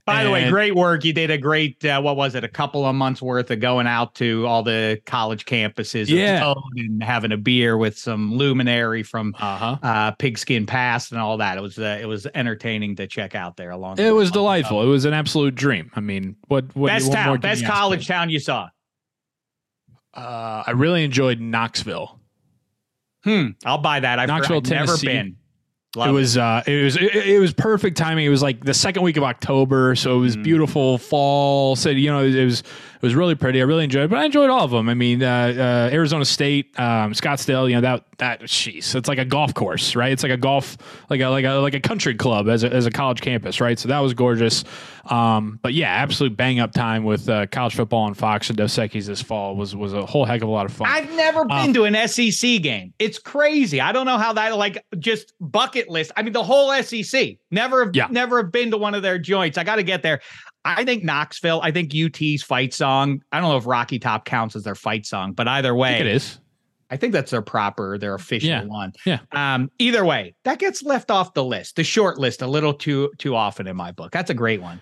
By 0.04 0.24
the 0.24 0.32
way, 0.32 0.50
great 0.50 0.76
work. 0.76 1.06
You 1.06 1.14
did 1.14 1.30
a 1.30 1.38
great, 1.38 1.86
uh, 1.86 2.02
what 2.02 2.18
was 2.18 2.34
it, 2.34 2.44
a 2.44 2.48
couple 2.48 2.86
of 2.86 2.96
months 2.96 3.22
worth 3.22 3.52
of 3.52 3.60
going 3.60 3.86
out 3.86 4.16
to 4.16 4.46
all 4.48 4.64
the 4.64 5.00
college 5.06 5.46
campuses 5.46 6.10
Yeah. 6.10 6.54
and 6.76 7.04
having 7.04 7.32
a 7.32 7.38
beer 7.38 7.78
with 7.78 7.98
some 7.98 8.34
luminary 8.34 9.04
from 9.04 9.34
Uh-huh. 9.40 9.78
uh, 9.82 10.12
Pigskin 10.12 10.66
Pass 10.66 11.12
and 11.12 11.22
all 11.22 11.38
that. 11.38 11.58
It 11.58 11.62
was 11.62 11.78
uh, 11.78 12.00
it 12.02 12.08
was 12.08 12.26
entertaining 12.34 12.96
to 12.96 13.06
check 13.08 13.36
out 13.36 13.58
there. 13.58 13.70
Along, 13.70 14.00
It 14.00 14.14
was 14.14 14.32
delightful. 14.32 14.82
It 14.82 14.88
was 14.88 15.06
an 15.06 15.14
absolute 15.14 15.54
dream. 15.56 15.92
I 15.96 16.00
mean, 16.00 16.36
what 16.48 16.76
what 16.76 16.88
best 16.88 17.12
town, 17.14 17.40
best 17.40 17.64
college 17.66 18.08
town 18.08 18.30
you 18.32 18.40
saw. 18.40 18.70
Uh, 20.14 20.64
I 20.68 20.72
really 20.72 21.04
enjoyed 21.04 21.40
Knoxville. 21.40 22.20
Hmm, 23.24 23.50
I'll 23.66 23.78
buy 23.78 24.00
that. 24.00 24.20
I've, 24.20 24.28
Knoxville, 24.28 24.58
I've 24.58 24.70
never 24.70 24.86
Tennessee. 24.88 25.08
been. 25.08 25.38
Love 25.96 26.08
it 26.08 26.12
was 26.14 26.38
uh 26.38 26.64
it 26.66 26.84
was 26.86 26.96
it, 26.96 27.14
it 27.16 27.40
was 27.40 27.54
perfect 27.54 27.98
timing. 27.98 28.26
It 28.26 28.30
was 28.30 28.42
like 28.42 28.64
the 28.64 28.74
second 28.74 29.04
week 29.04 29.18
of 29.18 29.24
October, 29.24 29.94
so 29.96 30.18
it 30.18 30.22
was 30.22 30.38
Mm. 30.38 30.44
beautiful 30.44 30.98
fall 30.98 31.76
city. 31.76 32.00
You 32.02 32.12
know, 32.12 32.24
it, 32.24 32.46
was 32.46 32.64
it 33.02 33.06
was 33.06 33.16
really 33.16 33.34
pretty. 33.36 33.60
I 33.62 33.64
really 33.66 33.84
enjoyed, 33.84 34.04
it, 34.06 34.10
but 34.10 34.20
I 34.20 34.26
enjoyed 34.26 34.50
all 34.52 34.64
of 34.64 34.70
them. 34.72 34.88
I 34.90 34.94
mean, 34.94 35.24
uh, 35.24 35.88
uh, 35.90 35.94
Arizona 35.94 36.24
State, 36.26 36.78
um, 36.80 37.14
Scottsdale. 37.14 37.68
You 37.68 37.76
know 37.76 37.82
that 37.82 38.06
that 38.18 38.42
jeez, 38.44 38.94
it's 38.94 39.08
like 39.10 39.18
a 39.18 39.26
golf 39.26 39.54
course, 39.54 39.96
right? 39.96 40.12
It's 40.12 40.22
like 40.24 40.32
a 40.32 40.38
golf 40.38 40.78
like 41.10 41.20
a 41.22 41.28
like 41.28 41.46
a 41.46 41.54
like 41.56 41.74
a 41.74 41.80
country 41.80 42.14
club 42.16 42.48
as 42.48 42.64
a, 42.64 42.72
as 42.72 42.86
a 42.86 42.92
college 42.92 43.22
campus, 43.22 43.60
right? 43.60 43.80
So 43.80 43.88
that 43.90 44.00
was 44.00 44.14
gorgeous. 44.14 44.64
Um, 45.06 45.60
but 45.64 45.74
yeah, 45.74 45.90
absolute 45.90 46.38
bang 46.38 46.60
up 46.60 46.74
time 46.74 47.04
with 47.04 47.28
uh, 47.28 47.48
college 47.48 47.74
football 47.74 48.04
on 48.04 48.14
Fox 48.14 48.50
and 48.50 48.58
Dos 48.58 48.76
Equis 48.76 49.08
this 49.08 49.22
fall 49.22 49.56
was 49.56 49.76
was 49.76 49.94
a 49.94 50.06
whole 50.06 50.26
heck 50.26 50.44
of 50.44 50.48
a 50.48 50.52
lot 50.52 50.68
of 50.68 50.74
fun. 50.74 50.88
I've 50.88 51.12
never 51.16 51.44
been 51.46 51.74
to 51.74 51.86
an 51.86 52.08
SEC 52.08 52.62
game. 52.62 52.94
It's 53.00 53.18
crazy. 53.18 53.82
I 53.82 53.92
don't 53.94 54.06
know 54.06 54.20
how 54.20 54.34
that 54.34 54.56
like 54.58 54.86
just 55.00 55.34
bucket 55.40 55.90
list. 55.90 56.12
I 56.16 56.22
mean, 56.22 56.34
the 56.34 56.44
whole 56.44 56.72
SEC. 56.84 57.38
Never, 57.50 57.86
have 57.86 57.96
Yeah. 57.96 58.08
never 58.12 58.44
have 58.44 58.52
been 58.52 58.72
to 58.72 58.78
one 58.78 58.94
of 58.94 59.02
their 59.02 59.18
joints. 59.18 59.58
I 59.58 59.64
got 59.64 59.78
to 59.78 59.84
get 59.84 60.04
there. 60.04 60.22
I 60.64 60.86
think 60.86 61.04
Knoxville. 61.04 61.60
I 61.62 61.72
think 61.72 61.92
UT's 61.96 62.44
fight 62.44 62.74
song. 62.74 63.22
I 63.32 63.40
don't 63.40 63.50
know 63.50 63.58
if 63.58 63.66
Rocky 63.66 63.98
Top 64.00 64.26
counts 64.26 64.56
as 64.56 64.64
their 64.64 64.76
fight 64.76 65.06
song, 65.06 65.34
but 65.34 65.48
either 65.48 65.74
way, 65.74 66.00
it 66.00 66.08
is. 66.08 66.40
I 66.90 66.98
think 66.98 67.14
that's 67.14 67.32
their 67.32 67.42
proper, 67.42 67.98
their 67.98 68.14
official 68.14 68.50
Yeah. 68.50 68.66
one. 68.66 68.92
Yeah. 69.06 69.20
Um, 69.32 69.72
either 69.80 70.04
way, 70.06 70.36
that 70.44 70.60
gets 70.60 70.84
left 70.84 71.10
off 71.10 71.34
the 71.34 71.44
list, 71.44 71.78
the 71.78 71.84
short 71.86 72.18
list, 72.20 72.42
a 72.42 72.48
little 72.48 72.74
too 72.74 73.12
too 73.18 73.34
often 73.36 73.66
in 73.66 73.76
my 73.76 73.92
book. 73.92 74.12
That's 74.12 74.30
a 74.30 74.34
great 74.36 74.62
one. 74.62 74.82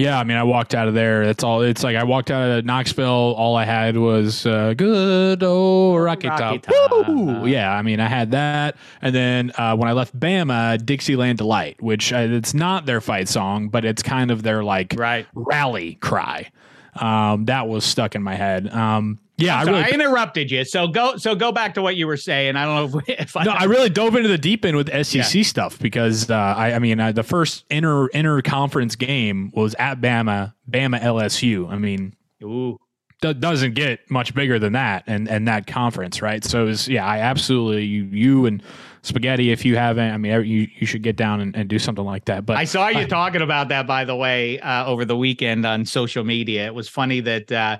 Yeah, 0.00 0.18
I 0.18 0.24
mean, 0.24 0.36
I 0.38 0.42
walked 0.44 0.74
out 0.74 0.88
of 0.88 0.94
there. 0.94 1.26
That's 1.26 1.44
all. 1.44 1.60
It's 1.62 1.84
like 1.84 1.94
I 1.96 2.04
walked 2.04 2.30
out 2.30 2.48
of 2.58 2.64
Knoxville. 2.64 3.06
All 3.36 3.54
I 3.54 3.64
had 3.64 3.96
was 3.96 4.46
uh, 4.46 4.72
good 4.76 5.42
old 5.42 6.00
Rocky, 6.00 6.28
Rocky 6.28 6.58
Top. 6.58 6.62
Top. 6.90 7.08
Woo! 7.08 7.46
Yeah, 7.46 7.70
I 7.72 7.82
mean, 7.82 8.00
I 8.00 8.08
had 8.08 8.30
that, 8.30 8.76
and 9.02 9.14
then 9.14 9.52
uh, 9.58 9.76
when 9.76 9.88
I 9.88 9.92
left 9.92 10.18
Bama, 10.18 10.84
Dixieland 10.84 11.38
Delight, 11.38 11.82
which 11.82 12.12
uh, 12.12 12.16
it's 12.30 12.54
not 12.54 12.86
their 12.86 13.00
fight 13.00 13.28
song, 13.28 13.68
but 13.68 13.84
it's 13.84 14.02
kind 14.02 14.30
of 14.30 14.42
their 14.42 14.64
like 14.64 14.94
Right. 14.96 15.26
rally 15.34 15.94
cry. 15.96 16.50
Um, 16.96 17.44
that 17.44 17.68
was 17.68 17.84
stuck 17.84 18.14
in 18.14 18.22
my 18.22 18.34
head. 18.34 18.68
Um, 18.72 19.18
yeah, 19.40 19.58
I 19.58 19.62
really 19.64 19.82
I 19.82 19.88
interrupted 19.88 20.50
you. 20.50 20.64
So 20.64 20.88
go 20.88 21.16
so 21.16 21.34
go 21.34 21.52
back 21.52 21.74
to 21.74 21.82
what 21.82 21.96
you 21.96 22.06
were 22.06 22.16
saying. 22.16 22.56
I 22.56 22.64
don't 22.64 22.92
know 22.92 22.98
if, 22.98 23.08
if 23.20 23.36
I 23.36 23.44
no, 23.44 23.52
I 23.52 23.64
really 23.64 23.90
dove 23.90 24.16
into 24.16 24.28
the 24.28 24.38
deep 24.38 24.64
end 24.64 24.76
with 24.76 24.88
SEC 25.06 25.44
stuff 25.44 25.78
because 25.78 26.30
uh, 26.30 26.34
I, 26.34 26.74
I 26.74 26.78
mean, 26.78 27.00
uh, 27.00 27.12
the 27.12 27.22
first 27.22 27.64
inter 27.70 28.08
inter 28.08 28.42
conference 28.42 28.96
game 28.96 29.50
was 29.54 29.74
at 29.78 30.00
Bama, 30.00 30.54
Bama 30.70 31.00
LSU. 31.00 31.70
I 31.70 31.78
mean, 31.78 32.14
Ooh. 32.42 32.78
do- 33.20 33.34
doesn't 33.34 33.74
get 33.74 34.10
much 34.10 34.34
bigger 34.34 34.58
than 34.58 34.74
that 34.74 35.04
and 35.06 35.28
and 35.28 35.48
that 35.48 35.66
conference, 35.66 36.22
right? 36.22 36.44
So 36.44 36.62
it 36.62 36.66
was, 36.66 36.88
yeah, 36.88 37.06
I 37.06 37.18
absolutely 37.18 37.84
you, 37.84 38.04
you 38.04 38.46
and 38.46 38.62
spaghetti. 39.02 39.50
If 39.50 39.64
you 39.64 39.76
haven't, 39.76 40.12
I 40.12 40.16
mean, 40.16 40.32
you 40.44 40.68
you 40.78 40.86
should 40.86 41.02
get 41.02 41.16
down 41.16 41.40
and, 41.40 41.56
and 41.56 41.68
do 41.68 41.78
something 41.78 42.04
like 42.04 42.26
that. 42.26 42.46
But 42.46 42.56
I 42.56 42.64
saw 42.64 42.88
you 42.88 43.06
talking 43.06 43.42
about 43.42 43.68
that, 43.68 43.86
by 43.86 44.04
the 44.04 44.16
way, 44.16 44.60
uh, 44.60 44.86
over 44.86 45.04
the 45.04 45.16
weekend 45.16 45.66
on 45.66 45.84
social 45.84 46.24
media. 46.24 46.66
It 46.66 46.74
was 46.74 46.88
funny 46.88 47.20
that 47.20 47.50
uh, 47.52 47.78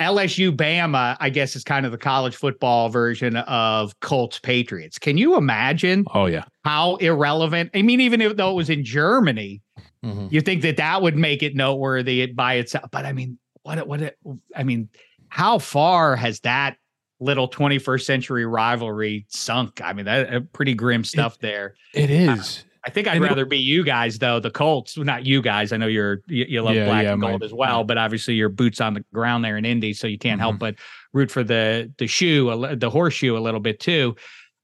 LSU 0.00 0.54
Bama, 0.54 1.16
I 1.20 1.30
guess, 1.30 1.56
is 1.56 1.64
kind 1.64 1.84
of 1.86 1.92
the 1.92 1.98
college 1.98 2.36
football 2.36 2.88
version 2.88 3.36
of 3.36 3.98
Colts 4.00 4.38
Patriots. 4.38 4.98
Can 4.98 5.16
you 5.18 5.36
imagine 5.36 6.04
oh 6.14 6.26
yeah, 6.26 6.44
how 6.64 6.96
irrelevant? 6.96 7.70
I 7.74 7.82
mean, 7.82 8.00
even 8.00 8.20
if, 8.20 8.36
though 8.36 8.50
it 8.50 8.54
was 8.54 8.70
in 8.70 8.84
Germany, 8.84 9.60
Mhm. 10.04 10.30
you 10.30 10.40
think 10.40 10.62
that 10.62 10.76
that 10.76 11.02
would 11.02 11.16
make 11.16 11.42
it 11.42 11.56
noteworthy 11.56 12.24
by 12.26 12.54
itself. 12.54 12.84
But 12.92 13.04
I 13.04 13.12
mean, 13.12 13.36
what? 13.62 13.84
What? 13.88 14.00
It, 14.00 14.16
I 14.54 14.62
mean, 14.62 14.88
how 15.28 15.58
far 15.58 16.14
has 16.14 16.38
that 16.40 16.76
little 17.18 17.48
21st 17.48 18.06
century 18.06 18.46
rivalry 18.46 19.26
sunk? 19.28 19.80
I 19.82 19.92
mean, 19.92 20.04
that 20.04 20.52
pretty 20.52 20.74
grim 20.74 21.02
stuff 21.02 21.38
there. 21.40 21.74
it 21.94 22.10
is. 22.10 22.64
I 22.88 22.90
think 22.90 23.06
I'd 23.06 23.16
And 23.16 23.24
rather 23.24 23.44
be 23.44 23.58
you 23.58 23.84
guys 23.84 24.18
though. 24.18 24.40
The 24.40 24.50
Colts, 24.50 24.96
well, 24.96 25.04
not 25.04 25.26
you 25.26 25.42
guys. 25.42 25.72
I 25.72 25.76
know 25.76 25.86
you're 25.86 26.22
you, 26.26 26.46
you 26.48 26.62
love 26.62 26.74
Yeah, 26.74 26.86
black 26.86 27.04
yeah, 27.04 27.12
and 27.12 27.20
my- 27.20 27.30
gold 27.30 27.42
as 27.42 27.52
well, 27.52 27.78
yeah. 27.78 27.82
but 27.84 27.98
obviously 27.98 28.34
your 28.34 28.48
boots 28.48 28.80
on 28.80 28.94
the 28.94 29.04
ground 29.12 29.44
there 29.44 29.56
in 29.56 29.64
Indy, 29.64 29.92
so 29.92 30.06
you 30.06 30.18
can't 30.18 30.40
Mm-hmm. 30.40 30.48
help 30.48 30.58
but 30.58 30.74
root 31.12 31.30
for 31.30 31.44
the 31.44 31.92
the 31.98 32.06
shoe, 32.06 32.74
the 32.76 32.90
horseshoe 32.90 33.36
a 33.36 33.40
little 33.40 33.60
bit 33.60 33.78
too. 33.80 34.16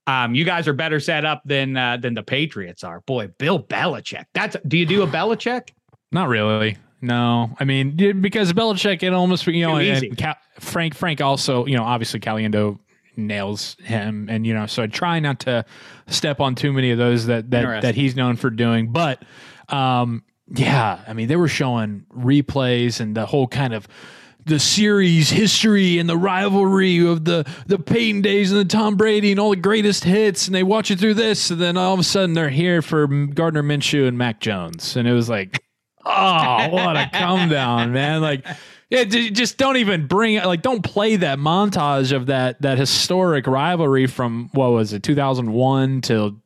Um, 0.07 0.35
you 0.35 0.45
guys 0.45 0.69
are 0.69 0.73
better 0.75 1.01
set 1.01 1.25
up 1.25 1.43
than 1.45 1.77
uh, 1.77 1.97
than 1.99 2.15
the 2.15 2.23
Patriots 2.23 2.83
are. 2.85 3.01
Boy, 3.03 3.29
Bill 3.39 3.63
Belichick. 3.63 4.25
That's 4.35 4.57
do 4.67 4.77
you 4.77 4.87
do 4.87 5.03
a 5.03 5.07
Belichick? 5.07 5.69
Not 6.13 6.29
really. 6.29 6.77
No, 7.01 7.55
I 7.61 7.65
mean 7.65 8.21
because 8.23 8.53
Belichick, 8.55 9.03
and 9.03 9.15
almost 9.15 9.47
you 9.47 9.67
know, 9.67 9.77
and 9.77 10.05
easy. 10.05 10.11
Ca- 10.17 10.39
Frank 10.61 10.95
Frank 10.95 11.21
also 11.21 11.67
you 11.67 11.77
know 11.77 11.85
obviously 11.85 12.21
Caliendo 12.21 12.79
nails 13.17 13.77
him, 13.83 14.29
and 14.31 14.47
you 14.47 14.55
know 14.55 14.67
so 14.67 14.83
I 14.83 14.87
try 14.87 15.21
not 15.21 15.41
to 15.41 15.65
step 16.07 16.41
on 16.41 16.55
too 16.55 16.73
many 16.73 16.91
of 16.91 16.99
those 16.99 17.27
that 17.27 17.51
that 17.51 17.83
that 17.83 17.95
he's 17.95 18.17
known 18.17 18.37
for 18.37 18.51
doing, 18.51 18.93
but 18.93 19.23
um 19.69 20.23
yeah, 20.49 21.03
I 21.07 21.13
mean 21.13 21.29
they 21.29 21.37
were 21.37 21.49
showing 21.49 22.05
replays 22.15 23.01
and 23.01 23.17
the 23.17 23.27
whole 23.27 23.49
kind 23.49 23.73
of 23.73 23.89
the 24.47 24.59
series 24.59 25.31
history 25.31 25.99
and 25.99 26.09
the 26.09 26.17
rivalry 26.17 26.99
of 26.99 27.25
the 27.25 27.49
the 27.67 27.79
Peyton 27.79 28.23
days 28.23 28.53
and 28.53 28.61
the 28.61 28.65
Tom 28.65 28.97
Brady 28.97 29.31
and 29.31 29.41
all 29.41 29.51
the 29.51 29.57
greatest 29.57 30.05
hits, 30.05 30.47
and 30.47 30.55
they 30.55 30.63
watch 30.63 30.91
it 30.91 30.99
through 30.99 31.15
this, 31.15 31.51
and 31.51 31.61
then 31.61 31.77
all 31.77 31.95
of 31.95 32.01
a 32.01 32.05
sudden 32.05 32.35
they're 32.35 32.51
here 32.51 32.83
for 32.83 33.07
Gardner 33.07 33.63
Minshew 33.63 34.07
and 34.07 34.19
Mac 34.19 34.41
Jones, 34.41 34.97
and 34.97 35.09
it 35.09 35.13
was 35.13 35.29
like, 35.29 35.63
oh, 36.05 36.69
what 36.69 36.97
a 36.97 37.09
come 37.13 37.49
down, 37.49 37.93
man! 37.93 38.21
Like, 38.21 38.47
yeah, 38.91 39.05
just 39.05 39.59
don't 39.59 39.77
even 39.77 40.07
bring 40.07 40.43
like 40.43 40.63
don't 40.63 40.83
play 40.83 41.17
that 41.17 41.39
montage 41.39 42.13
of 42.13 42.27
that 42.27 42.61
that 42.63 42.79
historic 42.79 43.47
rivalry 43.47 44.07
from 44.07 44.51
what 44.53 44.73
was 44.73 44.93
it, 44.93 45.03
two 45.03 45.15
thousand 45.15 45.53
one 45.53 46.01
till. 46.01 46.37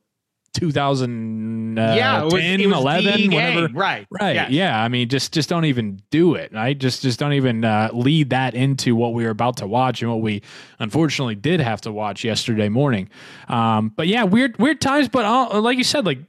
2010, 0.51 1.95
yeah, 1.95 2.21
it 2.21 2.23
was, 2.25 2.33
it 2.33 2.65
was 2.67 2.77
11, 2.77 3.31
whatever. 3.31 3.67
Right, 3.71 4.07
Right. 4.09 4.33
Yes. 4.35 4.51
Yeah. 4.51 4.83
I 4.83 4.87
mean, 4.87 5.07
just 5.07 5.31
just 5.31 5.47
don't 5.47 5.65
even 5.65 6.01
do 6.09 6.33
it. 6.33 6.51
Right. 6.51 6.77
Just 6.77 7.03
just 7.03 7.19
don't 7.19 7.33
even 7.33 7.63
uh, 7.63 7.91
lead 7.93 8.31
that 8.31 8.55
into 8.55 8.95
what 8.95 9.13
we 9.13 9.23
were 9.23 9.29
about 9.29 9.57
to 9.57 9.67
watch 9.67 10.01
and 10.01 10.09
what 10.09 10.21
we 10.21 10.41
unfortunately 10.79 11.35
did 11.35 11.59
have 11.59 11.81
to 11.81 11.91
watch 11.91 12.23
yesterday 12.23 12.67
morning. 12.67 13.09
Um, 13.47 13.93
but 13.95 14.07
yeah, 14.07 14.23
weird 14.23 14.57
weird 14.57 14.81
times. 14.81 15.07
But 15.07 15.25
uh, 15.25 15.61
like 15.61 15.77
you 15.77 15.83
said, 15.83 16.05
like 16.05 16.19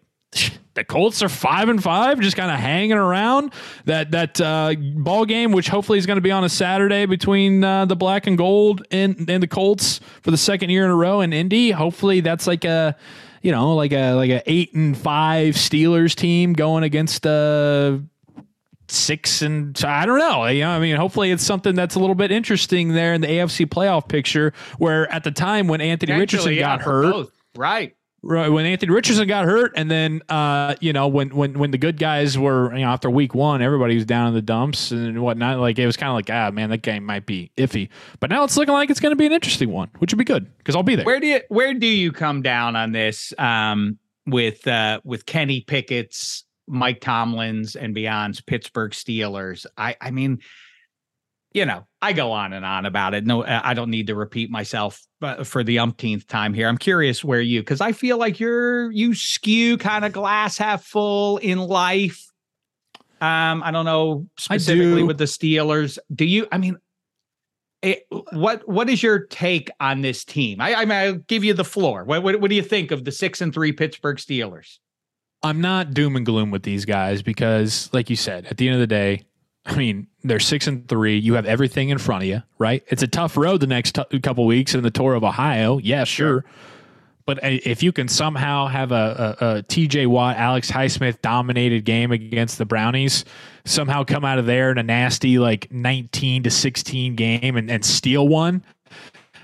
the 0.75 0.85
Colts 0.85 1.23
are 1.23 1.29
five 1.29 1.69
and 1.69 1.83
five, 1.83 2.21
just 2.21 2.37
kind 2.37 2.51
of 2.51 2.59
hanging 2.59 2.93
around 2.93 3.53
that 3.87 4.13
that 4.13 4.41
uh, 4.41 4.75
ball 4.97 5.25
game, 5.25 5.53
which 5.53 5.69
hopefully 5.69 5.99
is 5.99 6.07
going 6.07 6.17
to 6.17 6.23
be 6.23 6.31
on 6.31 6.45
a 6.45 6.49
Saturday 6.49 7.07
between 7.07 7.65
uh, 7.65 7.85
the 7.87 7.97
black 7.97 8.27
and 8.27 8.39
gold 8.39 8.87
and 8.91 9.29
and 9.29 9.43
the 9.43 9.49
Colts 9.49 10.01
for 10.23 10.31
the 10.31 10.37
second 10.37 10.71
year 10.71 10.85
in 10.85 10.91
a 10.91 10.97
row 10.97 11.21
in 11.21 11.33
Indy. 11.33 11.71
Hopefully, 11.71 12.21
that's 12.21 12.47
like 12.47 12.65
a 12.65 12.97
you 13.43 13.51
know 13.51 13.75
like 13.75 13.93
a 13.93 14.13
like 14.15 14.31
a 14.31 14.43
eight 14.47 14.73
and 14.75 14.97
five 14.97 15.55
Steelers 15.55 16.15
team 16.15 16.53
going 16.53 16.85
against 16.85 17.27
uh 17.27 17.99
six 18.89 19.43
and 19.43 19.81
I 19.85 20.07
don't 20.07 20.19
know. 20.19 20.47
You 20.47 20.63
know, 20.63 20.71
I 20.71 20.79
mean, 20.79 20.97
hopefully 20.97 21.31
it's 21.31 21.45
something 21.45 21.75
that's 21.75 21.97
a 21.97 21.99
little 21.99 22.15
bit 22.15 22.31
interesting 22.31 22.93
there 22.93 23.15
in 23.15 23.21
the 23.21 23.29
AFC 23.29 23.67
playoff 23.67 24.09
picture. 24.09 24.53
Where 24.79 25.11
at 25.13 25.25
the 25.25 25.31
time 25.33 25.69
when 25.69 25.81
Anthony 25.81 26.13
Richardson 26.13 26.55
yeah, 26.55 26.61
got 26.61 26.83
hurt, 26.83 27.13
both. 27.13 27.33
Right. 27.57 27.97
Right, 28.23 28.49
when 28.49 28.67
Anthony 28.67 28.93
Richardson 28.93 29.27
got 29.27 29.47
hurt, 29.47 29.73
and 29.77 29.91
then 29.91 30.21
uh, 30.29 30.75
you 30.81 30.93
know 30.93 31.09
when 31.09 31.31
when 31.31 31.59
when 31.59 31.71
the 31.71 31.79
good 31.79 31.97
guys 31.97 32.37
were 32.37 32.71
you 32.75 32.83
know 32.83 32.91
after 32.91 33.09
week 33.09 33.35
one, 33.35 33.63
everybody 33.63 33.95
was 33.95 34.05
down 34.05 34.29
in 34.29 34.35
the 34.35 34.43
dumps 34.43 34.91
and 34.91 35.23
whatnot. 35.23 35.59
Like 35.59 35.79
it 35.79 35.87
was 35.87 35.97
kind 35.97 36.11
of 36.11 36.17
like 36.17 36.29
ah 36.29 36.51
man, 36.51 36.69
that 36.69 36.83
game 36.83 37.05
might 37.05 37.25
be 37.25 37.51
iffy. 37.57 37.89
But 38.21 38.29
now 38.29 38.45
it's 38.45 38.59
looking 38.59 38.75
like 38.75 38.91
it's 38.91 39.01
going 39.01 39.13
to 39.13 39.17
be 39.17 39.25
an 39.25 39.33
interesting 39.33 39.71
one, 39.71 39.89
which 40.01 40.13
would 40.13 40.19
be 40.19 40.25
good 40.25 40.55
because 40.59 40.77
I'll 40.77 40.83
be 40.83 40.97
there. 40.97 41.07
Where 41.07 41.19
do 41.19 41.27
you 41.27 41.41
where 41.49 41.73
do 41.73 41.87
you 41.87 42.13
come 42.13 42.43
down 42.43 42.77
on 42.77 42.93
this 42.93 43.33
um, 43.39 43.99
with 44.27 44.67
uh, 44.67 45.01
with 45.03 45.25
Kenny 45.25 45.63
Pickett's, 45.63 46.45
Mike 46.69 47.01
Tomlin's, 47.01 47.75
and 47.75 47.95
beyond's 47.95 48.43
Pittsburgh 48.43 48.93
Steelers? 48.93 49.65
I 49.79 49.97
I 49.99 50.11
mean 50.11 50.41
you 51.53 51.67
know, 51.67 51.87
I 52.03 52.13
go 52.15 52.33
on 52.33 52.53
and 52.53 52.65
on 52.65 52.87
about 52.87 53.15
it. 53.15 53.27
No, 53.27 53.43
uh, 53.43 53.61
I 53.63 53.75
don't 53.75 53.91
need 53.91 54.07
to 54.07 54.15
repeat 54.15 54.51
myself 54.51 55.03
uh, 55.21 55.45
for 55.45 55.63
the 55.63 55.79
umpteenth 55.79 56.27
time 56.27 56.55
here. 56.55 56.67
I'm 56.67 56.79
curious 56.79 57.23
where 57.23 57.41
you, 57.41 57.61
because 57.61 57.81
I 57.81 57.93
feel 57.93 58.17
like 58.17 58.41
you're 58.41 58.91
you 58.91 59.15
skew 59.15 59.77
kind 59.77 60.05
of 60.05 60.13
glass 60.13 60.57
half 60.57 60.83
full 60.85 61.37
in 61.39 61.59
life. 61.59 62.27
Um, 63.21 63.63
I 63.63 63.71
don't 63.71 63.85
know 63.85 64.27
specifically 64.39 65.03
do. 65.03 65.07
with 65.07 65.19
the 65.19 65.25
Steelers. 65.25 65.99
Do 66.15 66.25
you? 66.25 66.47
I 66.51 66.57
mean, 66.57 66.79
it, 67.83 68.07
what 68.33 68.67
what 68.67 68.89
is 68.89 69.03
your 69.03 69.27
take 69.27 69.71
on 69.79 70.01
this 70.01 70.25
team? 70.25 70.61
I, 70.61 70.75
I 70.75 70.85
mean, 70.87 70.99
I'll 70.99 71.15
give 71.15 71.45
you 71.45 71.53
the 71.53 71.65
floor. 71.65 72.05
What, 72.05 72.23
what 72.23 72.41
what 72.41 72.49
do 72.49 72.57
you 72.57 72.63
think 72.63 72.93
of 72.93 73.05
the 73.05 73.13
six 73.13 73.43
and 73.43 73.53
three 73.53 73.73
Pittsburgh 73.73 74.17
Steelers? 74.17 74.79
I'm 75.43 75.61
not 75.61 75.95
doom 75.95 76.17
and 76.17 76.27
gloom 76.27 76.51
with 76.51 76.63
these 76.63 76.85
guys 76.85 77.23
because, 77.23 77.89
like 77.93 78.11
you 78.11 78.17
said, 78.17 78.47
at 78.47 78.59
the 78.59 78.69
end 78.69 78.75
of 78.75 78.81
the 78.81 78.87
day, 78.87 79.23
I 79.67 79.77
mean, 79.77 80.07
they're 80.25 80.41
six 80.41 80.67
and 80.67 80.89
three. 80.89 81.19
You 81.19 81.35
have 81.35 81.47
everything 81.47 81.91
in 81.91 81.99
front 81.99 82.25
of 82.25 82.29
you, 82.29 82.43
right? 82.59 82.83
It's 82.89 83.03
a 83.03 83.07
tough 83.07 83.37
road 83.37 83.61
the 83.61 83.67
next 83.67 83.95
t- 83.95 84.21
couple 84.21 84.47
weeks 84.47 84.75
in 84.75 84.83
the 84.83 84.91
tour 84.91 85.15
of 85.15 85.23
Ohio. 85.23 85.79
Yeah, 85.79 86.05
sure. 86.05 86.45
But 87.27 87.45
uh, 87.45 87.59
if 87.65 87.83
you 87.83 87.93
can 87.93 88.09
somehow 88.09 88.67
have 88.67 88.91
a, 88.91 89.37
a, 89.41 89.47
a 89.47 89.63
TJ 89.63 90.07
Watt, 90.07 90.37
Alex 90.37 90.71
Highsmith 90.71 91.21
dominated 91.23 91.85
game 91.85 92.11
against 92.11 92.59
the 92.59 92.65
Brownies, 92.65 93.25
somehow 93.65 94.03
come 94.03 94.25
out 94.25 94.39
of 94.39 94.47
there 94.47 94.71
in 94.71 94.79
a 94.79 94.83
nasty 94.83 95.39
like 95.39 95.71
19 95.71 96.45
to 96.45 96.51
16 96.51 97.15
game 97.15 97.57
and, 97.57 97.71
and 97.71 97.85
steal 97.85 98.27
one, 98.27 98.65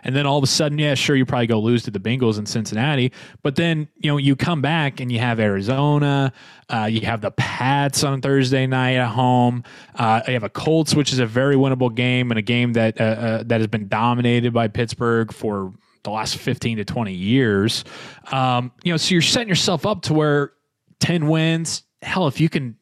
and 0.07 0.15
then 0.15 0.25
all 0.25 0.39
of 0.39 0.45
a 0.45 0.47
sudden, 0.47 0.79
yeah, 0.79 0.95
sure, 0.95 1.17
you 1.17 1.27
probably 1.27 1.49
go 1.49 1.59
lose 1.59 1.83
to 1.83 1.91
the 1.91 1.99
Bengals 1.99 2.39
in 2.39 2.47
Cincinnati. 2.47 3.11
But 3.43 3.57
then, 3.57 3.89
you 3.97 4.09
know, 4.09 4.19
you 4.19 4.37
come 4.37 4.63
back 4.63 5.01
and 5.01 5.11
you 5.11 5.19
have 5.19 5.41
Arizona, 5.41 6.33
uh, 6.73 6.85
you 6.85 7.01
have 7.01 7.23
the 7.23 7.33
Pats 7.33 8.05
on 8.05 8.21
Thursday 8.21 8.69
night 8.69 8.95
at 8.95 9.09
home. 9.09 9.65
Uh, 9.97 10.23
you 10.29 10.35
have 10.35 10.45
a 10.45 10.49
Colts, 10.49 10.95
which 10.95 11.13
is 11.13 11.19
a 11.19 11.27
very 11.27 11.57
winnable 11.57 11.93
game 11.93 12.31
and 12.31 12.39
a 12.39 12.43
game 12.43 12.73
that 12.75 13.01
uh, 13.01 13.05
uh 13.05 13.43
that 13.47 13.61
has 13.61 13.67
been 13.67 13.89
dominated 13.89 14.53
by 14.53 14.69
Pittsburgh 14.69 15.33
for 15.33 15.75
the 16.05 16.11
last 16.11 16.37
15 16.37 16.77
to 16.77 16.85
20 16.85 17.13
years. 17.13 17.85
Um, 18.31 18.71
you 18.85 18.93
know, 18.93 18.97
so 18.97 19.13
you're 19.13 19.23
setting 19.23 19.49
yourself 19.49 19.85
up 19.85 20.03
to 20.03 20.15
where 20.15 20.53
10 21.01 21.27
wins. 21.27 21.83
Hell, 22.01 22.29
if 22.29 22.41
you 22.41 22.49
can 22.49 22.77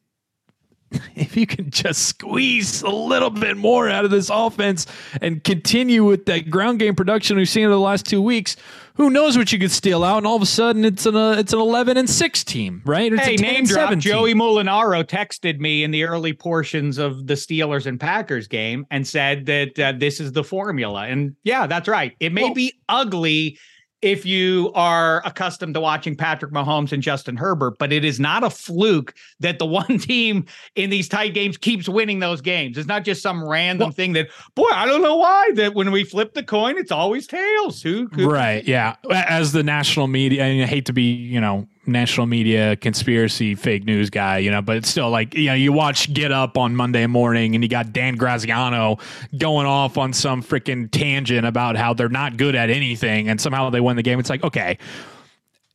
if 1.14 1.36
you 1.36 1.46
can 1.46 1.70
just 1.70 2.06
squeeze 2.06 2.82
a 2.82 2.90
little 2.90 3.30
bit 3.30 3.56
more 3.56 3.88
out 3.88 4.04
of 4.04 4.10
this 4.10 4.30
offense 4.30 4.86
and 5.20 5.42
continue 5.44 6.04
with 6.04 6.26
that 6.26 6.50
ground 6.50 6.78
game 6.78 6.94
production 6.94 7.36
we've 7.36 7.48
seen 7.48 7.64
in 7.64 7.70
the 7.70 7.78
last 7.78 8.06
two 8.06 8.22
weeks, 8.22 8.56
who 8.96 9.10
knows 9.10 9.36
what 9.36 9.52
you 9.52 9.58
could 9.58 9.72
steal 9.72 10.04
out? 10.04 10.18
And 10.18 10.26
all 10.26 10.36
of 10.36 10.42
a 10.42 10.46
sudden, 10.46 10.84
it's 10.84 11.04
an 11.04 11.16
uh, 11.16 11.32
it's 11.32 11.52
an 11.52 11.58
eleven 11.58 11.96
and 11.96 12.08
six 12.08 12.44
team, 12.44 12.80
right? 12.84 13.12
It's 13.12 13.22
hey, 13.22 13.36
name 13.36 13.64
drop. 13.64 13.96
Joey 13.98 14.34
Mulinaro 14.34 15.02
texted 15.02 15.58
me 15.58 15.82
in 15.82 15.90
the 15.90 16.04
early 16.04 16.32
portions 16.32 16.98
of 16.98 17.26
the 17.26 17.34
Steelers 17.34 17.86
and 17.86 17.98
Packers 17.98 18.46
game 18.46 18.86
and 18.90 19.06
said 19.06 19.46
that 19.46 19.78
uh, 19.78 19.92
this 19.98 20.20
is 20.20 20.32
the 20.32 20.44
formula. 20.44 21.06
And 21.06 21.34
yeah, 21.42 21.66
that's 21.66 21.88
right. 21.88 22.14
It 22.20 22.32
may 22.32 22.44
well, 22.44 22.54
be 22.54 22.72
ugly 22.88 23.58
if 24.04 24.26
you 24.26 24.70
are 24.74 25.22
accustomed 25.24 25.72
to 25.72 25.80
watching 25.80 26.14
Patrick 26.14 26.52
Mahomes 26.52 26.92
and 26.92 27.02
Justin 27.02 27.38
Herbert, 27.38 27.78
but 27.78 27.90
it 27.90 28.04
is 28.04 28.20
not 28.20 28.44
a 28.44 28.50
fluke 28.50 29.14
that 29.40 29.58
the 29.58 29.64
one 29.74 29.98
team 29.98 30.44
in 30.76 30.90
these 30.90 31.08
tight 31.08 31.32
games 31.32 31.56
keeps 31.56 31.88
winning 31.88 32.18
those 32.18 32.42
games. 32.42 32.76
It's 32.76 32.86
not 32.86 33.02
just 33.02 33.22
some 33.22 33.42
random 33.42 33.86
well, 33.86 33.92
thing 33.92 34.12
that, 34.12 34.28
boy, 34.54 34.68
I 34.70 34.84
don't 34.84 35.00
know 35.00 35.16
why 35.16 35.52
that 35.54 35.74
when 35.74 35.90
we 35.90 36.04
flip 36.04 36.34
the 36.34 36.42
coin, 36.42 36.76
it's 36.76 36.92
always 36.92 37.26
tails. 37.26 37.80
Who 37.80 38.08
could? 38.10 38.26
Right. 38.26 38.62
Yeah. 38.64 38.96
As 39.10 39.52
the 39.52 39.62
national 39.62 40.06
media, 40.08 40.44
I 40.44 40.66
hate 40.66 40.84
to 40.86 40.92
be, 40.92 41.14
you 41.14 41.40
know, 41.40 41.66
national 41.86 42.26
media 42.26 42.76
conspiracy 42.76 43.54
fake 43.54 43.84
news 43.84 44.10
guy, 44.10 44.38
you 44.38 44.50
know, 44.50 44.62
but 44.62 44.76
it's 44.76 44.88
still 44.88 45.10
like, 45.10 45.34
you 45.34 45.46
know, 45.46 45.54
you 45.54 45.72
watch 45.72 46.12
Get 46.12 46.32
Up 46.32 46.56
on 46.56 46.74
Monday 46.74 47.06
morning 47.06 47.54
and 47.54 47.62
you 47.62 47.68
got 47.68 47.92
Dan 47.92 48.16
Graziano 48.16 48.98
going 49.36 49.66
off 49.66 49.98
on 49.98 50.12
some 50.12 50.42
freaking 50.42 50.90
tangent 50.90 51.46
about 51.46 51.76
how 51.76 51.94
they're 51.94 52.08
not 52.08 52.36
good 52.36 52.54
at 52.54 52.70
anything 52.70 53.28
and 53.28 53.40
somehow 53.40 53.70
they 53.70 53.80
win 53.80 53.96
the 53.96 54.02
game. 54.02 54.18
It's 54.18 54.30
like, 54.30 54.44
okay, 54.44 54.78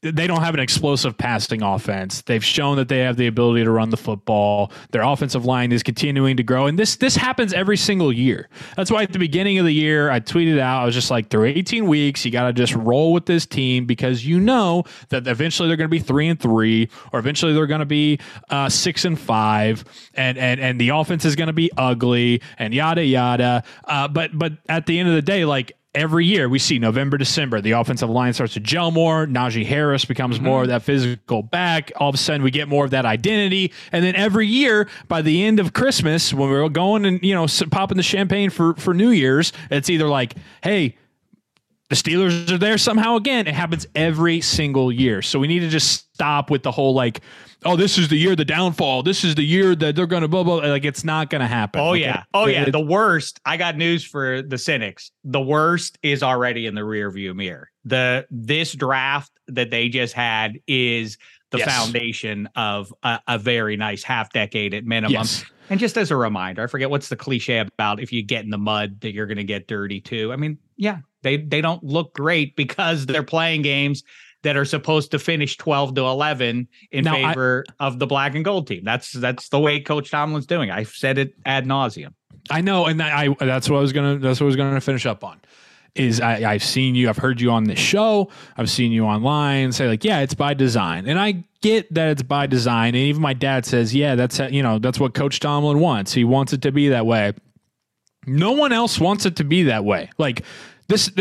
they 0.02 0.28
don't 0.28 0.41
have 0.41 0.54
an 0.54 0.62
explosive 0.62 1.18
passing 1.18 1.62
offense. 1.62 2.22
They've 2.22 2.43
shown 2.43 2.78
that 2.78 2.88
they 2.88 3.00
have 3.00 3.18
the 3.18 3.28
ability 3.28 3.66
to 3.66 3.72
run 3.72 3.89
the 3.89 3.97
football. 3.97 4.72
Their 4.91 5.02
offensive 5.02 5.43
line 5.43 5.74
is 5.74 5.84
continuing 5.84 6.38
to 6.38 6.43
grow, 6.43 6.68
and 6.68 6.80
this 6.80 6.95
this 6.95 7.18
happens 7.18 7.52
every 7.52 7.76
single 7.76 8.14
year. 8.14 8.47
That's 8.78 8.89
why 8.89 9.04
at 9.04 9.12
the 9.12 9.20
beginning 9.20 9.58
of 9.58 9.66
the 9.66 9.74
year, 9.74 10.10
I 10.10 10.22
tweeted 10.22 10.58
out, 10.58 10.84
I 10.84 10.86
was 10.86 10.95
just 10.95 11.12
like, 11.12 11.30
through 11.30 11.45
18 11.45 11.86
weeks, 11.86 12.24
you 12.24 12.32
got 12.32 12.47
to 12.47 12.54
just 12.54 12.74
roll 12.76 13.12
with 13.12 13.26
this 13.26 13.45
team 13.45 13.86
because 13.86 14.26
you 14.26 14.39
know 14.39 14.86
that 15.10 15.28
eventually 15.28 15.68
they're 15.68 15.78
going 15.78 15.89
to 15.89 15.91
be 15.91 16.00
three 16.00 16.30
and 16.30 16.39
three, 16.39 16.89
or 17.12 17.20
eventually 17.20 17.54
they're 17.54 17.68
going 17.68 17.80
to 17.80 17.86
be 17.86 18.20
uh, 18.50 18.70
six 18.70 19.04
and 19.04 19.20
five, 19.20 19.84
and 20.14 20.38
and 20.38 20.62
and 20.62 20.80
the 20.80 20.89
offense 20.89 21.26
is 21.26 21.36
going 21.36 21.47
to 21.47 21.54
be 21.54 21.70
ugly, 21.76 22.41
and 22.58 22.74
yada 22.74 23.04
yada. 23.04 23.64
Uh, 23.84 24.08
but 24.08 24.38
but 24.38 24.54
at 24.70 24.86
the 24.86 24.97
end 24.97 25.10
of 25.10 25.16
the 25.16 25.22
day, 25.22 25.43
like 25.43 25.74
every 25.96 26.26
year 26.26 26.48
we 26.48 26.60
see 26.60 26.80
November, 26.80 27.18
December, 27.18 27.62
the 27.62 27.72
offensive 27.72 28.10
line 28.10 28.34
starts 28.34 28.54
to 28.54 28.60
gel 28.60 28.92
more. 28.92 29.26
Najee 29.26 29.66
Harris 29.66 30.06
becomes 30.06 30.36
mm-hmm. 30.36 30.46
more 30.46 30.62
of 30.64 30.68
that 30.68 30.84
physical 30.84 31.42
back. 31.42 31.92
All 31.98 32.10
of 32.10 32.16
a 32.16 32.18
sudden, 32.18 32.44
we 32.44 32.52
get 32.52 32.68
more 32.68 32.86
of 32.86 32.92
that 32.92 33.06
identity. 33.06 33.74
And 33.92 34.04
then 34.04 34.16
every 34.16 34.48
year, 34.48 34.88
by 35.08 35.22
the 35.22 35.44
end 35.44 35.60
of 35.60 35.74
Christmas, 35.74 36.34
when 36.34 36.50
we're 36.50 36.70
going 36.70 37.06
and 37.06 37.22
you 37.24 37.34
know 37.34 37.48
popping 37.72 37.98
the 37.98 38.04
champagne 38.04 38.50
for 38.50 38.76
for 38.76 38.94
New 38.94 39.10
Year's, 39.10 39.52
it's 39.70 39.90
either 39.90 40.08
like, 40.08 40.36
hey. 40.64 40.96
The 41.90 41.96
Steelers 41.96 42.52
are 42.52 42.58
there 42.58 42.78
somehow 42.78 43.16
again. 43.16 43.48
It 43.48 43.56
happens 43.56 43.88
every 43.96 44.42
single 44.42 44.92
year. 44.92 45.24
So 45.24 45.40
we 45.40 45.48
need 45.48 45.62
to 45.62 45.70
just 45.70 46.14
stop 46.14 46.52
with 46.52 46.62
the 46.62 46.72
whole 46.72 46.94
like, 46.94 47.22
oh, 47.66 47.76
this 47.76 47.98
is 47.98 48.10
the 48.10 48.16
year 48.16 48.36
the 48.36 48.46
downfall. 48.46 49.02
This 49.02 49.24
is 49.24 49.34
the 49.34 49.44
year 49.44 49.76
that 49.76 49.96
they're 49.96 50.06
going 50.06 50.22
to 50.22 50.28
blah 50.28 50.44
blah. 50.44 50.58
Like 50.58 50.86
it's 50.86 51.04
not 51.04 51.32
going 51.32 51.42
to 51.42 51.48
happen. 51.48 51.82
Oh 51.82 51.94
yeah, 51.94 52.24
oh 52.34 52.46
yeah. 52.46 52.64
It, 52.64 52.72
the 52.72 52.80
worst. 52.80 53.40
I 53.44 53.58
got 53.58 53.76
news 53.76 54.04
for 54.04 54.44
the 54.44 54.58
cynics. 54.58 55.12
The 55.24 55.42
worst 55.42 55.98
is 56.04 56.22
already 56.22 56.68
in 56.68 56.76
the 56.76 56.82
rearview 56.82 57.36
mirror. 57.36 57.72
The 57.86 58.28
this 58.30 58.74
draft 58.74 59.32
that 59.48 59.72
they 59.72 59.90
just 59.90 60.14
had 60.14 60.60
is 60.68 61.18
the 61.52 61.58
yes. 61.58 61.76
foundation 61.76 62.48
of 62.56 62.94
a, 63.02 63.20
a, 63.28 63.40
very 63.40 63.76
nice 63.76 64.04
half 64.04 64.32
decade 64.32 64.76
at 64.76 64.86
minimum. 64.86 65.14
Yes. 65.14 65.44
And 65.72 65.80
just 65.80 65.98
as 65.98 66.12
a 66.12 66.16
reminder, 66.16 66.64
I 66.64 66.68
forget 66.68 66.92
what's 66.92 67.10
the 67.10 67.16
cliche 67.16 67.58
about 67.58 68.00
if 68.00 68.12
you 68.12 68.24
get 68.24 68.44
in 68.44 68.52
the 68.52 68.58
mud 68.60 69.02
that 69.02 69.14
you're 69.14 69.26
going 69.26 69.38
to 69.38 69.44
get 69.44 69.68
dirty 69.68 70.00
too. 70.00 70.32
I 70.32 70.36
mean, 70.36 70.60
yeah, 70.78 71.00
they 71.22 71.38
they 71.38 71.61
don't 71.61 71.84
look 71.84 72.13
great 72.13 72.55
because 72.55 73.05
they're 73.05 73.24
playing 73.24 73.61
games 73.61 74.03
that 74.43 74.55
are 74.55 74.65
supposed 74.65 75.11
to 75.11 75.20
finish 75.20 75.57
12 75.57 75.95
to 75.95 76.01
11 76.01 76.67
in 76.91 77.03
now, 77.03 77.13
favor 77.13 77.65
I, 77.80 77.88
of 77.88 77.99
the 77.99 78.07
black 78.07 78.36
and 78.36 78.45
gold 78.45 78.67
team. 78.67 78.84
That's 78.84 79.11
that's 79.11 79.49
the 79.49 79.59
way 79.59 79.82
Coach 79.82 80.11
Tomlin's 80.11 80.45
doing. 80.45 80.72
I've 80.72 80.89
said 80.89 81.17
it 81.17 81.34
ad 81.45 81.65
nauseum. 81.65 82.13
I 82.49 82.61
know, 82.61 82.86
and 82.86 83.01
I 83.01 83.34
that's 83.39 83.70
what 83.70 83.78
I 83.78 83.82
was 83.82 83.93
gonna 83.93 84.17
that's 84.17 84.39
what 84.39 84.45
I 84.45 84.47
was 84.47 84.55
gonna 84.55 84.82
finish 84.82 85.05
up 85.05 85.24
on. 85.24 85.39
Is 85.95 86.22
I, 86.22 86.51
I've 86.51 86.63
seen 86.63 86.95
you, 86.95 87.09
I've 87.09 87.17
heard 87.17 87.41
you 87.41 87.51
on 87.51 87.63
this 87.65 87.80
show, 87.80 88.30
I've 88.55 88.70
seen 88.70 88.91
you 88.91 89.05
online 89.05 89.72
say 89.72 89.88
like, 89.88 90.03
yeah, 90.03 90.20
it's 90.20 90.36
by 90.36 90.53
design, 90.53 91.07
and 91.07 91.20
I 91.20 91.43
get 91.61 91.93
that 91.93 92.09
it's 92.09 92.22
by 92.22 92.45
design, 92.47 92.89
and 92.89 93.03
even 93.03 93.22
my 93.22 93.34
dad 93.34 93.65
says, 93.65 93.93
yeah, 93.93 94.15
that's 94.15 94.39
you 94.39 94.63
know 94.63 94.80
that's 94.80 94.99
what 94.99 95.13
Coach 95.13 95.39
Tomlin 95.39 95.80
wants. 95.80 96.13
He 96.13 96.24
wants 96.24 96.53
it 96.53 96.61
to 96.61 96.72
be 96.72 96.89
that 96.89 97.05
way. 97.05 97.34
No 98.26 98.51
one 98.51 98.72
else 98.72 98.99
wants 98.99 99.26
it 99.26 99.36
to 99.38 99.43
be 99.43 99.63
that 99.63 99.84
way. 99.84 100.09
Like 100.17 100.43
this 100.90 101.12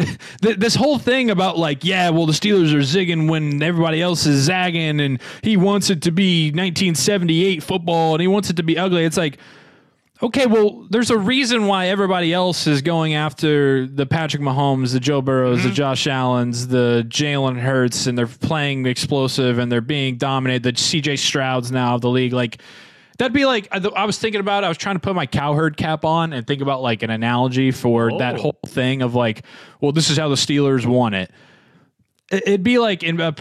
this 0.41 0.75
whole 0.75 0.99
thing 0.99 1.31
about 1.31 1.59
like 1.59 1.85
yeah 1.85 2.11
well 2.11 2.27
the 2.27 2.33
Steelers 2.33 2.73
are 2.73 2.79
zigging 2.79 3.31
when 3.31 3.62
everybody 3.62 4.01
else 4.01 4.27
is 4.27 4.45
zagging 4.45 5.01
and 5.01 5.21
he 5.43 5.57
wants 5.57 5.91
it 5.91 6.03
to 6.03 6.11
be 6.11 6.47
1978 6.47 7.62
football 7.62 8.14
and 8.14 8.21
he 8.23 8.27
wants 8.27 8.51
it 8.51 8.57
to 8.57 8.62
be 8.62 8.79
ugly 8.79 9.05
it's 9.05 9.19
like 9.19 9.39
okay 10.23 10.47
well 10.47 10.87
there's 10.91 11.11
a 11.11 11.19
reason 11.19 11.66
why 11.66 11.89
everybody 11.89 12.33
else 12.33 12.66
is 12.66 12.81
going 12.81 13.14
after 13.14 13.87
the 13.87 14.07
Patrick 14.07 14.43
Mahomes 14.43 14.95
the 14.95 15.01
Joe 15.01 15.21
Burrows 15.21 15.59
mm-hmm. 15.59 15.69
the 15.69 15.75
Josh 15.75 16.07
Allens 16.07 16.69
the 16.69 17.05
Jalen 17.07 17.61
Hurts 17.61 18.07
and 18.07 18.16
they're 18.16 18.27
playing 18.27 18.87
explosive 18.87 19.59
and 19.59 19.71
they're 19.71 19.83
being 19.83 20.16
dominated 20.16 20.62
the 20.62 20.73
CJ 20.73 21.19
Strouds 21.19 21.71
now 21.71 21.95
of 21.97 22.01
the 22.01 22.11
league 22.11 22.33
like 22.33 22.62
That'd 23.19 23.33
be 23.33 23.47
like 23.47 23.66
I, 23.73 23.79
I, 23.97 24.05
was 24.05 24.19
thinking 24.19 24.41
about. 24.41 24.62
I 24.62 24.69
was 24.69 24.79
trying 24.79 24.95
to 24.95 25.01
put 25.01 25.14
my 25.14 25.27
cowherd 25.27 25.77
cap 25.77 26.05
on 26.05 26.33
and 26.33 26.47
think 26.47 26.62
about 26.62 26.83
like 26.83 27.03
an 27.03 27.11
analogy 27.11 27.73
for 27.73 28.12
oh. 28.12 28.19
that 28.19 28.39
whole 28.39 28.59
thing 28.66 29.03
of 29.03 29.14
like, 29.14 29.45
well, 29.81 29.91
this 29.91 30.09
is 30.09 30.16
how 30.16 30.29
the 30.29 30.37
Steelers 30.37 30.87
won 30.87 31.14
it. 31.14 31.31
It'd 32.31 32.62
be 32.62 32.79
like 32.79 33.03
in 33.03 33.21
uh, 33.21 33.33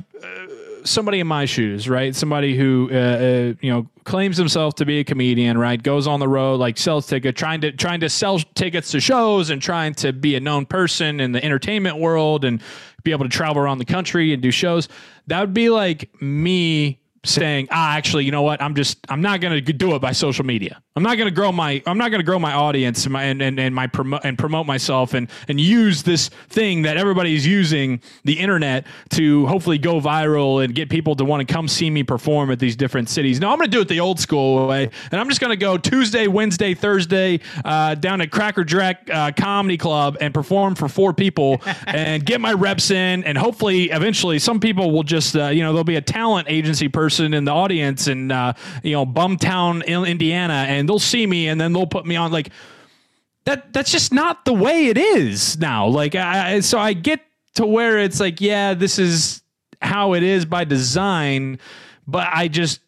somebody 0.84 1.20
in 1.20 1.28
my 1.28 1.46
shoes, 1.46 1.88
right? 1.88 2.16
Somebody 2.16 2.58
who 2.58 2.90
uh, 2.92 2.96
uh, 2.96 3.54
you 3.62 3.72
know 3.72 3.88
claims 4.04 4.36
himself 4.38 4.74
to 4.76 4.86
be 4.86 5.00
a 5.00 5.04
comedian, 5.04 5.60
right? 5.60 5.82
Goes 5.82 6.08
on 6.08 6.20
the 6.20 6.28
road, 6.28 6.60
like 6.60 6.80
sells 6.80 7.06
tickets, 7.06 7.38
trying 7.38 7.62
to 7.62 7.72
trying 7.72 8.00
to 8.00 8.10
sell 8.10 8.40
tickets 8.40 8.90
to 8.92 9.00
shows 9.00 9.52
and 9.52 9.62
trying 9.62 9.94
to 9.96 10.12
be 10.12 10.36
a 10.36 10.40
known 10.40 10.66
person 10.66 11.20
in 11.20 11.34
the 11.34 11.44
entertainment 11.44 11.98
world 11.98 12.46
and 12.46 12.64
be 13.04 13.12
able 13.12 13.26
to 13.26 13.30
travel 13.30 13.62
around 13.62 13.78
the 13.78 13.86
country 13.86 14.34
and 14.34 14.42
do 14.42 14.50
shows. 14.50 14.88
That 15.28 15.42
would 15.42 15.54
be 15.54 15.70
like 15.70 16.10
me 16.20 17.00
saying, 17.28 17.68
ah, 17.72 17.96
actually, 17.96 18.26
you 18.26 18.32
know 18.32 18.42
what? 18.42 18.62
I'm 18.62 18.76
just, 18.76 18.98
I'm 19.10 19.22
not 19.22 19.42
going 19.42 19.64
to 19.64 19.74
do 19.74 19.96
it 19.96 20.00
by 20.00 20.12
social 20.12 20.46
media. 20.46 20.82
I'm 20.98 21.04
not 21.04 21.16
going 21.16 21.30
to 21.30 21.36
grow 21.36 21.52
my, 21.52 21.80
I'm 21.86 22.00
not 22.00 22.10
going 22.10 22.22
to 22.22 22.26
grow 22.26 22.40
my 22.40 22.54
audience 22.54 23.06
and 23.06 23.14
my, 23.14 23.26
and, 23.26 23.40
and, 23.40 23.60
and 23.60 23.76
my 23.76 23.86
promote 23.86 24.22
and 24.24 24.36
promote 24.36 24.66
myself 24.66 25.14
and, 25.14 25.30
and 25.48 25.62
use 25.62 26.02
this 26.02 26.30
thing 26.50 26.82
that 26.82 26.98
everybody's 26.98 27.46
using 27.46 28.02
the 28.24 28.40
internet 28.40 28.88
to 29.12 29.46
hopefully 29.46 29.78
go 29.78 30.02
viral 30.02 30.64
and 30.64 30.74
get 30.74 30.90
people 30.90 31.16
to 31.16 31.24
want 31.24 31.48
to 31.48 31.54
come 31.54 31.68
see 31.68 31.92
me 31.92 32.02
perform 32.02 32.50
at 32.50 32.58
these 32.58 32.76
different 32.76 33.10
cities. 33.10 33.40
No, 33.40 33.52
I'm 33.52 33.60
going 33.60 33.70
to 33.70 33.78
do 33.78 33.80
it 33.80 33.88
the 33.90 34.00
old 34.00 34.20
school 34.20 34.68
way. 34.68 34.90
And 35.12 35.22
I'm 35.22 35.30
just 35.30 35.40
going 35.40 35.52
to 35.52 35.56
go 35.56 35.78
Tuesday, 35.78 36.26
Wednesday, 36.26 36.74
Thursday, 36.74 37.42
uh, 37.64 37.94
down 37.94 38.20
at 38.20 38.32
Cracker 38.32 38.64
Jack 38.64 39.08
uh, 39.14 39.32
Comedy 39.38 39.78
Club 39.78 40.18
and 40.20 40.34
perform 40.34 40.74
for 40.74 40.88
four 40.88 41.14
people 41.14 41.62
and 41.86 42.26
get 42.26 42.42
my 42.42 42.54
reps 42.54 42.90
in. 42.90 43.24
And 43.24 43.38
hopefully 43.38 43.92
eventually 43.92 44.40
some 44.40 44.60
people 44.60 44.90
will 44.90 45.04
just, 45.04 45.36
uh, 45.36 45.50
you 45.50 45.62
know, 45.62 45.74
there'll 45.74 45.84
be 45.84 45.98
a 45.98 46.02
talent 46.02 46.48
agency 46.50 46.88
person 46.88 47.36
in 47.36 47.46
the 47.46 47.52
audience 47.52 48.08
in, 48.08 48.32
uh, 48.32 48.54
you 48.82 48.94
know, 48.94 49.06
Bumtown, 49.06 49.86
Indiana, 49.86 50.66
and 50.68 50.87
they'll 50.88 51.00
see 51.00 51.28
me 51.28 51.48
and 51.48 51.60
then 51.60 51.74
they'll 51.74 51.86
put 51.88 52.06
me 52.06 52.16
on 52.16 52.32
like 52.32 52.50
that. 53.46 53.74
That's 53.74 53.92
just 53.92 54.14
not 54.14 54.46
the 54.46 54.54
way 54.54 54.88
it 54.88 54.98
is 54.98 55.58
now. 55.60 55.88
Like, 55.88 56.16
I, 56.16 56.60
so 56.62 56.80
I 56.80 56.94
get 56.94 57.22
to 57.56 57.66
where 57.66 57.98
it's 58.00 58.20
like, 58.20 58.42
yeah, 58.42 58.74
this 58.74 59.00
is 59.00 59.42
how 59.82 60.14
it 60.14 60.24
is 60.24 60.46
by 60.46 60.64
design, 60.64 61.60
but 62.08 62.28
I 62.32 62.48
just 62.48 62.80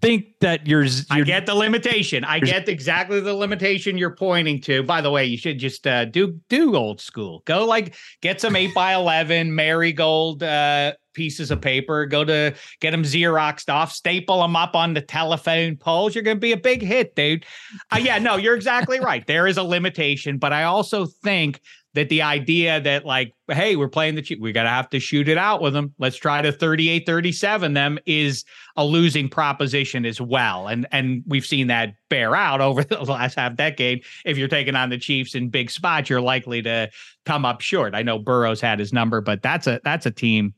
think 0.00 0.38
that 0.40 0.66
you're, 0.66 0.84
you're, 0.84 1.02
I 1.10 1.22
get 1.22 1.46
the 1.46 1.54
limitation. 1.54 2.24
I 2.24 2.38
get 2.40 2.68
exactly 2.68 3.20
the 3.20 3.32
limitation 3.32 3.96
you're 3.96 4.14
pointing 4.14 4.60
to. 4.62 4.82
By 4.82 5.00
the 5.00 5.10
way, 5.10 5.24
you 5.24 5.38
should 5.38 5.58
just 5.58 5.86
uh, 5.86 6.04
do 6.04 6.38
do 6.50 6.76
old 6.76 7.00
school. 7.00 7.42
Go 7.46 7.64
like 7.64 7.94
get 8.20 8.40
some 8.40 8.54
eight 8.54 8.74
by 8.74 8.92
eleven 8.92 9.54
marigold 9.54 10.42
uh, 10.42 10.92
pieces 11.14 11.50
of 11.50 11.60
paper. 11.60 12.06
Go 12.06 12.24
to 12.24 12.54
get 12.80 12.90
them 12.90 13.02
xeroxed 13.02 13.72
off. 13.72 13.92
Staple 13.92 14.42
them 14.42 14.56
up 14.56 14.74
on 14.74 14.94
the 14.94 15.00
telephone 15.00 15.76
poles. 15.76 16.14
You're 16.14 16.24
going 16.24 16.36
to 16.36 16.40
be 16.40 16.52
a 16.52 16.56
big 16.56 16.82
hit, 16.82 17.14
dude. 17.14 17.46
Uh, 17.90 17.98
yeah, 17.98 18.18
no, 18.18 18.36
you're 18.36 18.56
exactly 18.56 19.00
right. 19.00 19.26
There 19.26 19.46
is 19.46 19.56
a 19.56 19.62
limitation, 19.62 20.38
but 20.38 20.52
I 20.52 20.64
also 20.64 21.06
think 21.06 21.60
that 21.94 22.08
the 22.08 22.22
idea 22.22 22.80
that 22.80 23.04
like 23.06 23.32
hey 23.48 23.76
we're 23.76 23.88
playing 23.88 24.14
the 24.14 24.22
cheat 24.22 24.40
we 24.40 24.52
got 24.52 24.64
to 24.64 24.68
have 24.68 24.90
to 24.90 25.00
shoot 25.00 25.28
it 25.28 25.38
out 25.38 25.60
with 25.62 25.72
them 25.72 25.94
let's 25.98 26.16
try 26.16 26.42
to 26.42 26.52
38 26.52 27.06
37 27.06 27.72
them 27.72 27.98
is 28.04 28.44
a 28.76 28.84
losing 28.84 29.28
proposition 29.28 30.04
as 30.04 30.20
well 30.20 30.68
and 30.68 30.86
and 30.92 31.22
we've 31.26 31.46
seen 31.46 31.68
that 31.68 31.94
bear 32.10 32.36
out 32.36 32.60
over 32.60 32.84
the 32.84 33.00
last 33.02 33.36
half 33.36 33.56
decade 33.56 34.04
if 34.24 34.36
you're 34.36 34.48
taking 34.48 34.76
on 34.76 34.90
the 34.90 34.98
chiefs 34.98 35.34
in 35.34 35.48
big 35.48 35.70
spots 35.70 36.10
you're 36.10 36.20
likely 36.20 36.60
to 36.60 36.90
come 37.24 37.44
up 37.44 37.60
short 37.60 37.94
i 37.94 38.02
know 38.02 38.18
burrows 38.18 38.60
had 38.60 38.78
his 38.78 38.92
number 38.92 39.20
but 39.20 39.42
that's 39.42 39.66
a 39.66 39.80
that's 39.84 40.06
a 40.06 40.10
team 40.10 40.52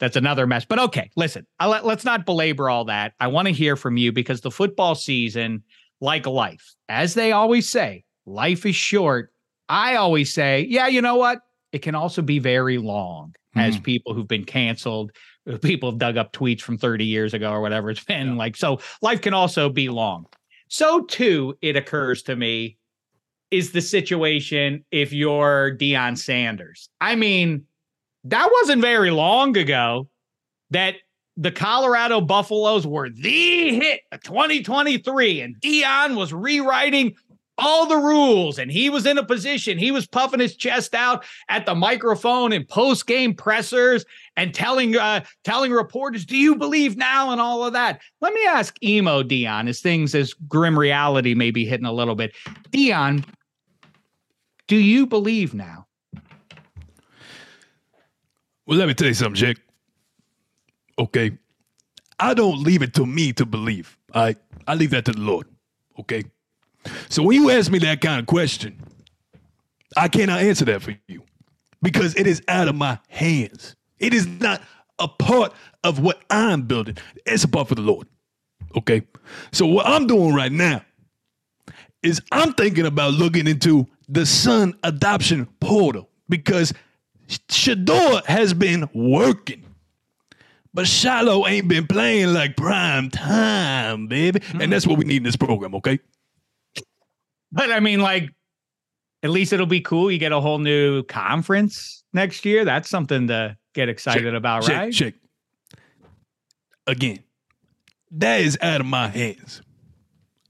that's 0.00 0.16
another 0.16 0.46
mess 0.46 0.64
but 0.64 0.78
okay 0.78 1.10
listen 1.16 1.46
let, 1.64 1.84
let's 1.84 2.04
not 2.04 2.26
belabor 2.26 2.68
all 2.68 2.84
that 2.84 3.12
i 3.20 3.26
want 3.26 3.46
to 3.46 3.52
hear 3.52 3.76
from 3.76 3.96
you 3.96 4.12
because 4.12 4.40
the 4.40 4.50
football 4.50 4.94
season 4.94 5.62
like 6.00 6.26
life 6.26 6.74
as 6.88 7.14
they 7.14 7.32
always 7.32 7.68
say 7.68 8.04
life 8.26 8.66
is 8.66 8.76
short 8.76 9.30
I 9.68 9.96
always 9.96 10.32
say, 10.32 10.66
yeah, 10.68 10.86
you 10.86 11.00
know 11.02 11.16
what? 11.16 11.40
It 11.72 11.82
can 11.82 11.94
also 11.94 12.22
be 12.22 12.38
very 12.38 12.78
long 12.78 13.34
mm-hmm. 13.56 13.60
as 13.60 13.78
people 13.78 14.14
who've 14.14 14.28
been 14.28 14.44
canceled, 14.44 15.12
uh, 15.50 15.58
people 15.58 15.90
have 15.90 15.98
dug 15.98 16.16
up 16.16 16.32
tweets 16.32 16.60
from 16.60 16.78
30 16.78 17.04
years 17.04 17.34
ago 17.34 17.50
or 17.50 17.60
whatever 17.60 17.90
it's 17.90 18.04
been 18.04 18.28
yeah. 18.28 18.34
like. 18.34 18.56
So 18.56 18.80
life 19.02 19.20
can 19.20 19.34
also 19.34 19.68
be 19.68 19.88
long. 19.88 20.26
So 20.68 21.02
too, 21.02 21.56
it 21.62 21.76
occurs 21.76 22.22
to 22.24 22.36
me 22.36 22.78
is 23.50 23.72
the 23.72 23.80
situation 23.80 24.84
if 24.90 25.12
you're 25.12 25.76
Deion 25.76 26.18
Sanders. 26.18 26.88
I 27.00 27.14
mean, 27.14 27.64
that 28.24 28.50
wasn't 28.52 28.82
very 28.82 29.10
long 29.10 29.56
ago 29.56 30.08
that 30.70 30.96
the 31.36 31.50
Colorado 31.50 32.20
Buffaloes 32.20 32.86
were 32.86 33.10
the 33.10 33.74
hit 33.74 34.00
of 34.12 34.22
2023, 34.22 35.40
and 35.40 35.56
Deion 35.60 36.16
was 36.16 36.32
rewriting 36.32 37.16
all 37.56 37.86
the 37.86 37.96
rules 37.96 38.58
and 38.58 38.70
he 38.70 38.90
was 38.90 39.06
in 39.06 39.16
a 39.16 39.24
position 39.24 39.78
he 39.78 39.92
was 39.92 40.06
puffing 40.06 40.40
his 40.40 40.56
chest 40.56 40.92
out 40.92 41.24
at 41.48 41.66
the 41.66 41.74
microphone 41.74 42.52
in 42.52 42.64
post 42.64 43.06
game 43.06 43.32
pressers 43.32 44.04
and 44.36 44.52
telling 44.52 44.96
uh 44.96 45.20
telling 45.44 45.70
reporters 45.70 46.24
do 46.24 46.36
you 46.36 46.56
believe 46.56 46.96
now? 46.96 47.30
and 47.30 47.40
all 47.40 47.64
of 47.64 47.72
that. 47.72 48.00
Let 48.20 48.34
me 48.34 48.44
ask 48.46 48.76
emo 48.82 49.22
Deion, 49.22 49.68
as 49.68 49.80
things 49.80 50.14
as 50.14 50.34
grim 50.48 50.78
reality 50.78 51.34
may 51.34 51.50
be 51.50 51.64
hitting 51.64 51.86
a 51.86 51.92
little 51.92 52.16
bit. 52.16 52.34
Deion, 52.70 53.24
do 54.66 54.76
you 54.76 55.06
believe 55.06 55.54
now 55.54 55.83
well 58.66 58.78
let 58.78 58.88
me 58.88 58.94
tell 58.94 59.08
you 59.08 59.14
something 59.14 59.34
jake 59.34 59.58
okay 60.98 61.30
i 62.18 62.34
don't 62.34 62.62
leave 62.62 62.82
it 62.82 62.94
to 62.94 63.06
me 63.06 63.32
to 63.32 63.44
believe 63.44 63.98
i 64.14 64.34
i 64.66 64.74
leave 64.74 64.90
that 64.90 65.04
to 65.04 65.12
the 65.12 65.20
lord 65.20 65.46
okay 65.98 66.22
so 67.08 67.22
when 67.22 67.40
you 67.40 67.50
ask 67.50 67.70
me 67.70 67.78
that 67.80 68.00
kind 68.00 68.20
of 68.20 68.26
question, 68.26 68.80
I 69.96 70.08
cannot 70.08 70.40
answer 70.40 70.64
that 70.66 70.82
for 70.82 70.94
you 71.06 71.22
because 71.82 72.14
it 72.16 72.26
is 72.26 72.42
out 72.48 72.68
of 72.68 72.74
my 72.74 72.98
hands. 73.08 73.76
It 73.98 74.12
is 74.12 74.26
not 74.26 74.62
a 74.98 75.08
part 75.08 75.52
of 75.82 75.98
what 76.00 76.22
I'm 76.30 76.62
building. 76.62 76.96
It's 77.26 77.44
a 77.44 77.48
part 77.48 77.68
for 77.68 77.74
the 77.74 77.82
Lord. 77.82 78.08
Okay. 78.76 79.02
So 79.52 79.66
what 79.66 79.86
I'm 79.86 80.06
doing 80.06 80.34
right 80.34 80.52
now 80.52 80.82
is 82.02 82.20
I'm 82.32 82.52
thinking 82.52 82.86
about 82.86 83.14
looking 83.14 83.46
into 83.46 83.86
the 84.08 84.26
son 84.26 84.74
adoption 84.82 85.46
portal 85.60 86.10
because 86.28 86.72
Shedeur 87.28 88.24
has 88.26 88.54
been 88.54 88.88
working. 88.94 89.64
But 90.72 90.88
Shiloh 90.88 91.46
ain't 91.46 91.68
been 91.68 91.86
playing 91.86 92.34
like 92.34 92.56
prime 92.56 93.08
time, 93.10 94.08
baby. 94.08 94.40
And 94.40 94.60
mm-hmm. 94.60 94.70
that's 94.70 94.86
what 94.86 94.98
we 94.98 95.04
need 95.04 95.18
in 95.18 95.22
this 95.22 95.36
program, 95.36 95.74
okay? 95.76 96.00
But 97.52 97.70
I 97.70 97.78
mean, 97.78 98.00
like, 98.00 98.30
at 99.22 99.30
least 99.30 99.52
it'll 99.52 99.66
be 99.66 99.80
cool. 99.80 100.10
You 100.10 100.18
get 100.18 100.32
a 100.32 100.40
whole 100.40 100.58
new 100.58 101.04
conference 101.04 102.02
next 102.12 102.44
year. 102.44 102.64
That's 102.64 102.90
something 102.90 103.28
to 103.28 103.56
get 103.72 103.88
excited 103.88 104.24
shake, 104.24 104.34
about, 104.34 104.64
shake, 104.64 104.76
right? 104.76 104.94
Shake. 104.94 105.14
Again, 106.86 107.20
that 108.10 108.40
is 108.40 108.58
out 108.60 108.80
of 108.80 108.86
my 108.86 109.08
hands. 109.08 109.62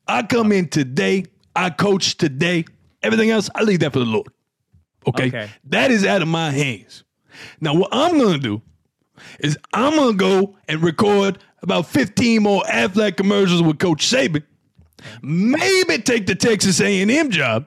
I 0.09 0.23
come 0.23 0.53
in 0.53 0.69
today, 0.69 1.27
I 1.55 1.71
coach 1.71 2.17
today. 2.17 2.65
Everything 3.03 3.31
else, 3.31 3.51
I 3.55 3.63
leave 3.63 3.81
that 3.81 3.93
for 3.93 3.99
the 3.99 4.07
Lord. 4.07 4.29
Okay? 5.07 5.29
okay. 5.29 5.51
That 5.65 5.91
is 5.91 6.05
out 6.05 6.23
of 6.23 6.29
my 6.29 6.51
hands. 6.51 7.05
Now, 7.61 7.75
what 7.75 7.91
I'm 7.93 8.19
gonna 8.19 8.39
do 8.39 8.63
is 9.41 9.59
I'm 9.73 9.97
gonna 9.97 10.17
go 10.17 10.57
and 10.69 10.83
record 10.83 11.39
about 11.63 11.87
15 11.87 12.43
more 12.43 12.63
Aflac 12.63 13.17
commercials 13.17 13.63
with 13.63 13.79
Coach 13.79 14.07
Saban 14.07 14.45
Maybe 15.23 15.99
take 15.99 16.27
the 16.27 16.35
Texas 16.35 16.81
A&M 16.81 17.31
job 17.31 17.67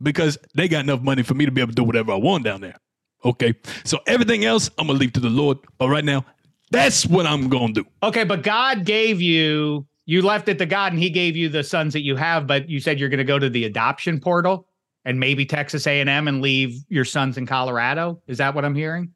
because 0.00 0.38
they 0.54 0.68
got 0.68 0.84
enough 0.84 1.00
money 1.00 1.22
for 1.22 1.34
me 1.34 1.44
to 1.44 1.50
be 1.50 1.60
able 1.60 1.70
to 1.70 1.74
do 1.74 1.84
whatever 1.84 2.12
I 2.12 2.16
want 2.16 2.44
down 2.44 2.60
there. 2.60 2.76
Okay. 3.24 3.54
So 3.84 4.00
everything 4.06 4.44
else, 4.44 4.70
I'm 4.78 4.86
going 4.86 4.98
to 4.98 5.00
leave 5.00 5.12
to 5.14 5.20
the 5.20 5.30
Lord. 5.30 5.58
But 5.78 5.88
right 5.88 6.04
now, 6.04 6.24
that's 6.70 7.06
what 7.06 7.26
I'm 7.26 7.48
going 7.48 7.74
to 7.74 7.82
do. 7.82 7.88
Okay. 8.02 8.24
But 8.24 8.42
God 8.42 8.84
gave 8.84 9.20
you, 9.20 9.86
you 10.06 10.22
left 10.22 10.48
it 10.48 10.58
to 10.58 10.66
God 10.66 10.92
and 10.92 11.00
he 11.00 11.10
gave 11.10 11.36
you 11.36 11.48
the 11.48 11.62
sons 11.62 11.92
that 11.92 12.02
you 12.02 12.16
have, 12.16 12.46
but 12.46 12.68
you 12.68 12.80
said 12.80 12.98
you're 12.98 13.08
going 13.08 13.18
to 13.18 13.24
go 13.24 13.38
to 13.38 13.48
the 13.48 13.64
adoption 13.64 14.20
portal 14.20 14.66
and 15.04 15.18
maybe 15.18 15.44
Texas 15.44 15.86
A&M 15.86 16.28
and 16.28 16.40
leave 16.40 16.78
your 16.88 17.04
sons 17.04 17.38
in 17.38 17.46
Colorado. 17.46 18.20
Is 18.26 18.38
that 18.38 18.54
what 18.54 18.64
I'm 18.64 18.74
hearing? 18.74 19.12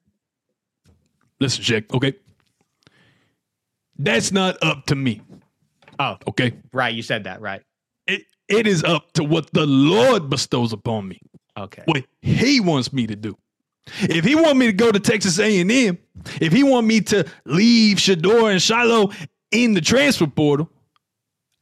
Listen, 1.41 1.62
Jack. 1.62 1.93
Okay. 1.93 2.14
That's 3.99 4.32
not 4.32 4.57
up 4.62 4.87
to 4.87 4.95
me. 4.95 5.22
Oh, 5.99 6.16
okay. 6.28 6.55
Right. 6.72 6.95
You 6.95 7.03
said 7.03 7.24
that. 7.24 7.41
Right. 7.41 7.62
It 8.07 8.22
it 8.49 8.66
is 8.66 8.84
up 8.84 9.12
to 9.12 9.24
what 9.24 9.51
the 9.53 9.66
Lord 9.66 10.28
bestows 10.28 10.72
upon 10.72 11.09
me. 11.09 11.18
Okay. 11.57 11.82
What 11.87 12.05
He 12.20 12.61
wants 12.61 12.93
me 12.93 13.07
to 13.07 13.16
do. 13.16 13.37
If 14.01 14.24
He 14.24 14.34
want 14.34 14.59
me 14.59 14.66
to 14.66 14.72
go 14.72 14.93
to 14.93 15.01
Texas 15.01 15.39
A 15.39 15.61
and 15.61 15.70
M, 15.70 15.99
if 16.41 16.53
He 16.53 16.62
want 16.62 16.87
me 16.87 17.01
to 17.03 17.26
leave 17.45 17.99
Shedeur 17.99 18.51
and 18.51 18.61
Shiloh 18.61 19.11
in 19.53 19.74
the 19.74 19.80
transfer 19.80 20.26
portal, 20.26 20.70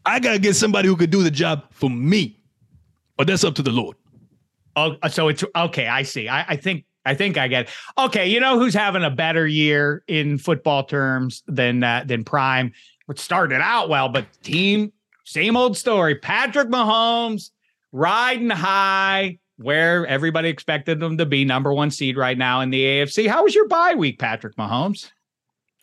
I 0.05 0.19
gotta 0.21 0.39
get 0.39 0.55
somebody 0.55 0.89
who 0.89 0.97
could 0.97 1.11
do 1.11 1.23
the 1.23 1.31
job 1.31 1.65
for 1.71 1.89
me. 1.89 2.41
But 3.17 3.29
that's 3.29 3.45
up 3.45 3.55
to 3.57 3.63
the 3.63 3.71
Lord. 3.71 3.97
Oh, 4.77 4.97
so 5.09 5.29
it's 5.29 5.45
okay. 5.55 5.87
I 5.87 6.03
see. 6.03 6.29
I, 6.29 6.45
I 6.49 6.57
think 6.57 6.85
I 7.07 7.15
think 7.15 7.37
I 7.37 7.49
get 7.49 7.67
it. 7.67 7.71
Okay, 7.99 8.29
you 8.29 8.41
know 8.41 8.59
who's 8.59 8.75
having 8.75 9.05
a 9.05 9.11
better 9.11 9.47
year 9.47 10.03
in 10.09 10.39
football 10.39 10.85
terms 10.85 11.43
than 11.47 11.83
uh, 11.83 12.05
than 12.07 12.25
Prime? 12.25 12.73
What 13.07 13.19
started 13.19 13.61
out 13.61 13.89
well, 13.89 14.09
but 14.09 14.27
team, 14.43 14.93
same 15.25 15.57
old 15.57 15.77
story. 15.77 16.15
Patrick 16.15 16.69
Mahomes 16.69 17.51
riding 17.93 18.51
high 18.51 19.39
where 19.57 20.07
everybody 20.07 20.49
expected 20.49 20.99
them 20.99 21.19
to 21.19 21.27
be 21.27 21.45
number 21.45 21.73
one 21.73 21.91
seed 21.91 22.17
right 22.17 22.37
now 22.37 22.61
in 22.61 22.71
the 22.71 22.83
AFC. 22.83 23.29
How 23.29 23.45
was 23.45 23.55
your 23.55 23.69
bye 23.69 23.95
week, 23.95 24.19
Patrick 24.19 24.57
Mahomes? 24.57 25.11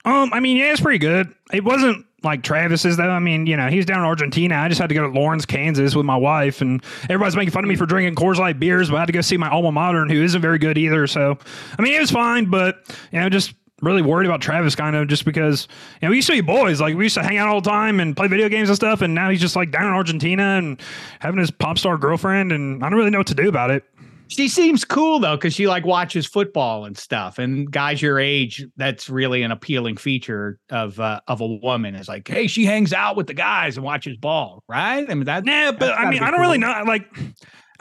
Um, 0.03 0.31
I 0.33 0.39
mean, 0.39 0.57
yeah, 0.57 0.71
it's 0.71 0.81
pretty 0.81 0.97
good. 0.97 1.33
It 1.53 1.63
wasn't 1.63 2.05
like 2.23 2.43
Travis's 2.43 2.97
though. 2.97 3.09
I 3.09 3.19
mean, 3.19 3.47
you 3.47 3.57
know, 3.57 3.67
he's 3.67 3.85
down 3.85 3.99
in 3.99 4.05
Argentina. 4.05 4.55
I 4.55 4.67
just 4.67 4.79
had 4.79 4.89
to 4.89 4.95
go 4.95 5.01
to 5.01 5.07
Lawrence, 5.07 5.45
Kansas 5.45 5.95
with 5.95 6.05
my 6.05 6.17
wife, 6.17 6.61
and 6.61 6.83
everybody's 7.03 7.35
making 7.35 7.51
fun 7.51 7.63
of 7.63 7.69
me 7.69 7.75
for 7.75 7.85
drinking 7.85 8.15
Coors 8.15 8.37
Light 8.37 8.59
beers, 8.59 8.89
but 8.89 8.97
I 8.97 8.99
had 8.99 9.05
to 9.07 9.13
go 9.13 9.21
see 9.21 9.37
my 9.37 9.49
alma 9.49 9.71
mater, 9.71 10.05
who 10.05 10.23
isn't 10.23 10.41
very 10.41 10.59
good 10.59 10.77
either. 10.77 11.07
So, 11.07 11.37
I 11.77 11.81
mean, 11.81 11.93
it 11.93 11.99
was 11.99 12.11
fine, 12.11 12.45
but 12.45 12.83
you 13.11 13.19
know, 13.19 13.29
just 13.29 13.53
really 13.81 14.01
worried 14.01 14.27
about 14.27 14.41
Travis 14.41 14.75
kind 14.75 14.95
of 14.95 15.07
just 15.07 15.25
because 15.25 15.67
you 16.01 16.07
know 16.07 16.11
we 16.11 16.17
used 16.17 16.27
to 16.27 16.33
be 16.33 16.41
boys 16.41 16.79
like 16.79 16.95
we 16.95 17.05
used 17.05 17.15
to 17.15 17.23
hang 17.23 17.37
out 17.37 17.47
all 17.47 17.61
the 17.61 17.69
time 17.69 17.99
and 17.99 18.15
play 18.15 18.27
video 18.27 18.47
games 18.47 18.69
and 18.69 18.75
stuff 18.75 19.01
and 19.01 19.15
now 19.15 19.29
he's 19.31 19.41
just 19.41 19.55
like 19.55 19.71
down 19.71 19.85
in 19.85 19.93
Argentina 19.93 20.43
and 20.59 20.79
having 21.19 21.39
his 21.39 21.49
pop 21.49 21.79
star 21.79 21.97
girlfriend 21.97 22.51
and 22.51 22.83
I 22.83 22.89
don't 22.89 22.99
really 22.99 23.09
know 23.09 23.17
what 23.17 23.27
to 23.27 23.35
do 23.35 23.49
about 23.49 23.71
it. 23.71 23.83
She 24.31 24.47
seems 24.47 24.85
cool 24.85 25.19
though 25.19 25.35
because 25.35 25.53
she 25.53 25.67
like 25.67 25.85
watches 25.85 26.25
football 26.25 26.85
and 26.85 26.97
stuff. 26.97 27.37
And 27.37 27.69
guys 27.69 28.01
your 28.01 28.17
age, 28.17 28.65
that's 28.77 29.09
really 29.09 29.43
an 29.43 29.51
appealing 29.51 29.97
feature 29.97 30.57
of 30.69 31.01
uh, 31.01 31.19
of 31.27 31.41
a 31.41 31.47
woman. 31.47 31.95
Is 31.95 32.07
like, 32.07 32.29
hey, 32.29 32.47
she 32.47 32.63
hangs 32.63 32.93
out 32.93 33.17
with 33.17 33.27
the 33.27 33.33
guys 33.33 33.75
and 33.75 33.85
watches 33.85 34.15
ball, 34.15 34.63
right? 34.69 35.05
I 35.09 35.13
mean 35.15 35.25
that. 35.25 35.45
Yeah, 35.45 35.73
but 35.73 35.91
I 35.97 36.09
mean, 36.09 36.23
I 36.23 36.27
don't 36.27 36.35
cool. 36.35 36.45
really 36.45 36.59
know. 36.59 36.81
Like, 36.87 37.13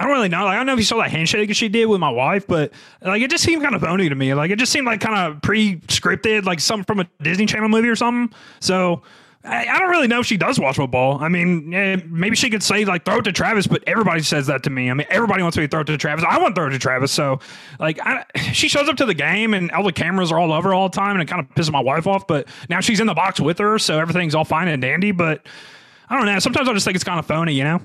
I 0.00 0.04
don't 0.04 0.12
really 0.12 0.28
know. 0.28 0.44
Like, 0.44 0.54
I 0.54 0.56
don't 0.56 0.66
know 0.66 0.72
if 0.72 0.80
you 0.80 0.84
saw 0.84 0.96
that 0.96 1.12
handshake 1.12 1.54
she 1.54 1.68
did 1.68 1.86
with 1.86 2.00
my 2.00 2.10
wife, 2.10 2.48
but 2.48 2.72
like, 3.00 3.22
it 3.22 3.30
just 3.30 3.44
seemed 3.44 3.62
kind 3.62 3.76
of 3.76 3.80
phony 3.80 4.08
to 4.08 4.14
me. 4.16 4.34
Like, 4.34 4.50
it 4.50 4.58
just 4.58 4.72
seemed 4.72 4.86
like 4.86 5.00
kind 5.00 5.32
of 5.32 5.40
pre-scripted, 5.42 6.46
like 6.46 6.58
something 6.58 6.84
from 6.84 6.98
a 6.98 7.06
Disney 7.22 7.46
Channel 7.46 7.68
movie 7.68 7.88
or 7.88 7.94
something. 7.94 8.36
So 8.58 9.02
I, 9.42 9.66
I 9.66 9.78
don't 9.78 9.88
really 9.88 10.06
know 10.06 10.20
if 10.20 10.26
she 10.26 10.36
does 10.36 10.60
watch 10.60 10.76
football. 10.76 11.18
I 11.18 11.28
mean, 11.28 11.72
yeah, 11.72 11.96
maybe 12.06 12.36
she 12.36 12.50
could 12.50 12.62
say 12.62 12.84
like 12.84 13.06
throw 13.06 13.18
it 13.18 13.22
to 13.22 13.32
Travis, 13.32 13.66
but 13.66 13.82
everybody 13.86 14.22
says 14.22 14.46
that 14.48 14.62
to 14.64 14.70
me. 14.70 14.90
I 14.90 14.94
mean, 14.94 15.06
everybody 15.08 15.42
wants 15.42 15.56
me 15.56 15.64
to 15.64 15.68
throw 15.68 15.80
it 15.80 15.84
to 15.84 15.96
Travis. 15.96 16.24
I 16.28 16.38
want 16.38 16.54
to 16.54 16.60
throw 16.60 16.68
it 16.68 16.72
to 16.72 16.78
Travis. 16.78 17.10
So, 17.10 17.40
like, 17.78 17.98
I, 18.02 18.24
she 18.52 18.68
shows 18.68 18.88
up 18.88 18.96
to 18.96 19.06
the 19.06 19.14
game 19.14 19.54
and 19.54 19.70
all 19.70 19.82
the 19.82 19.92
cameras 19.92 20.30
are 20.30 20.38
all 20.38 20.52
over 20.52 20.74
all 20.74 20.90
the 20.90 20.96
time, 20.96 21.12
and 21.12 21.22
it 21.22 21.28
kind 21.28 21.40
of 21.40 21.48
pisses 21.54 21.72
my 21.72 21.80
wife 21.80 22.06
off. 22.06 22.26
But 22.26 22.48
now 22.68 22.80
she's 22.80 23.00
in 23.00 23.06
the 23.06 23.14
box 23.14 23.40
with 23.40 23.58
her, 23.58 23.78
so 23.78 23.98
everything's 23.98 24.34
all 24.34 24.44
fine 24.44 24.68
and 24.68 24.82
dandy. 24.82 25.12
But 25.12 25.46
I 26.10 26.16
don't 26.16 26.26
know. 26.26 26.38
Sometimes 26.38 26.68
I 26.68 26.74
just 26.74 26.84
think 26.84 26.96
it's 26.96 27.04
kind 27.04 27.18
of 27.18 27.24
phony, 27.24 27.54
you 27.54 27.64
know 27.64 27.80